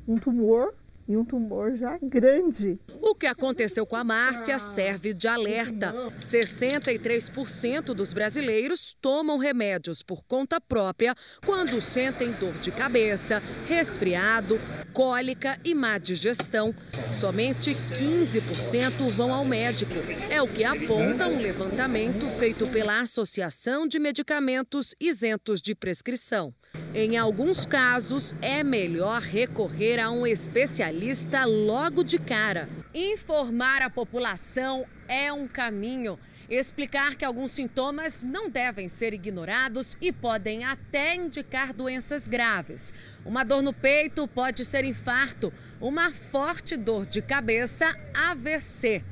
um 0.07 0.17
tumor 0.17 0.75
e 1.09 1.17
um 1.17 1.25
tumor 1.25 1.75
já 1.75 1.99
grande. 2.01 2.79
O 3.01 3.15
que 3.15 3.27
aconteceu 3.27 3.85
com 3.87 3.97
a 3.97 4.05
Márcia 4.05 4.59
serve 4.59 5.13
de 5.13 5.27
alerta. 5.27 5.93
63% 6.19 7.95
dos 7.95 8.13
brasileiros 8.13 8.95
tomam 9.01 9.39
remédios 9.39 10.03
por 10.03 10.23
conta 10.25 10.61
própria 10.61 11.15
quando 11.45 11.81
sentem 11.81 12.31
dor 12.33 12.53
de 12.55 12.71
cabeça, 12.71 13.43
resfriado, 13.67 14.61
cólica 14.93 15.59
e 15.65 15.75
má 15.75 15.99
digestão. 15.99 16.75
Somente 17.13 17.75
15% 17.75 19.09
vão 19.09 19.35
ao 19.35 19.45
médico. 19.45 19.95
É 20.31 20.41
o 20.41 20.47
que 20.47 20.65
aponta 20.65 21.27
um 21.27 21.41
levantamento 21.41 22.27
feito 22.39 22.67
pela 22.69 23.01
Associação 23.01 23.89
de 23.89 23.99
Medicamentos 23.99 24.95
Isentos 25.01 25.61
de 25.61 25.75
Prescrição. 25.75 26.55
Em 26.95 27.17
alguns 27.17 27.65
casos, 27.65 28.35
é 28.43 28.63
melhor 28.63 29.23
recorrer 29.23 29.99
a 29.99 30.11
um 30.11 30.27
especialista 30.27 31.47
logo 31.47 32.05
de 32.05 32.19
cara. 32.19 32.69
Informar 32.93 33.81
a 33.81 33.89
população 33.89 34.85
é 35.09 35.33
um 35.33 35.49
caminho. 35.49 36.19
Explicar 36.51 37.17
que 37.17 37.25
alguns 37.25 37.53
sintomas 37.53 38.27
não 38.27 38.51
devem 38.51 38.91
ser 38.91 39.15
ignorados 39.15 39.97
e 40.03 40.13
podem 40.13 40.65
até 40.65 41.15
indicar 41.15 41.73
doenças 41.73 42.29
graves. 42.29 42.93
Uma 43.25 43.43
dor 43.43 43.63
no 43.63 43.73
peito 43.73 44.29
pode 44.29 44.63
ser 44.63 44.85
infarto, 44.85 45.51
uma 45.81 46.11
forte 46.11 46.77
dor 46.77 47.07
de 47.07 47.23
cabeça, 47.23 47.97
AVC. 48.13 49.03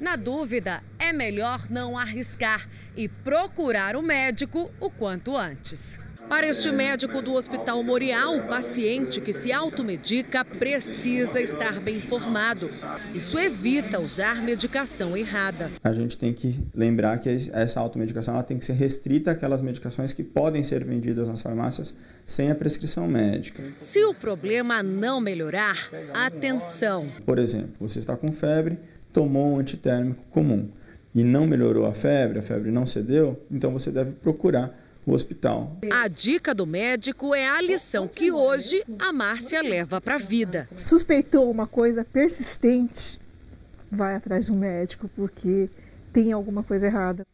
Na 0.00 0.16
dúvida, 0.16 0.82
é 0.98 1.12
melhor 1.12 1.70
não 1.70 1.96
arriscar 1.96 2.68
e 2.96 3.08
procurar 3.08 3.94
o 3.94 4.02
médico 4.02 4.72
o 4.80 4.90
quanto 4.90 5.36
antes. 5.36 6.00
Para 6.28 6.46
este 6.46 6.70
médico 6.70 7.22
do 7.22 7.32
Hospital 7.32 7.82
Moriá, 7.82 8.28
o 8.28 8.46
paciente 8.46 9.18
que 9.18 9.32
se 9.32 9.50
automedica 9.50 10.44
precisa 10.44 11.40
estar 11.40 11.80
bem 11.80 11.96
informado. 11.96 12.68
Isso 13.14 13.38
evita 13.38 13.98
usar 13.98 14.42
medicação 14.42 15.16
errada. 15.16 15.70
A 15.82 15.92
gente 15.92 16.18
tem 16.18 16.34
que 16.34 16.60
lembrar 16.74 17.18
que 17.18 17.30
essa 17.52 17.80
automedicação 17.80 18.34
ela 18.34 18.42
tem 18.42 18.58
que 18.58 18.64
ser 18.66 18.74
restrita 18.74 19.30
àquelas 19.30 19.62
medicações 19.62 20.12
que 20.12 20.22
podem 20.22 20.62
ser 20.62 20.84
vendidas 20.84 21.28
nas 21.28 21.40
farmácias 21.40 21.94
sem 22.26 22.50
a 22.50 22.54
prescrição 22.54 23.08
médica. 23.08 23.62
Se 23.78 24.04
o 24.04 24.12
problema 24.12 24.82
não 24.82 25.20
melhorar, 25.20 25.90
atenção. 26.12 27.08
Por 27.24 27.38
exemplo, 27.38 27.72
você 27.80 28.00
está 28.00 28.16
com 28.16 28.30
febre, 28.32 28.78
tomou 29.14 29.54
um 29.54 29.58
antitérmico 29.58 30.22
comum 30.30 30.68
e 31.14 31.24
não 31.24 31.46
melhorou 31.46 31.86
a 31.86 31.94
febre, 31.94 32.38
a 32.38 32.42
febre 32.42 32.70
não 32.70 32.84
cedeu, 32.84 33.42
então 33.50 33.72
você 33.72 33.90
deve 33.90 34.12
procurar 34.12 34.87
o 35.08 35.14
hospital. 35.14 35.78
A 35.90 36.06
dica 36.06 36.54
do 36.54 36.66
médico 36.66 37.34
é 37.34 37.48
a 37.48 37.60
lição 37.62 38.06
que 38.06 38.30
hoje 38.30 38.84
a 38.98 39.12
Márcia 39.12 39.62
leva 39.62 40.00
para 40.00 40.16
a 40.16 40.18
vida. 40.18 40.68
Suspeitou 40.84 41.50
uma 41.50 41.66
coisa 41.66 42.04
persistente, 42.04 43.18
vai 43.90 44.14
atrás 44.14 44.46
de 44.46 44.52
um 44.52 44.58
médico 44.58 45.08
porque 45.16 45.70
tem 46.12 46.32
alguma 46.32 46.62
coisa 46.62 46.86
errada. 46.86 47.26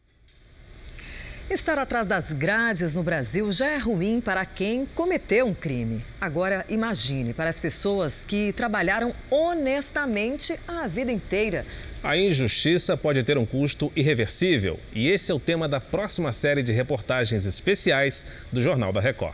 Estar 1.47 1.77
atrás 1.77 2.07
das 2.07 2.31
grades 2.31 2.95
no 2.95 3.03
Brasil 3.03 3.51
já 3.51 3.67
é 3.67 3.77
ruim 3.77 4.19
para 4.19 4.43
quem 4.47 4.83
cometeu 4.87 5.45
um 5.45 5.53
crime. 5.53 6.03
Agora, 6.19 6.65
imagine 6.69 7.35
para 7.35 7.49
as 7.49 7.59
pessoas 7.59 8.25
que 8.25 8.51
trabalharam 8.53 9.13
honestamente 9.29 10.59
a 10.67 10.87
vida 10.87 11.11
inteira 11.11 11.63
A 12.05 12.15
injustiça 12.15 12.95
pode 12.95 13.23
ter 13.23 13.35
um 13.35 13.47
custo 13.47 13.91
irreversível 13.95 14.79
e 14.93 15.07
esse 15.07 15.31
é 15.31 15.33
o 15.33 15.39
tema 15.39 15.67
da 15.67 15.81
próxima 15.81 16.31
série 16.31 16.61
de 16.61 16.71
reportagens 16.71 17.47
especiais 17.47 18.27
do 18.53 18.61
Jornal 18.61 18.93
da 18.93 19.01
Record. 19.01 19.33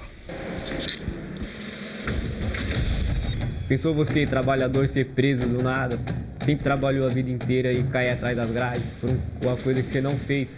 Pensou 3.67 3.93
você, 3.93 4.25
trabalhador, 4.25 4.87
ser 4.87 5.07
preso 5.07 5.45
do 5.45 5.61
nada? 5.61 5.99
Sempre 6.45 6.63
trabalhou 6.63 7.05
a 7.05 7.09
vida 7.09 7.29
inteira 7.29 7.73
e 7.73 7.83
cair 7.83 8.11
atrás 8.11 8.37
das 8.37 8.49
grades 8.49 8.83
por 9.01 9.09
uma 9.43 9.57
coisa 9.57 9.83
que 9.83 9.91
você 9.91 9.99
não 9.99 10.17
fez. 10.17 10.51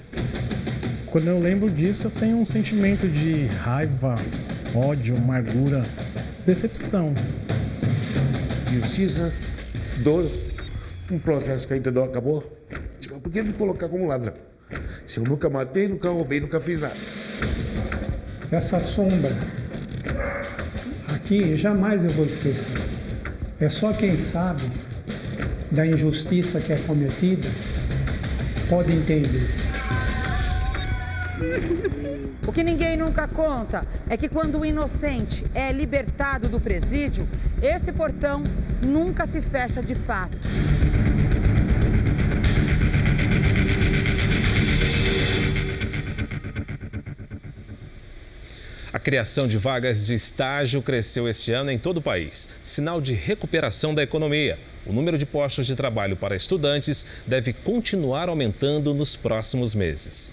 Quando 1.07 1.29
eu 1.29 1.39
lembro 1.39 1.67
disso, 1.67 2.05
eu 2.05 2.11
tenho 2.11 2.37
um 2.37 2.45
sentimento 2.45 3.07
de 3.07 3.47
raiva, 3.47 4.17
ódio, 4.75 5.17
amargura, 5.17 5.83
decepção. 6.45 7.15
Justiça, 8.71 9.33
dor, 10.03 10.29
um 11.13 11.19
processo 11.19 11.67
que 11.67 11.73
ainda 11.73 11.91
não 11.91 12.03
acabou. 12.03 12.43
Tipo, 12.99 13.19
por 13.19 13.31
que 13.31 13.41
me 13.43 13.53
colocar 13.53 13.87
como 13.87 14.07
ladrão? 14.07 14.33
Se 15.05 15.19
eu 15.19 15.23
nunca 15.23 15.49
matei, 15.49 15.87
nunca 15.87 16.09
roubei, 16.09 16.39
nunca 16.39 16.59
fiz 16.59 16.79
nada. 16.79 16.95
Essa 18.51 18.79
sombra 18.79 19.35
aqui 21.13 21.55
jamais 21.55 22.03
eu 22.03 22.09
vou 22.11 22.25
esquecer. 22.25 22.75
É 23.59 23.69
só 23.69 23.93
quem 23.93 24.17
sabe 24.17 24.63
da 25.71 25.85
injustiça 25.85 26.59
que 26.59 26.73
é 26.73 26.77
cometida 26.77 27.47
pode 28.69 28.91
entender. 28.91 29.47
O 32.47 32.51
que 32.51 32.63
ninguém 32.63 32.97
nunca 32.97 33.27
conta 33.27 33.85
é 34.09 34.17
que 34.17 34.27
quando 34.27 34.59
o 34.59 34.65
inocente 34.65 35.45
é 35.53 35.71
libertado 35.71 36.49
do 36.49 36.59
presídio, 36.59 37.27
esse 37.61 37.91
portão 37.91 38.43
nunca 38.85 39.25
se 39.25 39.41
fecha 39.41 39.81
de 39.81 39.95
fato. 39.95 40.37
A 48.93 48.99
criação 48.99 49.47
de 49.47 49.57
vagas 49.57 50.05
de 50.05 50.13
estágio 50.13 50.79
cresceu 50.79 51.27
este 51.27 51.51
ano 51.51 51.71
em 51.71 51.79
todo 51.79 51.97
o 51.97 52.01
país, 52.01 52.47
sinal 52.61 53.01
de 53.01 53.11
recuperação 53.11 53.91
da 53.95 54.03
economia. 54.03 54.59
O 54.85 54.93
número 54.93 55.17
de 55.17 55.25
postos 55.25 55.65
de 55.65 55.75
trabalho 55.75 56.15
para 56.15 56.35
estudantes 56.35 57.03
deve 57.25 57.53
continuar 57.53 58.29
aumentando 58.29 58.93
nos 58.93 59.15
próximos 59.15 59.73
meses. 59.73 60.31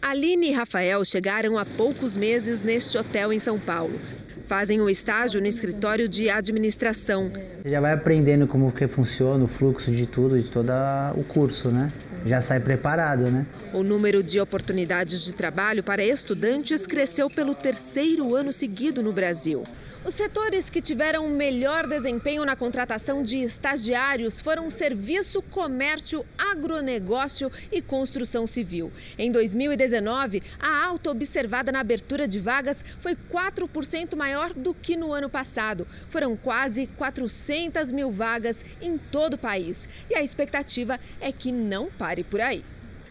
Aline 0.00 0.50
e 0.50 0.52
Rafael 0.52 1.04
chegaram 1.04 1.58
há 1.58 1.66
poucos 1.66 2.16
meses 2.16 2.62
neste 2.62 2.96
hotel 2.96 3.32
em 3.32 3.40
São 3.40 3.58
Paulo. 3.58 4.00
Fazem 4.46 4.80
o 4.80 4.84
um 4.84 4.88
estágio 4.88 5.40
no 5.40 5.46
escritório 5.48 6.08
de 6.08 6.30
administração. 6.30 7.32
Você 7.62 7.70
já 7.70 7.80
vai 7.80 7.92
aprendendo 7.92 8.46
como 8.46 8.70
que 8.70 8.86
funciona 8.86 9.42
o 9.42 9.48
fluxo 9.48 9.90
de 9.90 10.06
tudo, 10.06 10.40
de 10.40 10.48
todo 10.48 10.70
o 11.16 11.24
curso, 11.24 11.68
né? 11.68 11.90
Já 12.24 12.40
sai 12.40 12.60
preparado, 12.60 13.30
né? 13.30 13.46
O 13.72 13.82
número 13.82 14.22
de 14.22 14.40
oportunidades 14.40 15.24
de 15.24 15.34
trabalho 15.34 15.82
para 15.82 16.04
estudantes 16.04 16.86
cresceu 16.86 17.30
pelo 17.30 17.54
terceiro 17.54 18.34
ano 18.34 18.52
seguido 18.52 19.02
no 19.02 19.12
Brasil. 19.12 19.64
Os 20.02 20.14
setores 20.14 20.70
que 20.70 20.80
tiveram 20.80 21.28
melhor 21.28 21.86
desempenho 21.86 22.42
na 22.42 22.56
contratação 22.56 23.22
de 23.22 23.36
estagiários 23.36 24.40
foram 24.40 24.70
serviço, 24.70 25.42
comércio, 25.42 26.24
agronegócio 26.38 27.52
e 27.70 27.82
construção 27.82 28.46
civil. 28.46 28.90
Em 29.18 29.30
2019, 29.30 30.42
a 30.58 30.86
alta 30.86 31.10
observada 31.10 31.70
na 31.70 31.80
abertura 31.80 32.26
de 32.26 32.38
vagas 32.38 32.82
foi 32.98 33.14
4% 33.14 34.16
maior 34.16 34.54
do 34.54 34.72
que 34.72 34.96
no 34.96 35.12
ano 35.12 35.28
passado. 35.28 35.86
Foram 36.08 36.34
quase 36.34 36.86
400 36.96 37.92
mil 37.92 38.10
vagas 38.10 38.64
em 38.80 38.96
todo 38.96 39.34
o 39.34 39.38
país. 39.38 39.86
E 40.08 40.14
a 40.14 40.22
expectativa 40.22 40.98
é 41.20 41.30
que 41.30 41.52
não 41.52 41.90
pare 41.90 42.09
por 42.24 42.40
aí. 42.40 42.64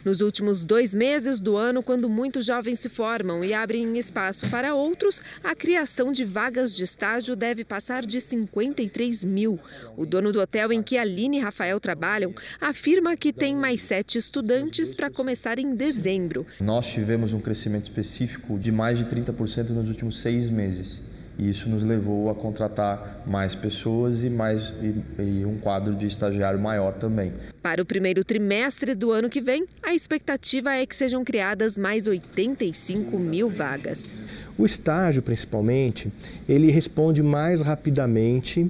Nos 0.03 0.21
últimos 0.21 0.63
dois 0.63 0.93
meses 0.93 1.41
do 1.41 1.57
ano, 1.57 1.83
quando 1.83 2.09
muitos 2.09 2.45
jovens 2.45 2.79
se 2.79 2.87
formam 2.87 3.43
e 3.43 3.53
abrem 3.53 3.97
espaço 3.97 4.49
para 4.49 4.73
outros, 4.73 5.21
a 5.43 5.53
criação 5.53 6.11
de 6.11 6.23
vagas 6.23 6.73
de 6.73 6.85
estágio 6.85 7.35
deve 7.35 7.65
passar 7.65 8.05
de 8.05 8.21
53 8.21 9.25
mil. 9.25 9.59
O 9.97 10.05
dono 10.05 10.31
do 10.31 10.39
hotel 10.39 10.71
em 10.71 10.81
que 10.81 10.97
Aline 10.97 11.37
e 11.37 11.41
Rafael 11.41 11.79
trabalham 11.81 12.33
afirma 12.61 13.17
que 13.17 13.33
tem 13.33 13.55
mais 13.55 13.81
sete 13.81 14.17
estudantes 14.17 14.95
para 14.95 15.11
começar 15.11 15.59
em 15.59 15.75
dezembro. 15.75 16.45
Nós 16.61 16.87
tivemos 16.87 17.33
um 17.33 17.39
crescimento 17.41 17.83
específico 17.83 18.57
de 18.57 18.71
mais 18.71 18.99
de 18.99 19.05
30% 19.05 19.69
nos 19.71 19.89
últimos 19.89 20.21
seis 20.21 20.49
meses. 20.49 21.01
E 21.39 21.49
isso 21.49 21.69
nos 21.69 21.83
levou 21.83 22.29
a 22.29 22.35
contratar 22.35 23.23
mais 23.25 23.55
pessoas 23.55 24.23
e, 24.23 24.29
mais, 24.29 24.73
e, 24.81 25.21
e, 25.21 25.45
um 25.45 25.57
quadro 25.57 25.95
de 25.95 26.05
estagiário 26.05 26.59
maior 26.59 26.93
também. 26.93 27.31
Para 27.63 27.81
o 27.81 27.85
primeiro 27.85 28.25
trimestre 28.25 28.93
do 28.93 29.09
ano 29.09 29.29
que 29.29 29.39
vem, 29.39 29.65
a 29.81 29.95
expectativa 29.95 30.75
é 30.75 30.85
que 30.85 30.93
sejam 30.93 31.23
criadas 31.23 31.77
mais 31.77 32.07
85 32.07 33.17
mil 33.17 33.49
vagas. 33.49 34.13
O 34.57 34.65
estágio, 34.65 35.21
principalmente, 35.21 36.11
ele 36.47 36.69
responde 36.71 37.23
mais 37.23 37.61
rapidamente 37.61 38.69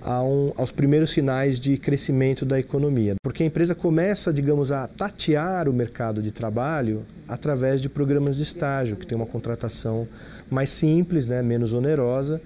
aos 0.00 0.70
primeiros 0.70 1.10
sinais 1.10 1.58
de 1.58 1.78
crescimento 1.78 2.44
da 2.44 2.60
economia, 2.60 3.14
porque 3.24 3.42
a 3.42 3.46
empresa 3.46 3.74
começa, 3.74 4.32
digamos, 4.32 4.70
a 4.70 4.86
tatear 4.86 5.66
o 5.66 5.72
mercado 5.72 6.22
de 6.22 6.30
trabalho 6.30 7.02
através 7.26 7.80
de 7.80 7.88
programas 7.88 8.36
de 8.36 8.42
estágio, 8.42 8.96
que 8.96 9.06
tem 9.06 9.16
uma 9.16 9.26
contratação 9.26 10.06
mais 10.54 10.70
simples, 10.70 11.26
né, 11.26 11.42
menos 11.42 11.72
onerosa 11.72 12.40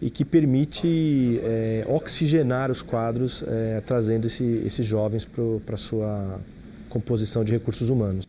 e 0.00 0.10
que 0.10 0.24
permite 0.24 1.40
é, 1.44 1.84
oxigenar 1.88 2.70
os 2.72 2.82
quadros, 2.82 3.44
é, 3.46 3.80
trazendo 3.86 4.26
esse, 4.26 4.62
esses 4.66 4.84
jovens 4.84 5.24
para 5.24 5.74
a 5.74 5.78
sua 5.78 6.40
composição 6.90 7.44
de 7.44 7.52
recursos 7.52 7.88
humanos. 7.88 8.26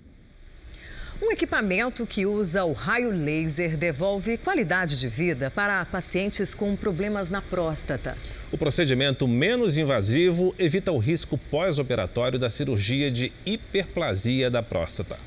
Um 1.22 1.32
equipamento 1.32 2.06
que 2.06 2.26
usa 2.26 2.64
o 2.64 2.74
raio 2.74 3.10
laser 3.10 3.78
devolve 3.78 4.38
qualidade 4.38 5.00
de 5.00 5.08
vida 5.08 5.50
para 5.50 5.84
pacientes 5.86 6.54
com 6.54 6.76
problemas 6.76 7.30
na 7.30 7.42
próstata. 7.42 8.18
O 8.52 8.58
procedimento 8.58 9.28
menos 9.28 9.78
invasivo 9.78 10.54
evita 10.60 10.92
o 10.92 10.98
risco 10.98 11.38
pós-operatório 11.50 12.38
da 12.38 12.50
cirurgia 12.50 13.10
de 13.10 13.32
hiperplasia 13.46 14.52
da 14.52 14.62
próstata. 14.62 15.18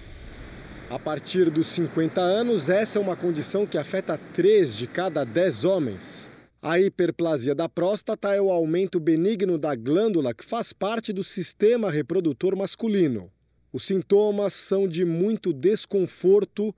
A 0.88 1.00
partir 1.00 1.50
dos 1.50 1.66
50 1.66 2.20
anos, 2.20 2.70
essa 2.70 3.00
é 3.00 3.02
uma 3.02 3.16
condição 3.16 3.66
que 3.66 3.76
afeta 3.76 4.16
3 4.16 4.76
de 4.76 4.86
cada 4.86 5.24
10 5.24 5.64
homens. 5.64 6.30
A 6.62 6.78
hiperplasia 6.78 7.56
da 7.56 7.68
próstata 7.68 8.32
é 8.32 8.40
o 8.40 8.52
aumento 8.52 9.00
benigno 9.00 9.58
da 9.58 9.74
glândula 9.74 10.32
que 10.32 10.44
faz 10.44 10.72
parte 10.72 11.12
do 11.12 11.24
sistema 11.24 11.90
reprodutor 11.90 12.54
masculino. 12.54 13.28
Os 13.72 13.82
sintomas 13.82 14.52
são 14.52 14.86
de 14.86 15.04
muito 15.04 15.52
desconforto, 15.52 16.72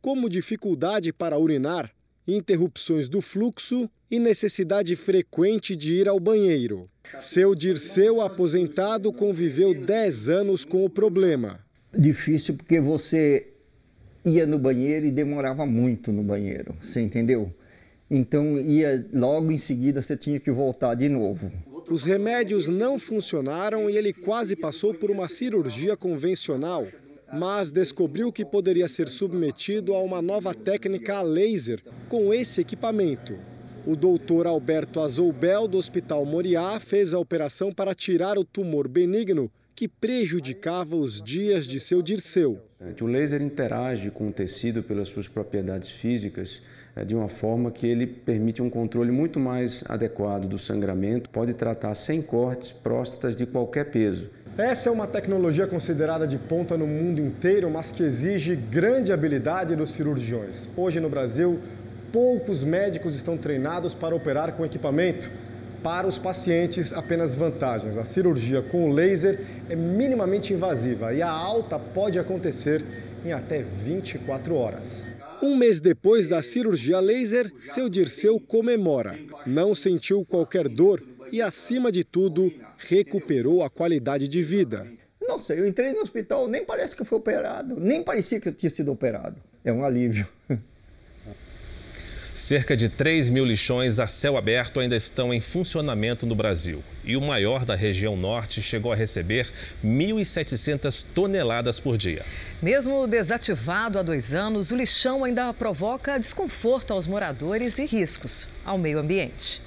como 0.00 0.28
dificuldade 0.28 1.12
para 1.12 1.38
urinar, 1.38 1.92
interrupções 2.26 3.08
do 3.08 3.20
fluxo 3.20 3.88
e 4.10 4.18
necessidade 4.18 4.96
frequente 4.96 5.76
de 5.76 5.94
ir 5.94 6.08
ao 6.08 6.18
banheiro. 6.18 6.90
Seu 7.16 7.54
Dirceu, 7.54 8.20
aposentado, 8.20 9.12
conviveu 9.12 9.72
10 9.72 10.28
anos 10.28 10.64
com 10.64 10.84
o 10.84 10.90
problema. 10.90 11.60
Difícil 11.96 12.56
porque 12.56 12.80
você 12.80 13.51
ia 14.24 14.46
no 14.46 14.58
banheiro 14.58 15.06
e 15.06 15.10
demorava 15.10 15.66
muito 15.66 16.12
no 16.12 16.22
banheiro, 16.22 16.74
você 16.80 17.00
entendeu? 17.00 17.52
Então 18.10 18.60
ia 18.60 19.06
logo 19.12 19.50
em 19.50 19.58
seguida 19.58 20.02
você 20.02 20.16
tinha 20.16 20.38
que 20.38 20.50
voltar 20.50 20.94
de 20.94 21.08
novo. 21.08 21.50
Os 21.88 22.04
remédios 22.04 22.68
não 22.68 22.98
funcionaram 22.98 23.90
e 23.90 23.96
ele 23.96 24.12
quase 24.12 24.54
passou 24.54 24.94
por 24.94 25.10
uma 25.10 25.28
cirurgia 25.28 25.96
convencional, 25.96 26.86
mas 27.32 27.70
descobriu 27.70 28.30
que 28.30 28.44
poderia 28.44 28.86
ser 28.86 29.08
submetido 29.08 29.94
a 29.94 30.00
uma 30.00 30.22
nova 30.22 30.54
técnica 30.54 31.16
a 31.16 31.22
laser 31.22 31.80
com 32.08 32.32
esse 32.32 32.60
equipamento. 32.60 33.34
O 33.84 33.96
doutor 33.96 34.46
Alberto 34.46 35.00
Azoubel, 35.00 35.66
do 35.66 35.76
Hospital 35.76 36.24
Moriá, 36.24 36.78
fez 36.78 37.12
a 37.12 37.18
operação 37.18 37.72
para 37.72 37.94
tirar 37.94 38.38
o 38.38 38.44
tumor 38.44 38.86
benigno 38.86 39.50
que 39.74 39.88
prejudicava 39.88 40.96
os 40.96 41.20
dias 41.20 41.66
de 41.66 41.80
seu 41.80 42.02
Dirceu. 42.02 42.60
O 43.00 43.06
laser 43.06 43.40
interage 43.40 44.10
com 44.10 44.28
o 44.28 44.32
tecido 44.32 44.82
pelas 44.82 45.08
suas 45.08 45.28
propriedades 45.28 45.90
físicas 45.90 46.60
é, 46.94 47.04
de 47.04 47.14
uma 47.14 47.28
forma 47.28 47.70
que 47.70 47.86
ele 47.86 48.06
permite 48.06 48.60
um 48.60 48.68
controle 48.68 49.10
muito 49.10 49.40
mais 49.40 49.82
adequado 49.88 50.46
do 50.46 50.58
sangramento, 50.58 51.30
pode 51.30 51.54
tratar 51.54 51.94
sem 51.94 52.20
cortes 52.20 52.70
próstatas 52.72 53.34
de 53.34 53.46
qualquer 53.46 53.90
peso. 53.90 54.28
Essa 54.58 54.90
é 54.90 54.92
uma 54.92 55.06
tecnologia 55.06 55.66
considerada 55.66 56.26
de 56.26 56.36
ponta 56.36 56.76
no 56.76 56.86
mundo 56.86 57.20
inteiro, 57.20 57.70
mas 57.70 57.90
que 57.90 58.02
exige 58.02 58.54
grande 58.54 59.10
habilidade 59.10 59.74
dos 59.74 59.92
cirurgiões. 59.92 60.68
Hoje 60.76 61.00
no 61.00 61.08
Brasil, 61.08 61.58
poucos 62.12 62.62
médicos 62.62 63.16
estão 63.16 63.38
treinados 63.38 63.94
para 63.94 64.14
operar 64.14 64.52
com 64.52 64.66
equipamento. 64.66 65.30
Para 65.82 66.06
os 66.06 66.16
pacientes, 66.16 66.92
apenas 66.92 67.34
vantagens. 67.34 67.98
A 67.98 68.04
cirurgia 68.04 68.62
com 68.62 68.92
laser 68.92 69.40
é 69.68 69.74
minimamente 69.74 70.52
invasiva 70.52 71.12
e 71.12 71.20
a 71.20 71.28
alta 71.28 71.76
pode 71.76 72.20
acontecer 72.20 72.84
em 73.24 73.32
até 73.32 73.62
24 73.62 74.54
horas. 74.54 75.04
Um 75.42 75.56
mês 75.56 75.80
depois 75.80 76.28
da 76.28 76.40
cirurgia 76.40 77.00
laser, 77.00 77.52
seu 77.64 77.88
Dirceu 77.88 78.38
comemora. 78.38 79.18
Não 79.44 79.74
sentiu 79.74 80.24
qualquer 80.24 80.68
dor 80.68 81.02
e, 81.32 81.42
acima 81.42 81.90
de 81.90 82.04
tudo, 82.04 82.52
recuperou 82.78 83.60
a 83.60 83.68
qualidade 83.68 84.28
de 84.28 84.40
vida. 84.40 84.86
Nossa, 85.20 85.52
eu 85.52 85.66
entrei 85.66 85.92
no 85.92 86.02
hospital, 86.02 86.46
nem 86.46 86.64
parece 86.64 86.94
que 86.94 87.02
eu 87.02 87.06
fui 87.06 87.18
operado, 87.18 87.80
nem 87.80 88.04
parecia 88.04 88.38
que 88.38 88.48
eu 88.48 88.52
tinha 88.52 88.70
sido 88.70 88.92
operado. 88.92 89.36
É 89.64 89.72
um 89.72 89.84
alívio. 89.84 90.28
Cerca 92.34 92.74
de 92.74 92.88
3 92.88 93.28
mil 93.28 93.44
lixões 93.44 93.98
a 93.98 94.06
céu 94.06 94.38
aberto 94.38 94.80
ainda 94.80 94.96
estão 94.96 95.34
em 95.34 95.40
funcionamento 95.40 96.24
no 96.24 96.34
Brasil. 96.34 96.82
E 97.04 97.14
o 97.14 97.20
maior 97.20 97.66
da 97.66 97.74
região 97.74 98.16
norte 98.16 98.62
chegou 98.62 98.90
a 98.90 98.96
receber 98.96 99.52
1.700 99.84 101.04
toneladas 101.14 101.78
por 101.78 101.98
dia. 101.98 102.24
Mesmo 102.62 103.06
desativado 103.06 103.98
há 103.98 104.02
dois 104.02 104.32
anos, 104.32 104.70
o 104.70 104.76
lixão 104.76 105.24
ainda 105.24 105.52
provoca 105.52 106.18
desconforto 106.18 106.94
aos 106.94 107.06
moradores 107.06 107.78
e 107.78 107.84
riscos 107.84 108.48
ao 108.64 108.78
meio 108.78 108.98
ambiente. 108.98 109.60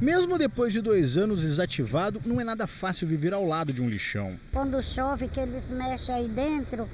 Mesmo 0.00 0.38
depois 0.38 0.72
de 0.72 0.80
dois 0.80 1.16
anos 1.16 1.42
desativado, 1.42 2.20
não 2.26 2.40
é 2.40 2.44
nada 2.44 2.66
fácil 2.66 3.06
viver 3.06 3.32
ao 3.32 3.46
lado 3.46 3.72
de 3.72 3.80
um 3.80 3.88
lixão. 3.88 4.34
Quando 4.52 4.82
chove, 4.82 5.28
que 5.28 5.38
eles 5.38 5.70
mexem 5.70 6.14
aí 6.14 6.26
dentro, 6.26 6.88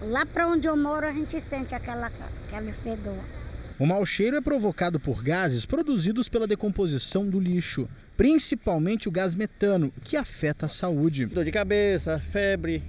lá 0.00 0.26
para 0.26 0.48
onde 0.48 0.66
eu 0.66 0.76
moro 0.76 1.06
a 1.06 1.12
gente 1.12 1.40
sente 1.40 1.72
aquela, 1.72 2.10
aquele 2.48 2.72
fedor. 2.72 3.41
O 3.78 3.86
mau 3.86 4.04
cheiro 4.04 4.36
é 4.36 4.40
provocado 4.40 5.00
por 5.00 5.22
gases 5.22 5.64
produzidos 5.64 6.28
pela 6.28 6.46
decomposição 6.46 7.28
do 7.28 7.40
lixo, 7.40 7.88
principalmente 8.16 9.08
o 9.08 9.10
gás 9.10 9.34
metano, 9.34 9.92
que 10.04 10.16
afeta 10.16 10.66
a 10.66 10.68
saúde. 10.68 11.26
Dor 11.26 11.44
de 11.44 11.50
cabeça, 11.50 12.20
febre, 12.20 12.82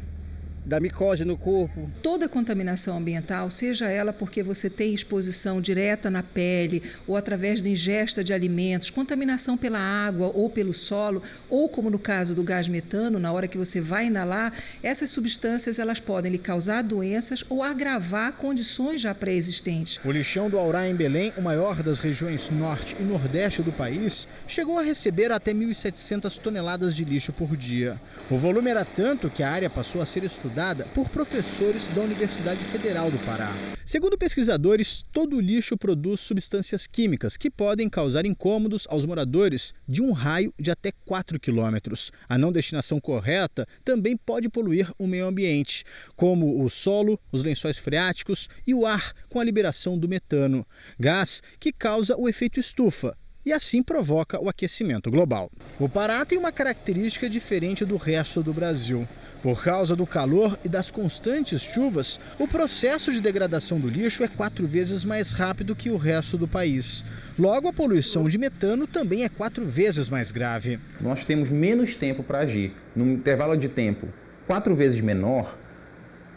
da 0.66 0.80
micose 0.80 1.26
no 1.26 1.38
corpo. 1.38 1.90
Toda 2.02 2.30
contaminação 2.30 2.98
ambiental, 2.98 3.50
seja 3.50 3.90
ela 3.90 4.14
porque 4.14 4.42
você 4.42 4.70
tem 4.70 4.94
exposição 4.94 5.60
direta 5.60 6.10
na 6.10 6.24
pele 6.24 6.82
ou 7.06 7.18
através 7.18 7.62
da 7.62 7.70
ingesta 7.70 8.24
de 8.24 8.34
alimentos, 8.34 8.90
contaminação 8.90 9.58
pela 9.58 9.80
água 9.80 10.32
ou 10.34 10.50
pelo 10.50 10.74
solo, 10.74 11.22
ou 11.50 11.68
como 11.68 11.90
no 11.90 12.00
caso 12.00 12.34
do 12.34 12.44
gás 12.44 12.68
metano, 12.68 13.20
na 13.20 13.32
hora 13.32 13.48
que 13.48 13.58
você 13.58 13.82
vai 13.82 14.08
inalar, 14.08 14.54
essas 14.82 15.10
substâncias 15.10 15.80
elas 15.80 16.00
podem 16.00 16.32
lhe 16.32 16.38
causar 16.38 16.82
doenças 16.82 17.44
ou 17.50 17.62
agravar 17.62 18.34
condições 18.34 19.02
já 19.02 19.14
pré-existentes. 19.14 20.00
O 20.04 20.12
lixão 20.12 20.50
do 20.50 20.58
Aurá 20.58 20.88
em 20.88 20.96
Belém, 20.96 21.34
o 21.38 21.42
maior 21.42 21.84
das 21.84 22.00
regiões 22.00 22.50
norte 22.50 22.96
e 23.00 23.04
nordeste 23.04 23.62
do 23.62 23.72
país, 23.72 24.28
chegou 24.48 24.80
a 24.80 24.84
receber 24.84 25.32
até 25.32 25.54
1.700 25.54 26.38
toneladas 26.40 26.96
de 26.96 27.04
lixo 27.04 27.34
por 27.34 27.58
dia. 27.58 28.00
O 28.30 28.38
volume 28.38 28.70
era 28.70 28.86
tanto 28.86 29.30
que 29.30 29.44
a 29.44 29.52
área 29.52 29.70
passou 29.70 30.02
a 30.02 30.06
ser 30.06 30.24
estudada 30.24 30.53
estudada 30.54 30.86
por 30.94 31.10
professores 31.10 31.88
da 31.88 32.02
Universidade 32.02 32.64
Federal 32.66 33.10
do 33.10 33.18
Pará. 33.26 33.52
Segundo 33.84 34.18
pesquisadores, 34.18 35.04
todo 35.12 35.42
lixo 35.42 35.76
produz 35.76 36.20
substâncias 36.20 36.86
químicas 36.86 37.36
que 37.36 37.50
podem 37.50 37.90
causar 37.90 38.24
incômodos 38.24 38.86
aos 38.88 39.04
moradores 39.04 39.74
de 39.88 40.00
um 40.02 40.12
raio 40.12 40.54
de 40.60 40.70
até 40.70 40.92
4 41.06 41.40
quilômetros. 41.40 42.12
A 42.30 42.38
não 42.38 42.52
destinação 42.52 43.00
correta 43.00 43.66
também 43.84 44.16
pode 44.16 44.48
poluir 44.48 44.92
o 45.00 45.08
meio 45.08 45.26
ambiente, 45.26 45.84
como 46.16 46.64
o 46.64 46.70
solo, 46.70 47.20
os 47.32 47.42
lençóis 47.42 47.80
freáticos 47.80 48.48
e 48.68 48.76
o 48.76 48.86
ar 48.86 49.12
com 49.28 49.40
a 49.40 49.44
liberação 49.44 49.98
do 49.98 50.08
metano, 50.08 50.66
gás 51.00 51.42
que 51.60 51.74
causa 51.74 52.16
o 52.16 52.30
efeito 52.30 52.60
estufa, 52.60 53.18
e 53.44 53.52
assim 53.52 53.82
provoca 53.82 54.40
o 54.40 54.48
aquecimento 54.48 55.10
global. 55.10 55.52
O 55.80 55.90
Pará 55.90 56.24
tem 56.24 56.38
uma 56.38 56.52
característica 56.52 57.28
diferente 57.28 57.84
do 57.84 57.98
resto 57.98 58.44
do 58.44 58.54
Brasil. 58.54 59.08
Por 59.44 59.62
causa 59.62 59.94
do 59.94 60.08
calor 60.08 60.58
e 60.64 60.70
das 60.70 60.90
constantes 60.90 61.62
chuvas, 61.62 62.18
o 62.40 62.48
processo 62.48 63.12
de 63.12 63.20
degradação 63.20 63.78
do 63.78 63.90
lixo 63.90 64.24
é 64.24 64.28
quatro 64.30 64.66
vezes 64.66 65.04
mais 65.04 65.34
rápido 65.34 65.76
que 65.76 65.90
o 65.90 65.98
resto 65.98 66.38
do 66.38 66.48
país. 66.48 67.04
Logo, 67.38 67.68
a 67.68 67.74
poluição 67.74 68.30
de 68.30 68.38
metano 68.38 68.88
também 68.88 69.26
é 69.26 69.28
quatro 69.28 69.66
vezes 69.66 70.08
mais 70.08 70.32
grave. 70.32 70.80
Nós 71.02 71.26
temos 71.26 71.50
menos 71.50 71.94
tempo 71.94 72.24
para 72.24 72.40
agir. 72.40 72.72
Num 72.96 73.12
intervalo 73.12 73.58
de 73.58 73.68
tempo 73.68 74.08
quatro 74.48 74.74
vezes 74.76 75.02
menor 75.02 75.54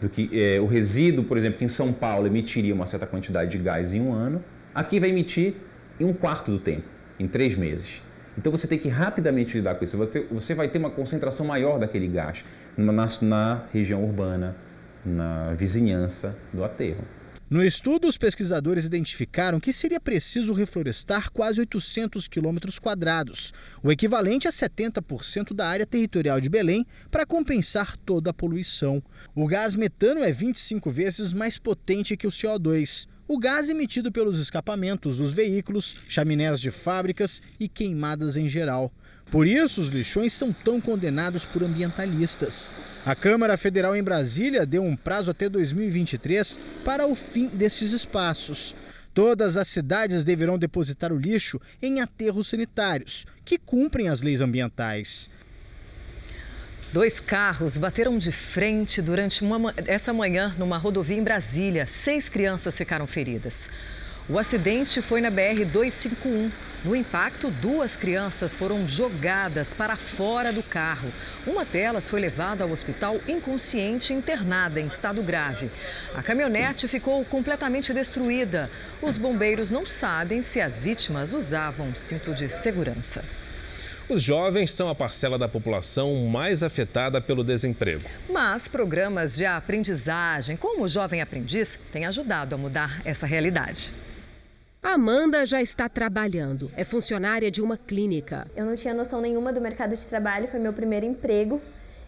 do 0.01 0.09
que 0.09 0.29
é, 0.33 0.59
o 0.59 0.65
resíduo, 0.65 1.23
por 1.23 1.37
exemplo, 1.37 1.59
que 1.59 1.65
em 1.65 1.69
São 1.69 1.93
Paulo 1.93 2.27
emitiria 2.27 2.75
uma 2.75 2.87
certa 2.87 3.07
quantidade 3.07 3.51
de 3.51 3.57
gás 3.57 3.93
em 3.93 4.01
um 4.01 4.11
ano, 4.11 4.43
aqui 4.75 4.99
vai 4.99 5.11
emitir 5.11 5.53
em 5.97 6.03
um 6.03 6.11
quarto 6.11 6.51
do 6.51 6.59
tempo, 6.59 6.83
em 7.17 7.25
três 7.25 7.55
meses. 7.55 8.01
Então 8.37 8.51
você 8.51 8.67
tem 8.67 8.77
que 8.77 8.89
rapidamente 8.89 9.57
lidar 9.57 9.75
com 9.75 9.83
isso. 9.83 9.97
Você 10.31 10.53
vai 10.53 10.67
ter 10.67 10.77
uma 10.77 10.91
concentração 10.91 11.45
maior 11.45 11.79
daquele 11.79 12.07
gás 12.07 12.43
na, 12.77 13.09
na 13.21 13.61
região 13.73 14.03
urbana, 14.03 14.55
na 15.05 15.53
vizinhança 15.53 16.35
do 16.53 16.63
aterro. 16.63 17.03
No 17.49 17.63
estudo, 17.63 18.09
os 18.09 18.17
pesquisadores 18.17 18.83
identificaram 18.83 19.57
que 19.57 19.71
seria 19.71 20.01
preciso 20.01 20.51
reflorestar 20.51 21.31
quase 21.31 21.61
800 21.61 22.27
quilômetros 22.27 22.77
quadrados, 22.77 23.53
o 23.81 23.89
equivalente 23.89 24.49
a 24.49 24.51
70% 24.51 25.53
da 25.53 25.65
área 25.65 25.85
territorial 25.85 26.41
de 26.41 26.49
Belém, 26.49 26.85
para 27.09 27.25
compensar 27.25 27.95
toda 27.95 28.31
a 28.31 28.33
poluição. 28.33 29.01
O 29.33 29.47
gás 29.47 29.77
metano 29.77 30.21
é 30.25 30.31
25 30.31 30.91
vezes 30.91 31.31
mais 31.31 31.57
potente 31.57 32.17
que 32.17 32.27
o 32.27 32.31
CO2. 32.31 33.07
O 33.29 33.39
gás 33.39 33.69
emitido 33.69 34.11
pelos 34.11 34.41
escapamentos 34.41 35.15
dos 35.15 35.33
veículos, 35.33 35.95
chaminés 36.09 36.59
de 36.59 36.69
fábricas 36.69 37.41
e 37.57 37.69
queimadas 37.69 38.35
em 38.35 38.49
geral. 38.49 38.91
Por 39.29 39.45
isso, 39.45 39.81
os 39.81 39.89
lixões 39.89 40.31
são 40.31 40.53
tão 40.53 40.79
condenados 40.79 41.45
por 41.45 41.63
ambientalistas. 41.63 42.71
A 43.05 43.13
Câmara 43.13 43.57
Federal 43.57 43.95
em 43.95 44.03
Brasília 44.03 44.65
deu 44.65 44.83
um 44.83 44.95
prazo 44.95 45.31
até 45.31 45.49
2023 45.49 46.57
para 46.85 47.05
o 47.05 47.13
fim 47.13 47.49
desses 47.49 47.91
espaços. 47.91 48.73
Todas 49.13 49.57
as 49.57 49.67
cidades 49.67 50.23
deverão 50.23 50.57
depositar 50.57 51.11
o 51.11 51.17
lixo 51.17 51.59
em 51.81 52.01
aterros 52.01 52.47
sanitários, 52.47 53.25
que 53.43 53.57
cumprem 53.57 54.09
as 54.09 54.21
leis 54.21 54.41
ambientais. 54.41 55.29
Dois 56.93 57.19
carros 57.19 57.75
bateram 57.75 58.17
de 58.17 58.31
frente 58.31 59.01
durante 59.01 59.43
uma, 59.43 59.73
essa 59.87 60.13
manhã 60.13 60.55
numa 60.57 60.77
rodovia 60.77 61.17
em 61.17 61.23
Brasília. 61.23 61.85
Seis 61.85 62.29
crianças 62.29 62.77
ficaram 62.77 63.05
feridas. 63.05 63.69
O 64.29 64.37
acidente 64.37 65.01
foi 65.01 65.21
na 65.21 65.31
BR-251. 65.31 66.51
No 66.83 66.93
impacto, 66.93 67.49
duas 67.49 67.95
crianças 67.95 68.53
foram 68.53 68.85
jogadas 68.85 69.73
para 69.73 69.95
fora 69.95 70.51
do 70.51 70.61
carro. 70.61 71.09
Uma 71.45 71.63
delas 71.63 72.09
foi 72.09 72.19
levada 72.19 72.65
ao 72.65 72.71
hospital 72.71 73.21
inconsciente 73.25 74.11
e 74.11 74.15
internada 74.17 74.81
em 74.81 74.87
estado 74.87 75.23
grave. 75.23 75.71
A 76.13 76.21
caminhonete 76.21 76.89
ficou 76.89 77.23
completamente 77.23 77.93
destruída. 77.93 78.69
Os 79.01 79.15
bombeiros 79.15 79.71
não 79.71 79.85
sabem 79.85 80.41
se 80.41 80.59
as 80.59 80.81
vítimas 80.81 81.31
usavam 81.31 81.95
cinto 81.95 82.35
de 82.35 82.49
segurança. 82.49 83.23
Os 84.09 84.21
jovens 84.21 84.73
são 84.73 84.89
a 84.89 84.95
parcela 84.95 85.37
da 85.37 85.47
população 85.47 86.27
mais 86.27 86.63
afetada 86.63 87.21
pelo 87.21 87.45
desemprego. 87.45 88.03
Mas 88.29 88.67
programas 88.67 89.37
de 89.37 89.45
aprendizagem, 89.45 90.57
como 90.57 90.83
o 90.83 90.87
Jovem 90.87 91.21
Aprendiz, 91.21 91.79
têm 91.93 92.05
ajudado 92.05 92.55
a 92.55 92.57
mudar 92.57 93.01
essa 93.05 93.25
realidade. 93.25 93.93
Amanda 94.93 95.45
já 95.45 95.61
está 95.61 95.89
trabalhando, 95.89 96.71
é 96.73 96.85
funcionária 96.85 97.51
de 97.51 97.61
uma 97.61 97.75
clínica. 97.75 98.47
Eu 98.55 98.65
não 98.65 98.73
tinha 98.73 98.93
noção 98.93 99.19
nenhuma 99.19 99.51
do 99.51 99.59
mercado 99.59 99.97
de 99.97 100.07
trabalho, 100.07 100.47
foi 100.47 100.61
meu 100.61 100.71
primeiro 100.71 101.05
emprego 101.05 101.61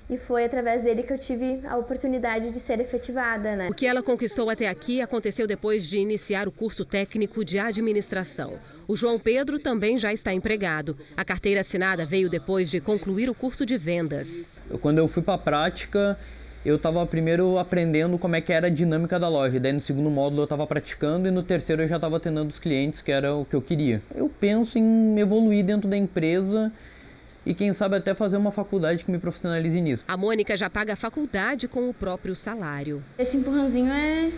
e 0.09 0.17
foi 0.17 0.45
através 0.45 0.81
dele 0.81 1.03
que 1.03 1.11
eu 1.11 1.17
tive 1.17 1.59
a 1.67 1.75
oportunidade 1.75 2.49
de 2.51 2.57
ser 2.57 2.79
efetivada, 2.79 3.53
né? 3.53 3.67
O 3.69 3.73
que 3.73 3.85
ela 3.85 4.01
conquistou 4.01 4.49
até 4.49 4.69
aqui 4.69 5.01
aconteceu 5.01 5.45
depois 5.45 5.85
de 5.85 5.97
iniciar 5.97 6.47
o 6.47 6.53
curso 6.53 6.85
técnico 6.85 7.43
de 7.43 7.59
administração. 7.59 8.53
O 8.87 8.95
João 8.95 9.19
Pedro 9.19 9.59
também 9.59 9.97
já 9.97 10.13
está 10.13 10.33
empregado. 10.33 10.97
A 11.17 11.25
carteira 11.25 11.59
assinada 11.59 12.05
veio 12.05 12.29
depois 12.29 12.71
de 12.71 12.79
concluir 12.79 13.29
o 13.29 13.35
curso 13.35 13.65
de 13.65 13.77
vendas. 13.77 14.47
Quando 14.81 14.99
eu 14.99 15.07
fui 15.09 15.21
para 15.21 15.33
a 15.33 15.37
prática, 15.37 16.17
eu 16.65 16.75
estava 16.75 17.05
primeiro 17.05 17.57
aprendendo 17.57 18.17
como 18.17 18.35
é 18.35 18.41
que 18.41 18.51
era 18.51 18.67
a 18.67 18.69
dinâmica 18.69 19.19
da 19.19 19.29
loja. 19.29 19.59
Daí 19.59 19.71
no 19.71 19.79
segundo 19.79 20.09
módulo 20.09 20.41
eu 20.41 20.45
estava 20.45 20.67
praticando 20.67 21.27
e 21.27 21.31
no 21.31 21.41
terceiro 21.41 21.83
eu 21.83 21.87
já 21.87 21.95
estava 21.95 22.17
atendendo 22.17 22.49
os 22.49 22.59
clientes, 22.59 23.01
que 23.01 23.11
era 23.11 23.33
o 23.33 23.45
que 23.45 23.55
eu 23.55 23.61
queria. 23.61 24.01
Eu 24.13 24.29
penso 24.39 24.77
em 24.77 25.19
evoluir 25.19 25.63
dentro 25.63 25.89
da 25.89 25.95
empresa 25.95 26.71
e 27.45 27.53
quem 27.53 27.73
sabe 27.73 27.95
até 27.95 28.13
fazer 28.13 28.37
uma 28.37 28.51
faculdade 28.51 29.05
que 29.05 29.11
me 29.11 29.17
profissionalize 29.17 29.79
nisso. 29.79 30.03
A 30.07 30.17
Mônica 30.17 30.55
já 30.57 30.69
paga 30.69 30.93
a 30.93 30.95
faculdade 30.95 31.67
com 31.67 31.89
o 31.89 31.93
próprio 31.93 32.35
salário. 32.35 33.01
Esse 33.17 33.37
empurrãozinho 33.37 33.91
é 33.91 34.29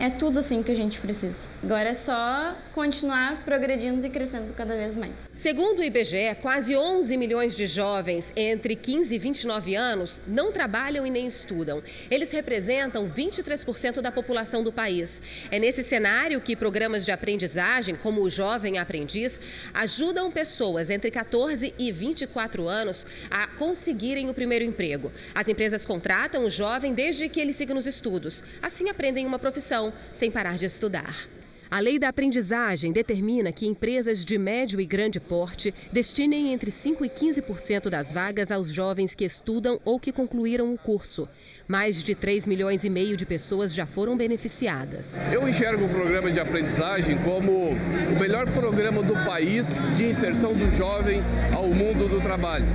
é 0.00 0.08
tudo 0.08 0.38
assim 0.38 0.62
que 0.62 0.72
a 0.72 0.74
gente 0.74 0.98
precisa. 0.98 1.46
Agora 1.62 1.90
é 1.90 1.94
só 1.94 2.56
continuar 2.74 3.42
progredindo 3.44 4.06
e 4.06 4.08
crescendo 4.08 4.54
cada 4.54 4.74
vez 4.74 4.96
mais. 4.96 5.28
Segundo 5.36 5.80
o 5.80 5.84
IBGE, 5.84 6.36
quase 6.40 6.74
11 6.74 7.14
milhões 7.18 7.54
de 7.54 7.66
jovens 7.66 8.32
entre 8.34 8.74
15 8.74 9.14
e 9.14 9.18
29 9.18 9.74
anos 9.74 10.18
não 10.26 10.50
trabalham 10.50 11.06
e 11.06 11.10
nem 11.10 11.26
estudam. 11.26 11.82
Eles 12.10 12.30
representam 12.32 13.10
23% 13.10 14.00
da 14.00 14.10
população 14.10 14.64
do 14.64 14.72
país. 14.72 15.20
É 15.50 15.58
nesse 15.58 15.82
cenário 15.82 16.40
que 16.40 16.56
programas 16.56 17.04
de 17.04 17.12
aprendizagem, 17.12 17.94
como 17.94 18.22
o 18.22 18.30
Jovem 18.30 18.78
Aprendiz, 18.78 19.38
ajudam 19.74 20.30
pessoas 20.30 20.88
entre 20.88 21.10
14 21.10 21.74
e 21.78 21.92
24 21.92 22.66
anos 22.66 23.06
a 23.30 23.46
conseguirem 23.46 24.30
o 24.30 24.34
primeiro 24.34 24.64
emprego. 24.64 25.12
As 25.34 25.46
empresas 25.46 25.84
contratam 25.84 26.46
o 26.46 26.50
jovem 26.50 26.94
desde 26.94 27.28
que 27.28 27.38
ele 27.38 27.52
siga 27.52 27.74
nos 27.74 27.86
estudos. 27.86 28.42
Assim 28.62 28.88
aprendem 28.88 29.26
uma 29.26 29.38
profissão 29.38 29.89
sem 30.12 30.30
parar 30.30 30.56
de 30.56 30.66
estudar. 30.66 31.28
A 31.70 31.78
lei 31.78 32.00
da 32.00 32.08
aprendizagem 32.08 32.90
determina 32.90 33.52
que 33.52 33.64
empresas 33.64 34.24
de 34.24 34.36
médio 34.36 34.80
e 34.80 34.84
grande 34.84 35.20
porte 35.20 35.72
destinem 35.92 36.52
entre 36.52 36.68
5 36.68 37.04
e 37.04 37.08
15% 37.08 37.88
das 37.88 38.12
vagas 38.12 38.50
aos 38.50 38.72
jovens 38.72 39.14
que 39.14 39.24
estudam 39.24 39.78
ou 39.84 40.00
que 40.00 40.10
concluíram 40.10 40.74
o 40.74 40.76
curso. 40.76 41.28
Mais 41.68 42.02
de 42.02 42.12
3 42.12 42.48
milhões 42.48 42.82
e 42.82 42.90
meio 42.90 43.16
de 43.16 43.24
pessoas 43.24 43.72
já 43.72 43.86
foram 43.86 44.16
beneficiadas. 44.16 45.14
Eu 45.32 45.48
enxergo 45.48 45.84
o 45.84 45.88
programa 45.88 46.32
de 46.32 46.40
aprendizagem 46.40 47.16
como 47.18 47.52
o 47.70 48.18
melhor 48.18 48.50
programa 48.50 49.00
do 49.00 49.14
país 49.24 49.68
de 49.96 50.06
inserção 50.06 50.52
do 50.52 50.72
jovem 50.72 51.22
ao 51.54 51.68
mundo 51.68 52.08
do 52.08 52.20
trabalho. 52.20 52.66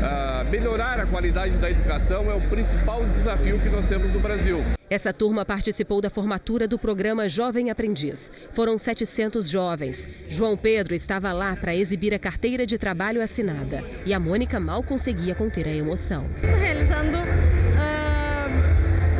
Uh, 0.00 0.48
melhorar 0.48 0.98
a 0.98 1.04
qualidade 1.04 1.54
da 1.58 1.70
educação 1.70 2.30
é 2.30 2.34
o 2.34 2.40
principal 2.48 3.04
desafio 3.04 3.58
que 3.58 3.68
nós 3.68 3.86
temos 3.86 4.10
no 4.10 4.18
Brasil. 4.18 4.64
Essa 4.88 5.12
turma 5.12 5.44
participou 5.44 6.00
da 6.00 6.08
formatura 6.08 6.66
do 6.66 6.78
programa 6.78 7.28
Jovem 7.28 7.70
Aprendiz. 7.70 8.32
Foram 8.54 8.78
700 8.78 9.48
jovens. 9.48 10.08
João 10.26 10.56
Pedro 10.56 10.94
estava 10.94 11.30
lá 11.32 11.54
para 11.54 11.76
exibir 11.76 12.14
a 12.14 12.18
carteira 12.18 12.64
de 12.64 12.78
trabalho 12.78 13.22
assinada. 13.22 13.84
E 14.06 14.14
a 14.14 14.18
Mônica 14.18 14.58
mal 14.58 14.82
conseguia 14.82 15.34
conter 15.34 15.68
a 15.68 15.72
emoção. 15.72 16.24
Estou 16.42 16.58
realizando 16.58 17.18
uh, 17.18 18.40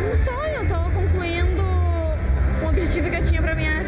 um 0.00 0.24
sonho, 0.24 0.62
estou 0.62 0.90
concluindo 0.98 1.62
um 2.64 2.68
objetivo 2.68 3.10
que 3.10 3.16
eu 3.16 3.24
tinha 3.24 3.42
para 3.42 3.54
minha 3.54 3.80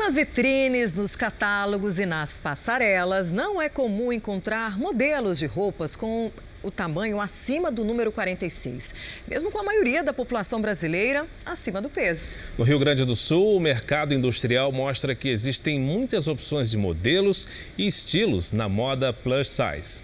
Nas 0.00 0.14
vitrines, 0.14 0.94
nos 0.94 1.14
catálogos 1.14 1.98
e 1.98 2.06
nas 2.06 2.38
passarelas, 2.38 3.30
não 3.30 3.60
é 3.60 3.68
comum 3.68 4.10
encontrar 4.10 4.78
modelos 4.78 5.38
de 5.38 5.44
roupas 5.44 5.94
com 5.94 6.32
o 6.62 6.70
tamanho 6.70 7.20
acima 7.20 7.70
do 7.70 7.84
número 7.84 8.10
46, 8.10 8.94
mesmo 9.28 9.50
com 9.50 9.58
a 9.58 9.62
maioria 9.62 10.02
da 10.02 10.10
população 10.10 10.60
brasileira 10.60 11.26
acima 11.44 11.82
do 11.82 11.90
peso. 11.90 12.24
No 12.56 12.64
Rio 12.64 12.78
Grande 12.78 13.04
do 13.04 13.14
Sul, 13.14 13.54
o 13.54 13.60
mercado 13.60 14.14
industrial 14.14 14.72
mostra 14.72 15.14
que 15.14 15.28
existem 15.28 15.78
muitas 15.78 16.28
opções 16.28 16.70
de 16.70 16.78
modelos 16.78 17.46
e 17.76 17.86
estilos 17.86 18.52
na 18.52 18.70
moda 18.70 19.12
plus 19.12 19.50
size. 19.50 20.00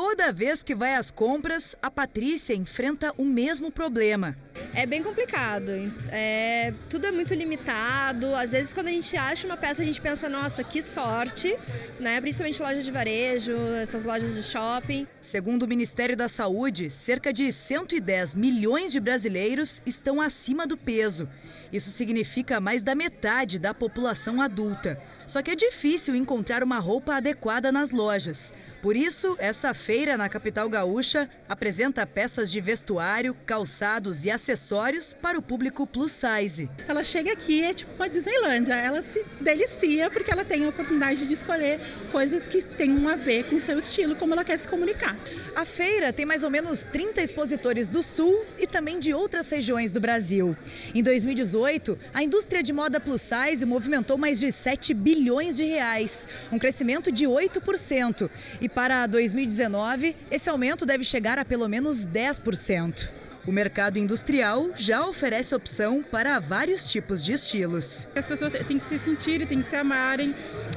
Toda 0.00 0.32
vez 0.32 0.62
que 0.62 0.76
vai 0.76 0.94
às 0.94 1.10
compras, 1.10 1.74
a 1.82 1.90
Patrícia 1.90 2.54
enfrenta 2.54 3.12
o 3.18 3.24
mesmo 3.24 3.68
problema. 3.68 4.36
É 4.72 4.86
bem 4.86 5.02
complicado. 5.02 5.72
É, 6.12 6.72
tudo 6.88 7.08
é 7.08 7.10
muito 7.10 7.34
limitado. 7.34 8.32
Às 8.36 8.52
vezes, 8.52 8.72
quando 8.72 8.86
a 8.86 8.92
gente 8.92 9.16
acha 9.16 9.44
uma 9.44 9.56
peça, 9.56 9.82
a 9.82 9.84
gente 9.84 10.00
pensa, 10.00 10.28
nossa, 10.28 10.62
que 10.62 10.84
sorte, 10.84 11.52
né? 11.98 12.20
Principalmente 12.20 12.62
lojas 12.62 12.84
de 12.84 12.92
varejo, 12.92 13.56
essas 13.82 14.04
lojas 14.04 14.36
de 14.36 14.42
shopping. 14.44 15.04
Segundo 15.20 15.64
o 15.64 15.68
Ministério 15.68 16.16
da 16.16 16.28
Saúde, 16.28 16.90
cerca 16.90 17.32
de 17.32 17.50
110 17.50 18.36
milhões 18.36 18.92
de 18.92 19.00
brasileiros 19.00 19.82
estão 19.84 20.20
acima 20.20 20.64
do 20.64 20.76
peso. 20.76 21.28
Isso 21.72 21.90
significa 21.90 22.60
mais 22.60 22.84
da 22.84 22.94
metade 22.94 23.58
da 23.58 23.74
população 23.74 24.40
adulta. 24.40 25.02
Só 25.26 25.42
que 25.42 25.50
é 25.50 25.56
difícil 25.56 26.14
encontrar 26.14 26.62
uma 26.62 26.78
roupa 26.78 27.16
adequada 27.16 27.72
nas 27.72 27.90
lojas. 27.90 28.54
Por 28.80 28.96
isso, 28.96 29.36
essa 29.40 29.74
feira 29.74 30.16
na 30.16 30.28
capital 30.28 30.68
gaúcha 30.68 31.28
apresenta 31.48 32.06
peças 32.06 32.48
de 32.48 32.60
vestuário, 32.60 33.34
calçados 33.44 34.24
e 34.24 34.30
acessórios 34.30 35.12
para 35.12 35.36
o 35.36 35.42
público 35.42 35.84
plus 35.84 36.12
size. 36.12 36.70
Ela 36.86 37.02
chega 37.02 37.32
aqui, 37.32 37.60
é 37.60 37.74
tipo 37.74 37.92
uma 37.94 38.08
Disneylândia, 38.08 38.74
ela 38.74 39.02
se 39.02 39.24
delicia 39.40 40.08
porque 40.08 40.30
ela 40.30 40.44
tem 40.44 40.64
a 40.64 40.68
oportunidade 40.68 41.26
de 41.26 41.34
escolher 41.34 41.80
coisas 42.12 42.46
que 42.46 42.62
tenham 42.62 43.08
a 43.08 43.16
ver 43.16 43.44
com 43.44 43.56
o 43.56 43.60
seu 43.60 43.80
estilo, 43.80 44.14
como 44.14 44.32
ela 44.32 44.44
quer 44.44 44.56
se 44.56 44.68
comunicar. 44.68 45.16
A 45.56 45.64
feira 45.64 46.12
tem 46.12 46.24
mais 46.24 46.44
ou 46.44 46.50
menos 46.50 46.84
30 46.84 47.20
expositores 47.20 47.88
do 47.88 48.00
Sul 48.00 48.44
e 48.58 48.66
também 48.66 49.00
de 49.00 49.12
outras 49.12 49.50
regiões 49.50 49.90
do 49.90 50.00
Brasil. 50.00 50.56
Em 50.94 51.02
2018, 51.02 51.98
a 52.14 52.22
indústria 52.22 52.62
de 52.62 52.72
moda 52.72 53.00
plus 53.00 53.22
size 53.22 53.66
movimentou 53.66 54.16
mais 54.16 54.38
de 54.38 54.52
7 54.52 54.94
bilhões 54.94 55.56
de 55.56 55.64
reais, 55.64 56.28
um 56.52 56.60
crescimento 56.60 57.10
de 57.10 57.24
8%. 57.24 58.30
E 58.60 58.67
para 58.68 59.06
2019, 59.06 60.14
esse 60.30 60.48
aumento 60.48 60.84
deve 60.84 61.04
chegar 61.04 61.38
a 61.38 61.44
pelo 61.44 61.68
menos 61.68 62.06
10%. 62.06 63.10
O 63.46 63.50
mercado 63.52 63.98
industrial 63.98 64.70
já 64.76 65.06
oferece 65.06 65.54
opção 65.54 66.02
para 66.02 66.38
vários 66.38 66.86
tipos 66.86 67.24
de 67.24 67.32
estilos. 67.32 68.06
As 68.14 68.26
pessoas 68.26 68.52
têm 68.52 68.76
que 68.76 68.84
se 68.84 68.98
sentir, 68.98 69.46
têm 69.46 69.60
que 69.60 69.66
se 69.66 69.74
amarem, 69.74 70.34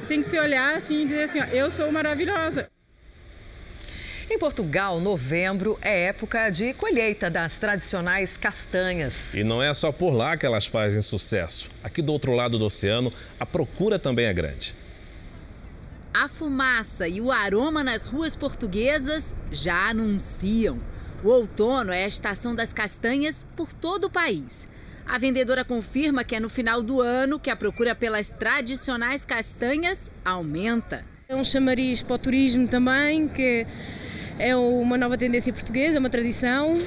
têm 0.08 0.22
que 0.22 0.26
se 0.26 0.38
olhar 0.38 0.76
assim 0.76 1.02
e 1.02 1.06
dizer 1.06 1.24
assim: 1.24 1.40
ó, 1.40 1.44
eu 1.44 1.70
sou 1.70 1.92
maravilhosa. 1.92 2.70
Em 4.30 4.38
Portugal, 4.38 4.98
novembro 4.98 5.78
é 5.82 6.04
época 6.04 6.48
de 6.48 6.72
colheita 6.72 7.28
das 7.28 7.58
tradicionais 7.58 8.38
castanhas. 8.38 9.34
E 9.34 9.44
não 9.44 9.62
é 9.62 9.74
só 9.74 9.92
por 9.92 10.14
lá 10.14 10.38
que 10.38 10.46
elas 10.46 10.64
fazem 10.64 11.02
sucesso. 11.02 11.70
Aqui 11.84 12.00
do 12.00 12.10
outro 12.10 12.32
lado 12.32 12.58
do 12.58 12.64
oceano, 12.64 13.12
a 13.38 13.44
procura 13.44 13.98
também 13.98 14.24
é 14.24 14.32
grande. 14.32 14.74
A 16.14 16.28
fumaça 16.28 17.08
e 17.08 17.22
o 17.22 17.32
aroma 17.32 17.82
nas 17.82 18.04
ruas 18.04 18.36
portuguesas 18.36 19.34
já 19.50 19.88
anunciam. 19.88 20.78
O 21.24 21.28
outono 21.28 21.90
é 21.90 22.04
a 22.04 22.08
estação 22.08 22.54
das 22.54 22.70
castanhas 22.70 23.46
por 23.56 23.72
todo 23.72 24.04
o 24.04 24.10
país. 24.10 24.68
A 25.06 25.16
vendedora 25.16 25.64
confirma 25.64 26.22
que 26.22 26.36
é 26.36 26.40
no 26.40 26.50
final 26.50 26.82
do 26.82 27.00
ano 27.00 27.40
que 27.40 27.48
a 27.48 27.56
procura 27.56 27.94
pelas 27.94 28.28
tradicionais 28.28 29.24
castanhas 29.24 30.10
aumenta. 30.22 31.02
É 31.26 31.34
um 31.34 31.44
chamariz 31.44 32.02
para 32.02 32.16
o 32.16 32.18
turismo 32.18 32.68
também, 32.68 33.26
que 33.26 33.66
é 34.38 34.54
uma 34.54 34.98
nova 34.98 35.16
tendência 35.16 35.52
portuguesa, 35.52 35.98
uma 35.98 36.10
tradição. 36.10 36.78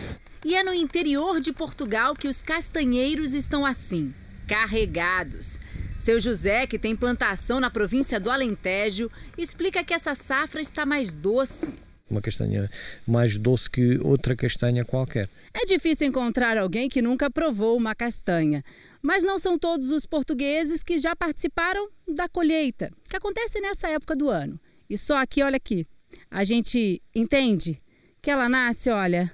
E 0.45 0.53
é 0.53 0.61
no 0.61 0.71
interior 0.73 1.41
de 1.41 1.51
Portugal 1.51 2.13
que 2.13 2.27
os 2.27 2.43
castanheiros 2.43 3.33
estão 3.33 3.65
assim, 3.65 4.13
carregados. 4.47 5.59
Seu 5.97 6.19
José, 6.19 6.67
que 6.67 6.77
tem 6.77 6.95
plantação 6.95 7.59
na 7.59 7.69
província 7.69 8.19
do 8.19 8.29
Alentejo, 8.29 9.09
explica 9.37 9.83
que 9.83 9.93
essa 9.93 10.13
safra 10.13 10.61
está 10.61 10.85
mais 10.85 11.13
doce. 11.13 11.73
Uma 12.09 12.21
castanha 12.21 12.69
mais 13.07 13.37
doce 13.37 13.69
que 13.69 13.97
outra 13.99 14.35
castanha 14.35 14.85
qualquer. 14.85 15.27
É 15.53 15.65
difícil 15.65 16.07
encontrar 16.07 16.57
alguém 16.57 16.87
que 16.87 17.01
nunca 17.01 17.31
provou 17.31 17.75
uma 17.75 17.95
castanha. 17.95 18.63
Mas 19.01 19.23
não 19.23 19.39
são 19.39 19.57
todos 19.57 19.91
os 19.91 20.05
portugueses 20.05 20.83
que 20.83 20.99
já 20.99 21.15
participaram 21.15 21.89
da 22.07 22.27
colheita, 22.27 22.91
que 23.09 23.15
acontece 23.15 23.59
nessa 23.59 23.87
época 23.89 24.15
do 24.15 24.29
ano. 24.29 24.59
E 24.89 24.97
só 24.97 25.17
aqui, 25.17 25.41
olha 25.41 25.57
aqui, 25.57 25.87
a 26.29 26.43
gente 26.43 27.01
entende 27.13 27.81
que 28.21 28.29
ela 28.29 28.47
nasce, 28.49 28.89
olha, 28.89 29.31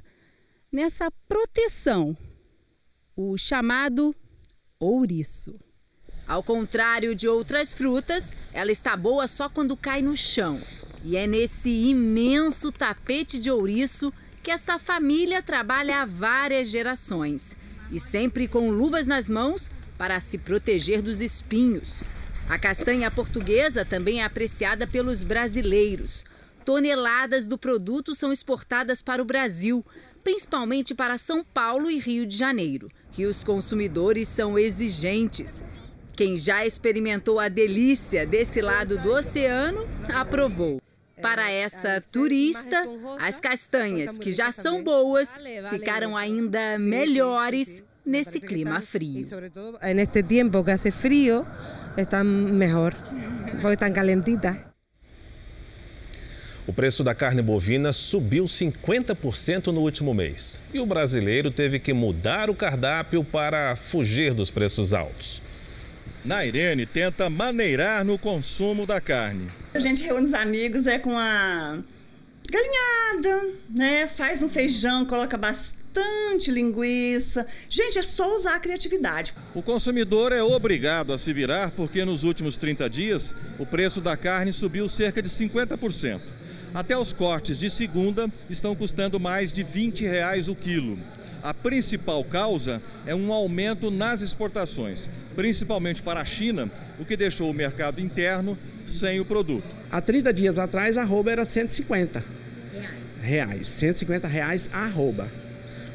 nessa 0.72 1.12
proteção, 1.28 2.16
o 3.16 3.38
chamado 3.38 4.16
ouriço. 4.80 5.60
Ao 6.28 6.42
contrário 6.42 7.16
de 7.16 7.28
outras 7.28 7.74
frutas, 7.74 8.32
ela 8.54 8.72
está 8.72 8.96
boa 8.96 9.28
só 9.28 9.50
quando 9.50 9.76
cai 9.76 10.02
no 10.02 10.16
chão. 10.16 10.62
E 11.04 11.18
é 11.18 11.26
nesse 11.26 11.70
imenso 11.70 12.72
tapete 12.72 13.40
de 13.40 13.50
ouriço 13.50 14.14
que 14.44 14.52
essa 14.52 14.80
família 14.80 15.42
trabalha 15.42 16.02
há 16.02 16.06
várias 16.06 16.70
gerações 16.70 17.56
e 17.92 18.00
sempre 18.00 18.48
com 18.48 18.70
luvas 18.70 19.06
nas 19.06 19.28
mãos 19.28 19.70
para 19.98 20.20
se 20.20 20.38
proteger 20.38 21.02
dos 21.02 21.22
espinhos. 21.22 22.02
A 22.50 22.58
castanha 22.58 23.12
portuguesa 23.12 23.86
também 23.86 24.22
é 24.22 24.26
apreciada 24.26 24.88
pelos 24.88 25.24
brasileiros. 25.24 26.24
Toneladas 26.66 27.46
do 27.46 27.58
produto 27.58 28.14
são 28.14 28.32
exportadas 28.32 29.02
para 29.02 29.22
o 29.22 29.26
Brasil, 29.26 29.86
principalmente 30.24 30.94
para 30.94 31.18
São 31.18 31.44
Paulo 31.44 31.90
e 31.90 32.00
Rio 32.00 32.26
de 32.26 32.36
Janeiro. 32.36 32.90
E 33.18 33.26
os 33.26 33.44
consumidores 33.44 34.28
são 34.28 34.58
exigentes. 34.58 35.62
Quem 36.22 36.38
já 36.38 36.64
experimentou 36.64 37.40
a 37.40 37.50
delícia 37.50 38.28
desse 38.28 38.62
lado 38.62 38.96
do 39.00 39.12
oceano, 39.12 39.88
aprovou. 40.08 40.80
Para 41.20 41.50
essa 41.50 42.00
turista, 42.14 42.88
as 43.20 43.40
castanhas, 43.40 44.20
que 44.20 44.32
já 44.32 44.52
são 44.52 44.84
boas, 44.84 45.30
ficaram 45.72 46.16
ainda 46.16 46.78
melhores 46.78 47.82
nesse 48.06 48.40
clima 48.40 48.82
frio. 48.82 49.26
Neste 49.96 50.22
tempo 50.22 50.64
que 50.64 50.70
hace 50.70 50.92
frio, 50.92 51.44
estão 51.98 52.24
melhor, 52.24 52.94
porque 53.54 53.74
estão 53.74 53.92
calentitas. 53.92 54.58
O 56.68 56.72
preço 56.72 57.04
da 57.04 57.16
carne 57.16 57.42
bovina 57.42 57.92
subiu 57.92 58.44
50% 58.44 59.74
no 59.74 59.82
último 59.82 60.14
mês. 60.14 60.62
E 60.72 60.80
o 60.80 60.86
brasileiro 60.86 61.50
teve 61.50 61.80
que 61.80 61.94
mudar 61.94 62.48
o 62.48 62.54
cardápio 62.54 63.24
para 63.24 63.76
fugir 63.76 64.36
dos 64.36 64.52
preços 64.52 64.94
altos. 64.94 65.42
Nairene 66.24 66.86
tenta 66.86 67.30
maneirar 67.30 68.06
no 68.06 68.18
consumo 68.18 68.86
da 68.86 69.02
carne. 69.02 69.50
A 69.74 69.80
gente 69.80 70.04
reúne 70.04 70.28
os 70.28 70.34
amigos 70.34 70.86
é 70.86 71.00
com 71.00 71.18
a 71.18 71.80
galinhada, 72.50 73.50
né? 73.70 74.08
Faz 74.08 74.42
um 74.42 74.50
feijão, 74.50 75.06
coloca 75.06 75.38
bastante 75.38 76.52
linguiça. 76.52 77.46
Gente, 77.70 77.98
é 77.98 78.02
só 78.02 78.36
usar 78.36 78.56
a 78.56 78.60
criatividade. 78.60 79.34
O 79.56 79.62
consumidor 79.62 80.32
é 80.32 80.44
obrigado 80.44 81.12
a 81.12 81.18
se 81.18 81.34
virar 81.34 81.72
porque 81.72 82.06
nos 82.06 82.24
últimos 82.24 82.58
30 82.58 82.90
dias 82.90 83.34
o 83.58 83.66
preço 83.66 84.00
da 84.00 84.16
carne 84.16 84.54
subiu 84.54 84.88
cerca 84.88 85.22
de 85.22 85.30
50%. 85.30 86.22
Até 86.74 86.98
os 86.98 87.12
cortes 87.12 87.60
de 87.60 87.70
segunda 87.70 88.30
estão 88.50 88.76
custando 88.76 89.20
mais 89.20 89.52
de 89.52 89.64
20 89.64 90.06
reais 90.06 90.48
o 90.48 90.56
quilo. 90.56 90.98
A 91.44 91.54
principal 91.54 92.24
causa 92.24 92.82
é 93.06 93.16
um 93.16 93.34
aumento 93.34 93.90
nas 93.90 94.22
exportações, 94.22 95.10
principalmente 95.36 96.02
para 96.02 96.22
a 96.22 96.26
China, 96.26 96.70
o 97.00 97.06
que 97.06 97.18
deixou 97.18 97.50
o 97.50 97.54
mercado 97.54 98.00
interno 98.00 98.58
sem 98.86 99.20
o 99.20 99.26
produto. 99.26 99.68
Há 99.92 100.00
30 100.00 100.34
dias 100.34 100.60
atrás 100.60 100.98
a 100.98 101.02
arroba 101.02 101.32
era 101.32 101.44
150 101.44 102.24
reais, 103.22 103.68
150 103.68 104.28
reais 104.28 104.70
a 104.72 104.86
arroba. 104.86 105.28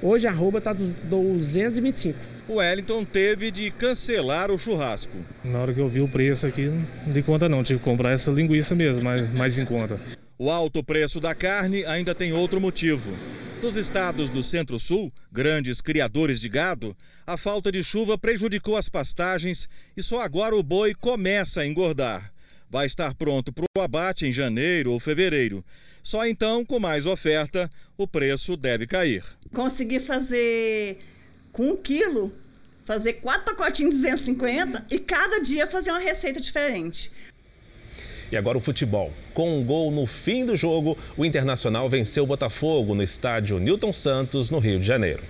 Hoje 0.03 0.27
a 0.27 0.31
arroba 0.31 0.59
está 0.59 0.73
225. 0.73 2.19
O 2.49 2.55
Wellington 2.55 3.05
teve 3.05 3.51
de 3.51 3.71
cancelar 3.71 4.51
o 4.51 4.59
churrasco. 4.59 5.17
Na 5.45 5.61
hora 5.61 5.75
que 5.75 5.81
eu 5.81 5.89
vi 5.89 6.01
o 6.01 6.09
preço 6.09 6.47
aqui, 6.47 6.71
não 7.05 7.13
dei 7.13 7.23
conta 7.23 7.49
não, 7.49 7.63
tive 7.65 7.79
que 7.79 7.85
comprar 7.85 8.13
essa 8.13 8.31
linguiça 8.31 8.75
mesmo, 8.75 9.05
mais, 9.05 9.33
mais 9.33 9.59
em 9.59 9.65
conta. 9.65 9.99
O 10.39 10.51
alto 10.51 10.83
preço 10.85 11.19
da 11.19 11.35
carne 11.35 11.85
ainda 11.87 12.15
tem 12.15 12.33
outro 12.33 12.61
motivo. 12.61 13.13
Nos 13.67 13.75
estados 13.75 14.31
do 14.31 14.45
Centro-Sul, 14.45 15.13
grandes 15.33 15.81
criadores 15.81 16.41
de 16.41 16.49
gado, 16.49 16.97
a 17.27 17.37
falta 17.37 17.73
de 17.73 17.83
chuva 17.83 18.17
prejudicou 18.17 18.77
as 18.77 18.89
pastagens 18.89 19.69
e 19.97 20.05
só 20.05 20.21
agora 20.21 20.55
o 20.55 20.63
boi 20.63 20.95
começa 20.95 21.63
a 21.63 21.67
engordar. 21.67 22.33
Vai 22.71 22.87
estar 22.87 23.13
pronto 23.17 23.53
para 23.53 23.65
o 23.77 23.83
abate 23.83 24.25
em 24.25 24.31
janeiro 24.31 24.93
ou 24.93 25.01
fevereiro. 25.01 25.65
Só 26.01 26.25
então, 26.25 26.65
com 26.65 26.79
mais 26.79 27.07
oferta, 27.07 27.69
o 27.99 28.07
preço 28.07 28.57
deve 28.57 28.87
cair. 28.87 29.25
Consegui 29.53 29.99
fazer 29.99 31.01
com 31.51 31.71
um 31.71 31.77
quilo, 31.77 32.33
fazer 32.85 33.15
quatro 33.15 33.47
pacotinhos 33.47 33.97
de 33.97 34.03
250 34.03 34.87
e 34.89 35.01
cada 35.01 35.41
dia 35.41 35.67
fazer 35.67 35.91
uma 35.91 35.99
receita 35.99 36.41
diferente. 36.41 37.11
E 38.31 38.37
agora 38.37 38.59
o 38.59 38.61
futebol. 38.61 39.13
Com 39.33 39.59
um 39.59 39.65
gol 39.65 39.91
no 39.91 40.07
fim 40.07 40.45
do 40.45 40.57
jogo, 40.57 40.97
o 41.17 41.25
Internacional 41.25 41.89
venceu 41.89 42.25
o 42.25 42.27
Botafogo 42.27 42.95
no 42.95 43.03
estádio 43.03 43.59
Newton 43.59 43.93
Santos, 43.93 44.51
no 44.51 44.59
Rio 44.59 44.81
de 44.81 44.87
Janeiro. 44.87 45.23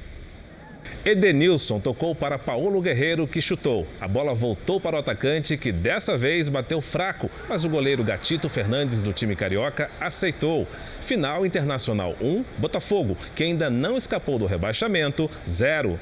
Edenilson 1.05 1.79
tocou 1.79 2.17
para 2.17 2.37
Paulo 2.37 2.81
Guerreiro, 2.81 3.29
que 3.29 3.41
chutou. 3.41 3.87
A 4.01 4.09
bola 4.09 4.35
voltou 4.35 4.81
para 4.81 4.97
o 4.97 4.99
atacante, 4.99 5.57
que 5.57 5.71
dessa 5.71 6.17
vez 6.17 6.49
bateu 6.49 6.81
fraco, 6.81 7.31
mas 7.49 7.65
o 7.65 7.69
goleiro 7.69 8.03
Gatito 8.03 8.49
Fernandes, 8.49 9.03
do 9.05 9.13
time 9.13 9.37
carioca, 9.37 9.89
aceitou. 10.01 10.67
Final 11.01 11.47
Internacional 11.47 12.17
1, 12.21 12.45
Botafogo, 12.59 13.17
que 13.37 13.45
ainda 13.45 13.71
não 13.71 13.97
escapou 13.97 14.37
do 14.37 14.47
rebaixamento, 14.47 15.31
0. 15.47 15.99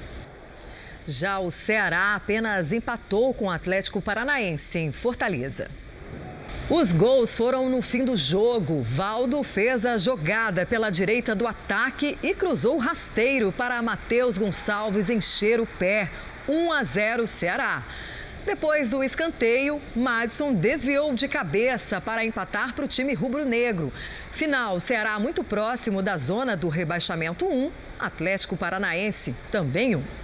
Já 1.07 1.39
o 1.39 1.51
Ceará 1.51 2.15
apenas 2.15 2.73
empatou 2.73 3.35
com 3.35 3.47
o 3.47 3.51
Atlético 3.51 4.01
Paranaense 4.01 4.79
em 4.79 4.91
Fortaleza. 4.91 5.69
Os 6.71 6.93
gols 6.93 7.35
foram 7.35 7.69
no 7.69 7.83
fim 7.83 8.07
do 8.07 8.17
jogo. 8.17 8.81
Valdo 8.83 9.43
fez 9.43 9.85
a 9.85 9.99
jogada 9.99 10.65
pela 10.65 10.89
direita 10.89 11.35
do 11.35 11.47
ataque 11.47 12.19
e 12.23 12.35
cruzou 12.35 12.79
rasteiro 12.79 13.53
para 13.53 13.83
Matheus 13.83 14.39
Gonçalves 14.39 15.11
encher 15.11 15.61
o 15.61 15.67
pé. 15.67 16.11
1 16.49 16.73
a 16.73 16.83
0 16.83 17.27
Ceará. 17.27 17.83
Depois 18.47 18.89
do 18.89 19.05
escanteio, 19.05 19.79
Madison 19.95 20.55
desviou 20.55 21.15
de 21.15 21.29
cabeça 21.29 22.01
para 22.01 22.25
empatar 22.25 22.75
para 22.75 22.87
o 22.87 22.89
time 22.89 23.13
rubro-negro. 23.13 23.93
Final, 24.33 24.81
Ceará 24.81 25.19
muito 25.19 25.45
próximo 25.45 26.01
da 26.01 26.17
zona 26.17 26.57
do 26.57 26.69
rebaixamento 26.69 27.47
1, 27.47 27.71
Atlético 27.99 28.57
Paranaense 28.57 29.35
também 29.53 29.97
1. 29.97 30.24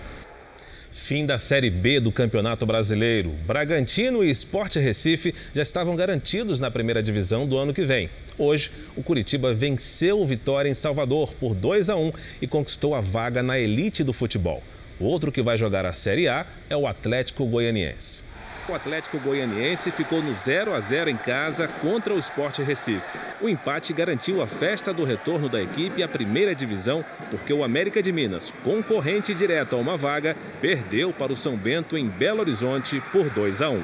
Fim 0.92 1.24
da 1.24 1.38
Série 1.38 1.70
B 1.70 2.00
do 2.00 2.10
Campeonato 2.10 2.66
Brasileiro. 2.66 3.30
Bragantino 3.46 4.24
e 4.24 4.30
Sport 4.30 4.74
Recife 4.76 5.32
já 5.54 5.62
estavam 5.62 5.94
garantidos 5.94 6.58
na 6.58 6.68
primeira 6.68 7.00
divisão 7.00 7.46
do 7.46 7.56
ano 7.56 7.72
que 7.72 7.84
vem. 7.84 8.10
Hoje, 8.36 8.72
o 8.96 9.02
Curitiba 9.02 9.54
venceu 9.54 10.20
o 10.20 10.26
Vitória 10.26 10.68
em 10.68 10.74
Salvador 10.74 11.32
por 11.34 11.54
2 11.54 11.90
a 11.90 11.96
1 11.96 12.12
e 12.42 12.46
conquistou 12.46 12.96
a 12.96 13.00
vaga 13.00 13.40
na 13.40 13.56
elite 13.56 14.02
do 14.02 14.12
futebol. 14.12 14.62
Outro 14.98 15.30
que 15.30 15.42
vai 15.42 15.56
jogar 15.56 15.86
a 15.86 15.92
Série 15.92 16.26
A 16.26 16.44
é 16.68 16.76
o 16.76 16.88
Atlético 16.88 17.46
Goianiense. 17.46 18.24
O 18.70 18.74
Atlético 18.74 19.18
Goianiense 19.18 19.90
ficou 19.90 20.22
no 20.22 20.32
0 20.32 20.72
a 20.72 20.78
0 20.78 21.10
em 21.10 21.16
casa 21.16 21.66
contra 21.66 22.14
o 22.14 22.18
Sport 22.20 22.58
Recife. 22.58 23.18
O 23.40 23.48
empate 23.48 23.92
garantiu 23.92 24.40
a 24.40 24.46
festa 24.46 24.92
do 24.94 25.02
retorno 25.02 25.48
da 25.48 25.60
equipe 25.60 26.04
à 26.04 26.06
primeira 26.06 26.54
divisão, 26.54 27.04
porque 27.32 27.52
o 27.52 27.64
América 27.64 28.00
de 28.00 28.12
Minas, 28.12 28.54
concorrente 28.62 29.34
direto 29.34 29.74
a 29.74 29.78
uma 29.80 29.96
vaga, 29.96 30.36
perdeu 30.60 31.12
para 31.12 31.32
o 31.32 31.36
São 31.36 31.56
Bento 31.56 31.98
em 31.98 32.06
Belo 32.08 32.42
Horizonte 32.42 33.02
por 33.10 33.28
2 33.28 33.60
a 33.60 33.70
1. 33.70 33.82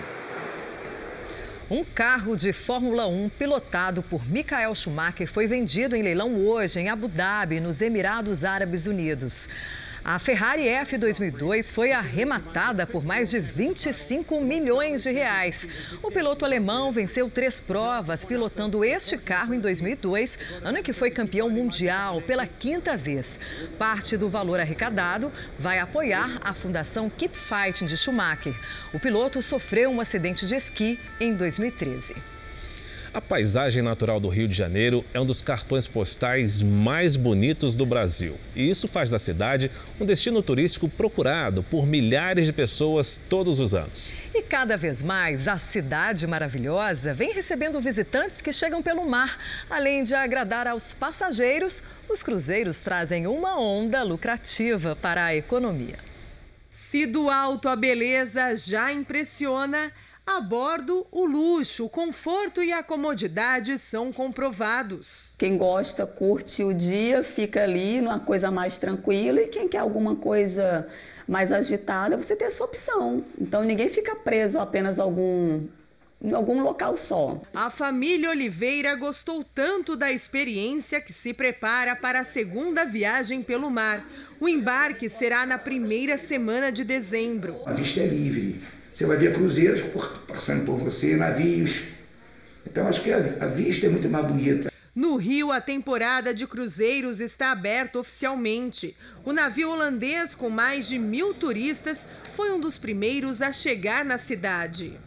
Um 1.68 1.84
carro 1.84 2.36
de 2.36 2.52
Fórmula 2.52 3.08
1 3.08 3.28
pilotado 3.30 4.04
por 4.04 4.24
Michael 4.24 4.72
Schumacher 4.76 5.26
foi 5.26 5.48
vendido 5.48 5.96
em 5.96 6.02
leilão 6.02 6.36
hoje 6.36 6.78
em 6.78 6.90
Abu 6.90 7.08
Dhabi, 7.08 7.58
nos 7.58 7.82
Emirados 7.82 8.44
Árabes 8.44 8.86
Unidos. 8.86 9.48
A 10.08 10.20
Ferrari 10.20 10.68
F 10.68 10.96
2002 10.96 11.72
foi 11.72 11.90
arrematada 11.90 12.86
por 12.86 13.04
mais 13.04 13.28
de 13.28 13.40
25 13.40 14.40
milhões 14.40 15.02
de 15.02 15.10
reais. 15.10 15.68
O 16.00 16.12
piloto 16.12 16.44
alemão 16.44 16.92
venceu 16.92 17.28
três 17.28 17.60
provas 17.60 18.24
pilotando 18.24 18.84
este 18.84 19.18
carro 19.18 19.52
em 19.52 19.58
2002, 19.58 20.38
ano 20.62 20.78
em 20.78 20.82
que 20.84 20.92
foi 20.92 21.10
campeão 21.10 21.50
mundial 21.50 22.22
pela 22.22 22.46
quinta 22.46 22.96
vez. 22.96 23.40
Parte 23.76 24.16
do 24.16 24.28
valor 24.28 24.60
arrecadado 24.60 25.32
vai 25.58 25.80
apoiar 25.80 26.38
a 26.40 26.54
Fundação 26.54 27.10
Keep 27.10 27.36
Fighting 27.36 27.86
de 27.86 27.96
Schumacher. 27.96 28.54
O 28.94 29.00
piloto 29.00 29.42
sofreu 29.42 29.90
um 29.90 30.00
acidente 30.00 30.46
de 30.46 30.54
esqui 30.54 31.00
em 31.18 31.34
2013. 31.34 32.14
A 33.16 33.20
paisagem 33.22 33.82
natural 33.82 34.20
do 34.20 34.28
Rio 34.28 34.46
de 34.46 34.52
Janeiro 34.52 35.02
é 35.14 35.18
um 35.18 35.24
dos 35.24 35.40
cartões 35.40 35.88
postais 35.88 36.60
mais 36.60 37.16
bonitos 37.16 37.74
do 37.74 37.86
Brasil. 37.86 38.36
E 38.54 38.68
isso 38.68 38.86
faz 38.86 39.08
da 39.08 39.18
cidade 39.18 39.70
um 39.98 40.04
destino 40.04 40.42
turístico 40.42 40.86
procurado 40.86 41.62
por 41.62 41.86
milhares 41.86 42.44
de 42.44 42.52
pessoas 42.52 43.16
todos 43.16 43.58
os 43.58 43.74
anos. 43.74 44.12
E 44.34 44.42
cada 44.42 44.76
vez 44.76 45.02
mais, 45.02 45.48
a 45.48 45.56
cidade 45.56 46.26
maravilhosa 46.26 47.14
vem 47.14 47.32
recebendo 47.32 47.80
visitantes 47.80 48.42
que 48.42 48.52
chegam 48.52 48.82
pelo 48.82 49.08
mar. 49.08 49.38
Além 49.70 50.04
de 50.04 50.14
agradar 50.14 50.66
aos 50.66 50.92
passageiros, 50.92 51.82
os 52.10 52.22
cruzeiros 52.22 52.82
trazem 52.82 53.26
uma 53.26 53.58
onda 53.58 54.02
lucrativa 54.02 54.94
para 54.94 55.24
a 55.24 55.34
economia. 55.34 55.98
Se 56.68 57.06
do 57.06 57.30
alto 57.30 57.66
a 57.66 57.76
beleza 57.76 58.54
já 58.54 58.92
impressiona, 58.92 59.90
a 60.26 60.40
bordo, 60.40 61.06
o 61.12 61.24
luxo, 61.24 61.84
o 61.84 61.88
conforto 61.88 62.60
e 62.62 62.72
a 62.72 62.82
comodidade 62.82 63.78
são 63.78 64.12
comprovados. 64.12 65.34
Quem 65.38 65.56
gosta, 65.56 66.04
curte 66.04 66.64
o 66.64 66.74
dia, 66.74 67.22
fica 67.22 67.62
ali 67.62 68.00
numa 68.00 68.18
coisa 68.18 68.50
mais 68.50 68.76
tranquila 68.76 69.40
e 69.40 69.46
quem 69.46 69.68
quer 69.68 69.78
alguma 69.78 70.16
coisa 70.16 70.86
mais 71.28 71.52
agitada, 71.52 72.16
você 72.16 72.34
tem 72.34 72.48
essa 72.48 72.64
opção. 72.64 73.24
Então 73.40 73.62
ninguém 73.62 73.88
fica 73.88 74.16
preso 74.16 74.58
a 74.58 74.62
apenas 74.62 74.98
algum 74.98 75.64
em 76.20 76.32
algum 76.32 76.60
local 76.60 76.96
só. 76.96 77.40
A 77.54 77.70
família 77.70 78.30
Oliveira 78.30 78.94
gostou 78.94 79.44
tanto 79.44 79.94
da 79.94 80.10
experiência 80.10 81.00
que 81.00 81.12
se 81.12 81.32
prepara 81.32 81.94
para 81.94 82.20
a 82.20 82.24
segunda 82.24 82.84
viagem 82.84 83.42
pelo 83.42 83.70
mar. 83.70 84.04
O 84.40 84.48
embarque 84.48 85.08
será 85.08 85.46
na 85.46 85.58
primeira 85.58 86.18
semana 86.18 86.72
de 86.72 86.84
dezembro. 86.84 87.60
A 87.66 87.72
vista 87.72 88.00
é 88.00 88.06
livre 88.06 88.60
você 88.96 89.04
vai 89.04 89.18
ver 89.18 89.34
cruzeiros 89.34 89.84
passando 90.26 90.64
por 90.64 90.78
você, 90.78 91.16
navios. 91.16 91.82
Então 92.66 92.88
acho 92.88 93.02
que 93.02 93.12
a, 93.12 93.46
vista 93.46 93.84
é 93.84 93.90
muito 93.90 94.08
mais 94.08 94.26
bonita. 94.26 94.72
No 94.94 95.16
Rio, 95.16 95.52
a 95.52 95.60
temporada 95.60 96.32
de 96.32 96.46
cruzeiros 96.46 97.20
está 97.20 97.52
aberta 97.52 97.98
oficialmente. 97.98 98.96
O 99.22 99.34
navio 99.34 99.70
holandês, 99.70 100.34
com 100.34 100.48
mais 100.48 100.88
de 100.88 100.98
mil 100.98 101.34
turistas, 101.34 102.08
foi 102.32 102.50
um 102.50 102.58
dos 102.58 102.78
primeiros 102.78 103.42
a 103.42 103.52
chegar 103.52 104.02
na 104.02 104.16
cidade. 104.16 104.98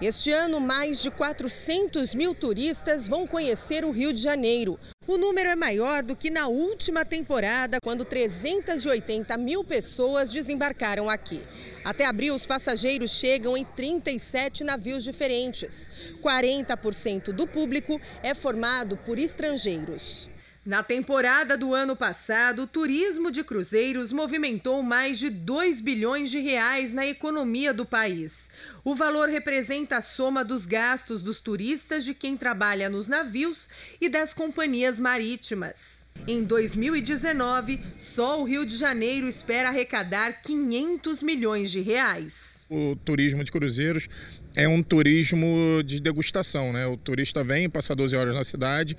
Este 0.00 0.30
ano, 0.30 0.60
mais 0.60 1.02
de 1.02 1.10
400 1.10 2.14
mil 2.14 2.32
turistas 2.32 3.08
vão 3.08 3.26
conhecer 3.26 3.84
o 3.84 3.90
Rio 3.90 4.12
de 4.12 4.20
Janeiro. 4.20 4.78
O 5.08 5.16
número 5.16 5.48
é 5.48 5.56
maior 5.56 6.04
do 6.04 6.14
que 6.14 6.30
na 6.30 6.46
última 6.46 7.04
temporada, 7.04 7.80
quando 7.82 8.04
380 8.04 9.36
mil 9.36 9.64
pessoas 9.64 10.30
desembarcaram 10.30 11.10
aqui. 11.10 11.42
Até 11.84 12.06
abril, 12.06 12.32
os 12.32 12.46
passageiros 12.46 13.10
chegam 13.10 13.56
em 13.56 13.64
37 13.64 14.62
navios 14.62 15.02
diferentes. 15.02 15.90
40% 16.22 17.32
do 17.32 17.44
público 17.48 18.00
é 18.22 18.34
formado 18.34 18.96
por 18.98 19.18
estrangeiros. 19.18 20.30
Na 20.68 20.82
temporada 20.82 21.56
do 21.56 21.74
ano 21.74 21.96
passado, 21.96 22.64
o 22.64 22.66
turismo 22.66 23.30
de 23.30 23.42
cruzeiros 23.42 24.12
movimentou 24.12 24.82
mais 24.82 25.18
de 25.18 25.30
2 25.30 25.80
bilhões 25.80 26.30
de 26.30 26.40
reais 26.40 26.92
na 26.92 27.06
economia 27.06 27.72
do 27.72 27.86
país. 27.86 28.50
O 28.84 28.94
valor 28.94 29.30
representa 29.30 29.96
a 29.96 30.02
soma 30.02 30.44
dos 30.44 30.66
gastos 30.66 31.22
dos 31.22 31.40
turistas, 31.40 32.04
de 32.04 32.12
quem 32.12 32.36
trabalha 32.36 32.90
nos 32.90 33.08
navios 33.08 33.66
e 33.98 34.10
das 34.10 34.34
companhias 34.34 35.00
marítimas. 35.00 36.04
Em 36.26 36.44
2019, 36.44 37.80
só 37.96 38.38
o 38.38 38.44
Rio 38.44 38.66
de 38.66 38.76
Janeiro 38.76 39.26
espera 39.26 39.70
arrecadar 39.70 40.42
500 40.42 41.22
milhões 41.22 41.70
de 41.70 41.80
reais. 41.80 42.66
O 42.68 42.94
turismo 42.96 43.42
de 43.42 43.50
cruzeiros 43.50 44.06
é 44.54 44.68
um 44.68 44.82
turismo 44.82 45.82
de 45.82 45.98
degustação, 45.98 46.74
né? 46.74 46.86
O 46.86 46.98
turista 46.98 47.42
vem, 47.42 47.70
passa 47.70 47.96
12 47.96 48.14
horas 48.14 48.34
na 48.34 48.44
cidade, 48.44 48.94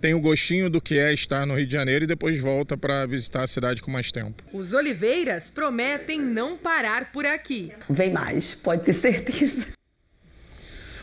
tem 0.00 0.14
o 0.14 0.20
gostinho 0.20 0.70
do 0.70 0.80
que 0.80 0.98
é 0.98 1.12
estar 1.12 1.46
no 1.46 1.56
Rio 1.56 1.66
de 1.66 1.72
Janeiro 1.72 2.04
e 2.04 2.06
depois 2.06 2.38
volta 2.40 2.76
para 2.76 3.06
visitar 3.06 3.42
a 3.42 3.46
cidade 3.46 3.82
com 3.82 3.90
mais 3.90 4.12
tempo. 4.12 4.42
Os 4.52 4.72
Oliveiras 4.72 5.50
prometem 5.50 6.20
não 6.20 6.56
parar 6.56 7.12
por 7.12 7.26
aqui. 7.26 7.72
Vem 7.88 8.12
mais, 8.12 8.54
pode 8.54 8.84
ter 8.84 8.94
certeza. 8.94 9.66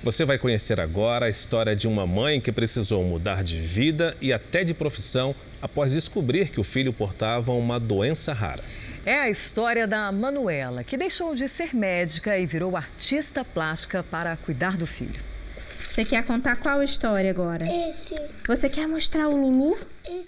Você 0.04 0.24
vai 0.24 0.38
conhecer 0.38 0.80
agora 0.80 1.26
a 1.26 1.30
história 1.30 1.76
de 1.76 1.88
uma 1.88 2.06
mãe 2.06 2.39
que 2.39 2.52
precisou 2.52 3.04
mudar 3.04 3.43
de 3.43 3.60
vida 3.60 4.16
e 4.22 4.32
até 4.32 4.64
de 4.64 4.74
profissão 4.74 5.36
após 5.62 5.93
descobrir 5.93 6.50
que 6.50 6.60
o 6.60 6.64
filho 6.64 6.93
portava 6.93 7.52
uma 7.52 7.80
doença 7.80 8.32
rara. 8.32 8.64
É 9.04 9.20
a 9.20 9.30
história 9.30 9.88
da 9.88 10.12
Manuela, 10.12 10.84
que 10.84 10.96
deixou 10.96 11.36
de 11.36 11.48
ser 11.48 11.76
médica 11.76 12.38
e 12.38 12.46
virou 12.46 12.78
artista 12.78 13.43
plástica 13.43 14.04
para 14.04 14.36
cuidar 14.38 14.78
do 14.78 14.86
filho. 14.86 15.35
Você 15.96 16.04
quer 16.04 16.26
contar 16.26 16.58
qual 16.58 16.84
história 16.84 17.32
agora? 17.32 17.66
Esse. 17.66 18.16
Você 18.46 18.68
quer 18.68 18.86
mostrar 18.86 19.30
o 19.30 19.38
Lulu? 19.38 19.78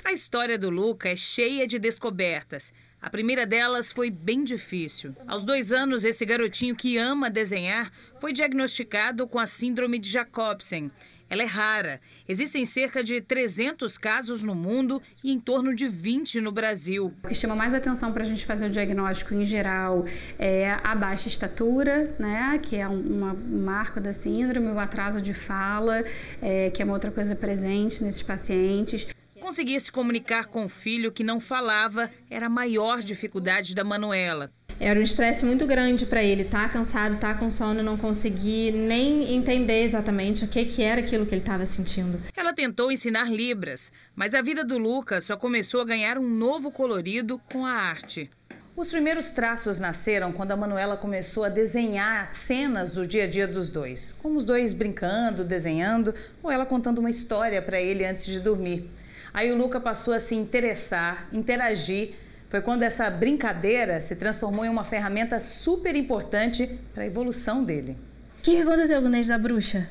A 0.02 0.14
história 0.14 0.58
do 0.58 0.70
Luca 0.70 1.10
é 1.10 1.16
cheia 1.18 1.68
de 1.68 1.78
descobertas. 1.78 2.72
A 3.02 3.10
primeira 3.10 3.46
delas 3.46 3.92
foi 3.92 4.10
bem 4.10 4.46
difícil. 4.46 5.14
Aos 5.28 5.44
dois 5.44 5.74
anos, 5.74 6.06
esse 6.06 6.26
garotinho 6.26 6.74
que 6.74 6.98
ama 6.98 7.30
desenhar 7.30 7.92
foi 8.18 8.32
diagnosticado 8.32 9.28
com 9.28 9.40
a 9.40 9.46
Síndrome 9.46 10.00
de 10.00 10.10
Jacobsen. 10.10 10.90
Ela 11.30 11.44
é 11.44 11.46
rara. 11.46 12.00
Existem 12.28 12.66
cerca 12.66 13.04
de 13.04 13.22
300 13.22 13.98
casos 13.98 14.44
no 14.44 14.56
mundo 14.56 15.02
e 15.24 15.32
em 15.32 15.40
torno 15.40 15.74
de 15.74 15.88
20 15.88 16.42
no 16.42 16.52
Brasil. 16.52 17.14
O 17.24 17.28
que 17.28 17.36
chama 17.36 17.56
mais 17.56 17.74
atenção 17.74 18.14
para 18.14 18.24
a 18.24 18.26
gente 18.26 18.46
fazer 18.46 18.68
o 18.68 18.70
diagnóstico 18.70 19.34
em 19.34 19.46
geral 19.46 20.06
é 20.40 20.78
a 20.84 20.96
baixa 20.96 21.28
estatura, 21.28 22.16
né, 22.18 22.60
que 22.62 22.76
é 22.76 22.88
um, 22.88 23.24
um 23.24 23.64
marco 23.64 24.00
da 24.00 24.14
síndrome, 24.14 24.68
o 24.68 24.80
atraso 24.80 25.22
de 25.22 25.34
fala, 25.34 26.04
é, 26.42 26.70
que 26.70 26.82
é 26.82 26.86
uma 26.86 26.94
outra 26.94 27.12
coisa 27.12 27.36
presente 27.36 28.04
nesses 28.04 28.24
pacientes. 28.24 29.08
Conseguir 29.40 29.80
se 29.80 29.92
comunicar 29.92 30.48
com 30.48 30.66
o 30.66 30.70
filho 30.70 31.12
que 31.12 31.24
não 31.24 31.40
falava 31.40 32.10
era 32.30 32.48
a 32.48 32.50
maior 32.50 33.00
dificuldade 33.00 33.76
da 33.76 33.84
Manuela. 33.84 34.50
Era 34.80 35.00
um 35.00 35.04
estresse 35.04 35.44
muito 35.44 35.66
grande 35.66 36.06
para 36.06 36.24
ele, 36.24 36.44
tá 36.44 36.70
cansado, 36.70 37.18
tá 37.18 37.34
com 37.34 37.50
sono, 37.50 37.82
não 37.82 37.98
conseguir 37.98 38.72
nem 38.72 39.34
entender 39.34 39.84
exatamente 39.84 40.46
o 40.46 40.48
que, 40.48 40.66
que 40.66 40.84
era 40.84 41.02
aquilo 41.02 41.26
que 41.26 41.34
ele 41.34 41.42
estava 41.42 41.66
sentindo. 41.66 42.22
Ela 42.36 42.54
tentou 42.54 42.92
ensinar 42.92 43.32
Libras, 43.32 43.92
mas 44.16 44.36
a 44.36 44.42
vida 44.42 44.64
do 44.64 44.78
Lucas 44.78 45.24
só 45.24 45.36
começou 45.36 45.82
a 45.82 45.86
ganhar 45.86 46.20
um 46.20 46.30
novo 46.30 46.72
colorido 46.72 47.42
com 47.52 47.66
a 47.66 47.72
arte. 47.72 48.30
Os 48.76 48.92
primeiros 48.92 49.32
traços 49.32 49.80
nasceram 49.80 50.32
quando 50.32 50.52
a 50.52 50.56
Manuela 50.56 50.96
começou 50.96 51.44
a 51.44 51.50
desenhar 51.50 52.32
cenas 52.32 52.94
do 52.94 53.08
dia 53.08 53.24
a 53.24 53.28
dia 53.28 53.48
dos 53.48 53.70
dois, 53.70 54.16
como 54.22 54.38
os 54.38 54.46
dois 54.46 54.72
brincando, 54.72 55.44
desenhando, 55.44 56.14
ou 56.44 56.52
ela 56.52 56.68
contando 56.68 57.00
uma 57.00 57.10
história 57.10 57.60
para 57.60 57.82
ele 57.82 58.06
antes 58.06 58.28
de 58.28 58.40
dormir. 58.40 58.88
Aí 59.34 59.52
o 59.52 59.58
Luca 59.58 59.80
passou 59.80 60.14
a 60.14 60.20
se 60.20 60.36
interessar, 60.36 61.28
interagir 61.34 62.14
foi 62.50 62.62
quando 62.62 62.84
essa 62.84 63.10
brincadeira 63.10 64.00
se 64.00 64.16
transformou 64.16 64.66
em 64.66 64.70
uma 64.70 64.84
ferramenta 64.84 65.40
super 65.40 65.96
importante 65.96 66.80
para 66.94 67.04
a 67.04 67.08
evolução 67.08 67.64
dele. 67.64 67.98
O 68.40 68.42
que, 68.42 68.56
que 68.56 68.62
aconteceu 68.62 69.02
com 69.02 69.08
o 69.08 69.12
dente 69.12 69.28
da 69.28 69.38
bruxa? 69.38 69.90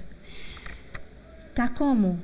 Tá 1.55 1.69
como? 1.69 2.19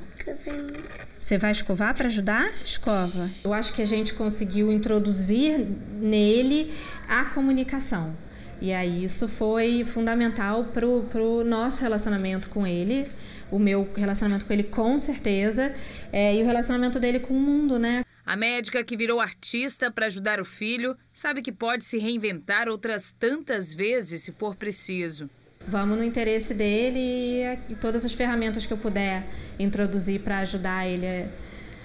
Você 1.20 1.38
vai 1.38 1.52
escovar 1.52 1.94
para 1.94 2.06
ajudar? 2.06 2.50
Escova. 2.64 3.30
Eu 3.44 3.52
acho 3.52 3.72
que 3.72 3.82
a 3.82 3.86
gente 3.86 4.14
conseguiu 4.14 4.72
introduzir 4.72 5.58
nele 6.00 6.72
a 7.08 7.24
comunicação. 7.26 8.14
E 8.60 8.72
aí 8.72 9.04
isso 9.04 9.26
foi 9.28 9.84
fundamental 9.84 10.64
pro, 10.66 11.02
pro 11.10 11.42
nosso 11.44 11.82
relacionamento 11.82 12.48
com 12.48 12.66
ele, 12.66 13.08
o 13.50 13.58
meu 13.58 13.88
relacionamento 13.96 14.46
com 14.46 14.52
ele 14.52 14.62
com 14.62 14.98
certeza, 14.98 15.74
é, 16.12 16.34
e 16.34 16.42
o 16.42 16.46
relacionamento 16.46 17.00
dele 17.00 17.18
com 17.18 17.34
o 17.34 17.40
mundo, 17.40 17.78
né? 17.78 18.04
A 18.24 18.36
médica 18.36 18.84
que 18.84 18.96
virou 18.96 19.20
artista 19.20 19.90
para 19.90 20.06
ajudar 20.06 20.40
o 20.40 20.44
filho 20.44 20.96
sabe 21.12 21.42
que 21.42 21.50
pode 21.50 21.84
se 21.84 21.98
reinventar 21.98 22.68
outras 22.68 23.12
tantas 23.12 23.74
vezes 23.74 24.22
se 24.22 24.30
for 24.30 24.54
preciso. 24.54 25.28
Vamos 25.66 25.98
no 25.98 26.04
interesse 26.04 26.54
dele 26.54 27.58
e 27.68 27.74
todas 27.80 28.04
as 28.04 28.12
ferramentas 28.12 28.64
que 28.64 28.72
eu 28.72 28.78
puder 28.78 29.26
introduzir 29.58 30.20
para 30.20 30.38
ajudar 30.38 30.86
ele 30.86 31.28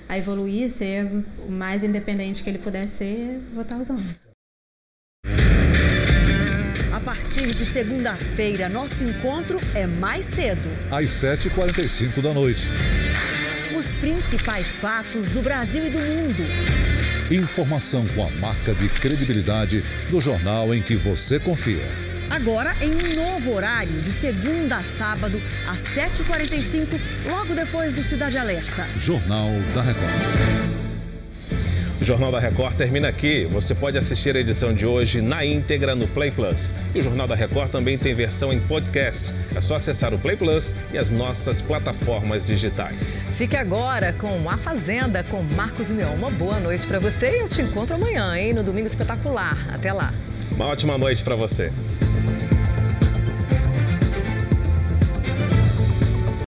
a 0.07 0.17
evoluir, 0.17 0.69
ser 0.69 1.05
o 1.39 1.51
mais 1.51 1.83
independente 1.83 2.43
que 2.43 2.49
ele 2.49 2.59
puder 2.59 2.87
ser, 2.87 3.39
vou 3.53 3.63
estar 3.63 3.75
tá 3.75 3.81
usando. 3.81 4.15
A 6.93 6.99
partir 6.99 7.47
de 7.47 7.65
segunda-feira, 7.65 8.69
nosso 8.69 9.03
encontro 9.03 9.59
é 9.75 9.85
mais 9.85 10.25
cedo. 10.25 10.69
Às 10.91 11.07
7h45 11.07 12.21
da 12.21 12.33
noite 12.33 12.67
principais 13.99 14.75
fatos 14.75 15.29
do 15.29 15.41
Brasil 15.41 15.87
e 15.87 15.89
do 15.89 15.99
mundo. 15.99 16.43
Informação 17.31 18.07
com 18.07 18.25
a 18.25 18.31
marca 18.31 18.73
de 18.73 18.87
credibilidade 18.87 19.83
do 20.09 20.21
jornal 20.21 20.73
em 20.73 20.81
que 20.81 20.95
você 20.95 21.39
confia. 21.39 21.85
Agora 22.29 22.75
em 22.81 22.91
um 22.91 23.15
novo 23.15 23.53
horário, 23.53 24.01
de 24.01 24.11
segunda 24.11 24.77
a 24.77 24.83
sábado, 24.83 25.41
às 25.67 25.81
7h45, 25.81 26.99
logo 27.25 27.55
depois 27.55 27.93
do 27.93 28.03
Cidade 28.03 28.37
Alerta. 28.37 28.87
Jornal 28.97 29.51
da 29.73 29.81
Record. 29.81 30.86
O 31.99 32.05
Jornal 32.05 32.31
da 32.31 32.39
Record 32.39 32.75
termina 32.75 33.07
aqui. 33.07 33.45
Você 33.45 33.73
pode 33.73 33.97
assistir 33.97 34.35
a 34.37 34.39
edição 34.39 34.71
de 34.71 34.85
hoje 34.85 35.19
na 35.19 35.43
íntegra 35.43 35.95
no 35.95 36.07
Play 36.07 36.29
Plus. 36.29 36.73
E 36.93 36.99
o 36.99 37.01
Jornal 37.01 37.27
da 37.27 37.35
Record 37.35 37.71
também 37.71 37.97
tem 37.97 38.13
versão 38.13 38.53
em 38.53 38.59
podcast. 38.59 39.33
É 39.55 39.59
só 39.59 39.75
acessar 39.75 40.13
o 40.13 40.19
Play 40.19 40.37
Plus 40.37 40.75
e 40.93 40.97
as 40.97 41.09
nossas 41.09 41.59
plataformas 41.59 42.45
digitais. 42.45 43.19
Fique 43.35 43.57
agora 43.57 44.13
com 44.13 44.47
A 44.47 44.57
Fazenda 44.57 45.23
com 45.23 45.41
Marcos 45.41 45.89
Mion. 45.89 46.13
Uma 46.13 46.29
boa 46.29 46.59
noite 46.59 46.85
para 46.85 46.99
você 46.99 47.37
e 47.37 47.39
eu 47.39 47.49
te 47.49 47.61
encontro 47.61 47.95
amanhã, 47.95 48.37
hein, 48.37 48.53
no 48.53 48.61
Domingo 48.61 48.85
Espetacular. 48.85 49.57
Até 49.73 49.91
lá. 49.91 50.13
Uma 50.51 50.67
ótima 50.67 50.97
noite 50.99 51.23
para 51.23 51.35
você. 51.35 51.71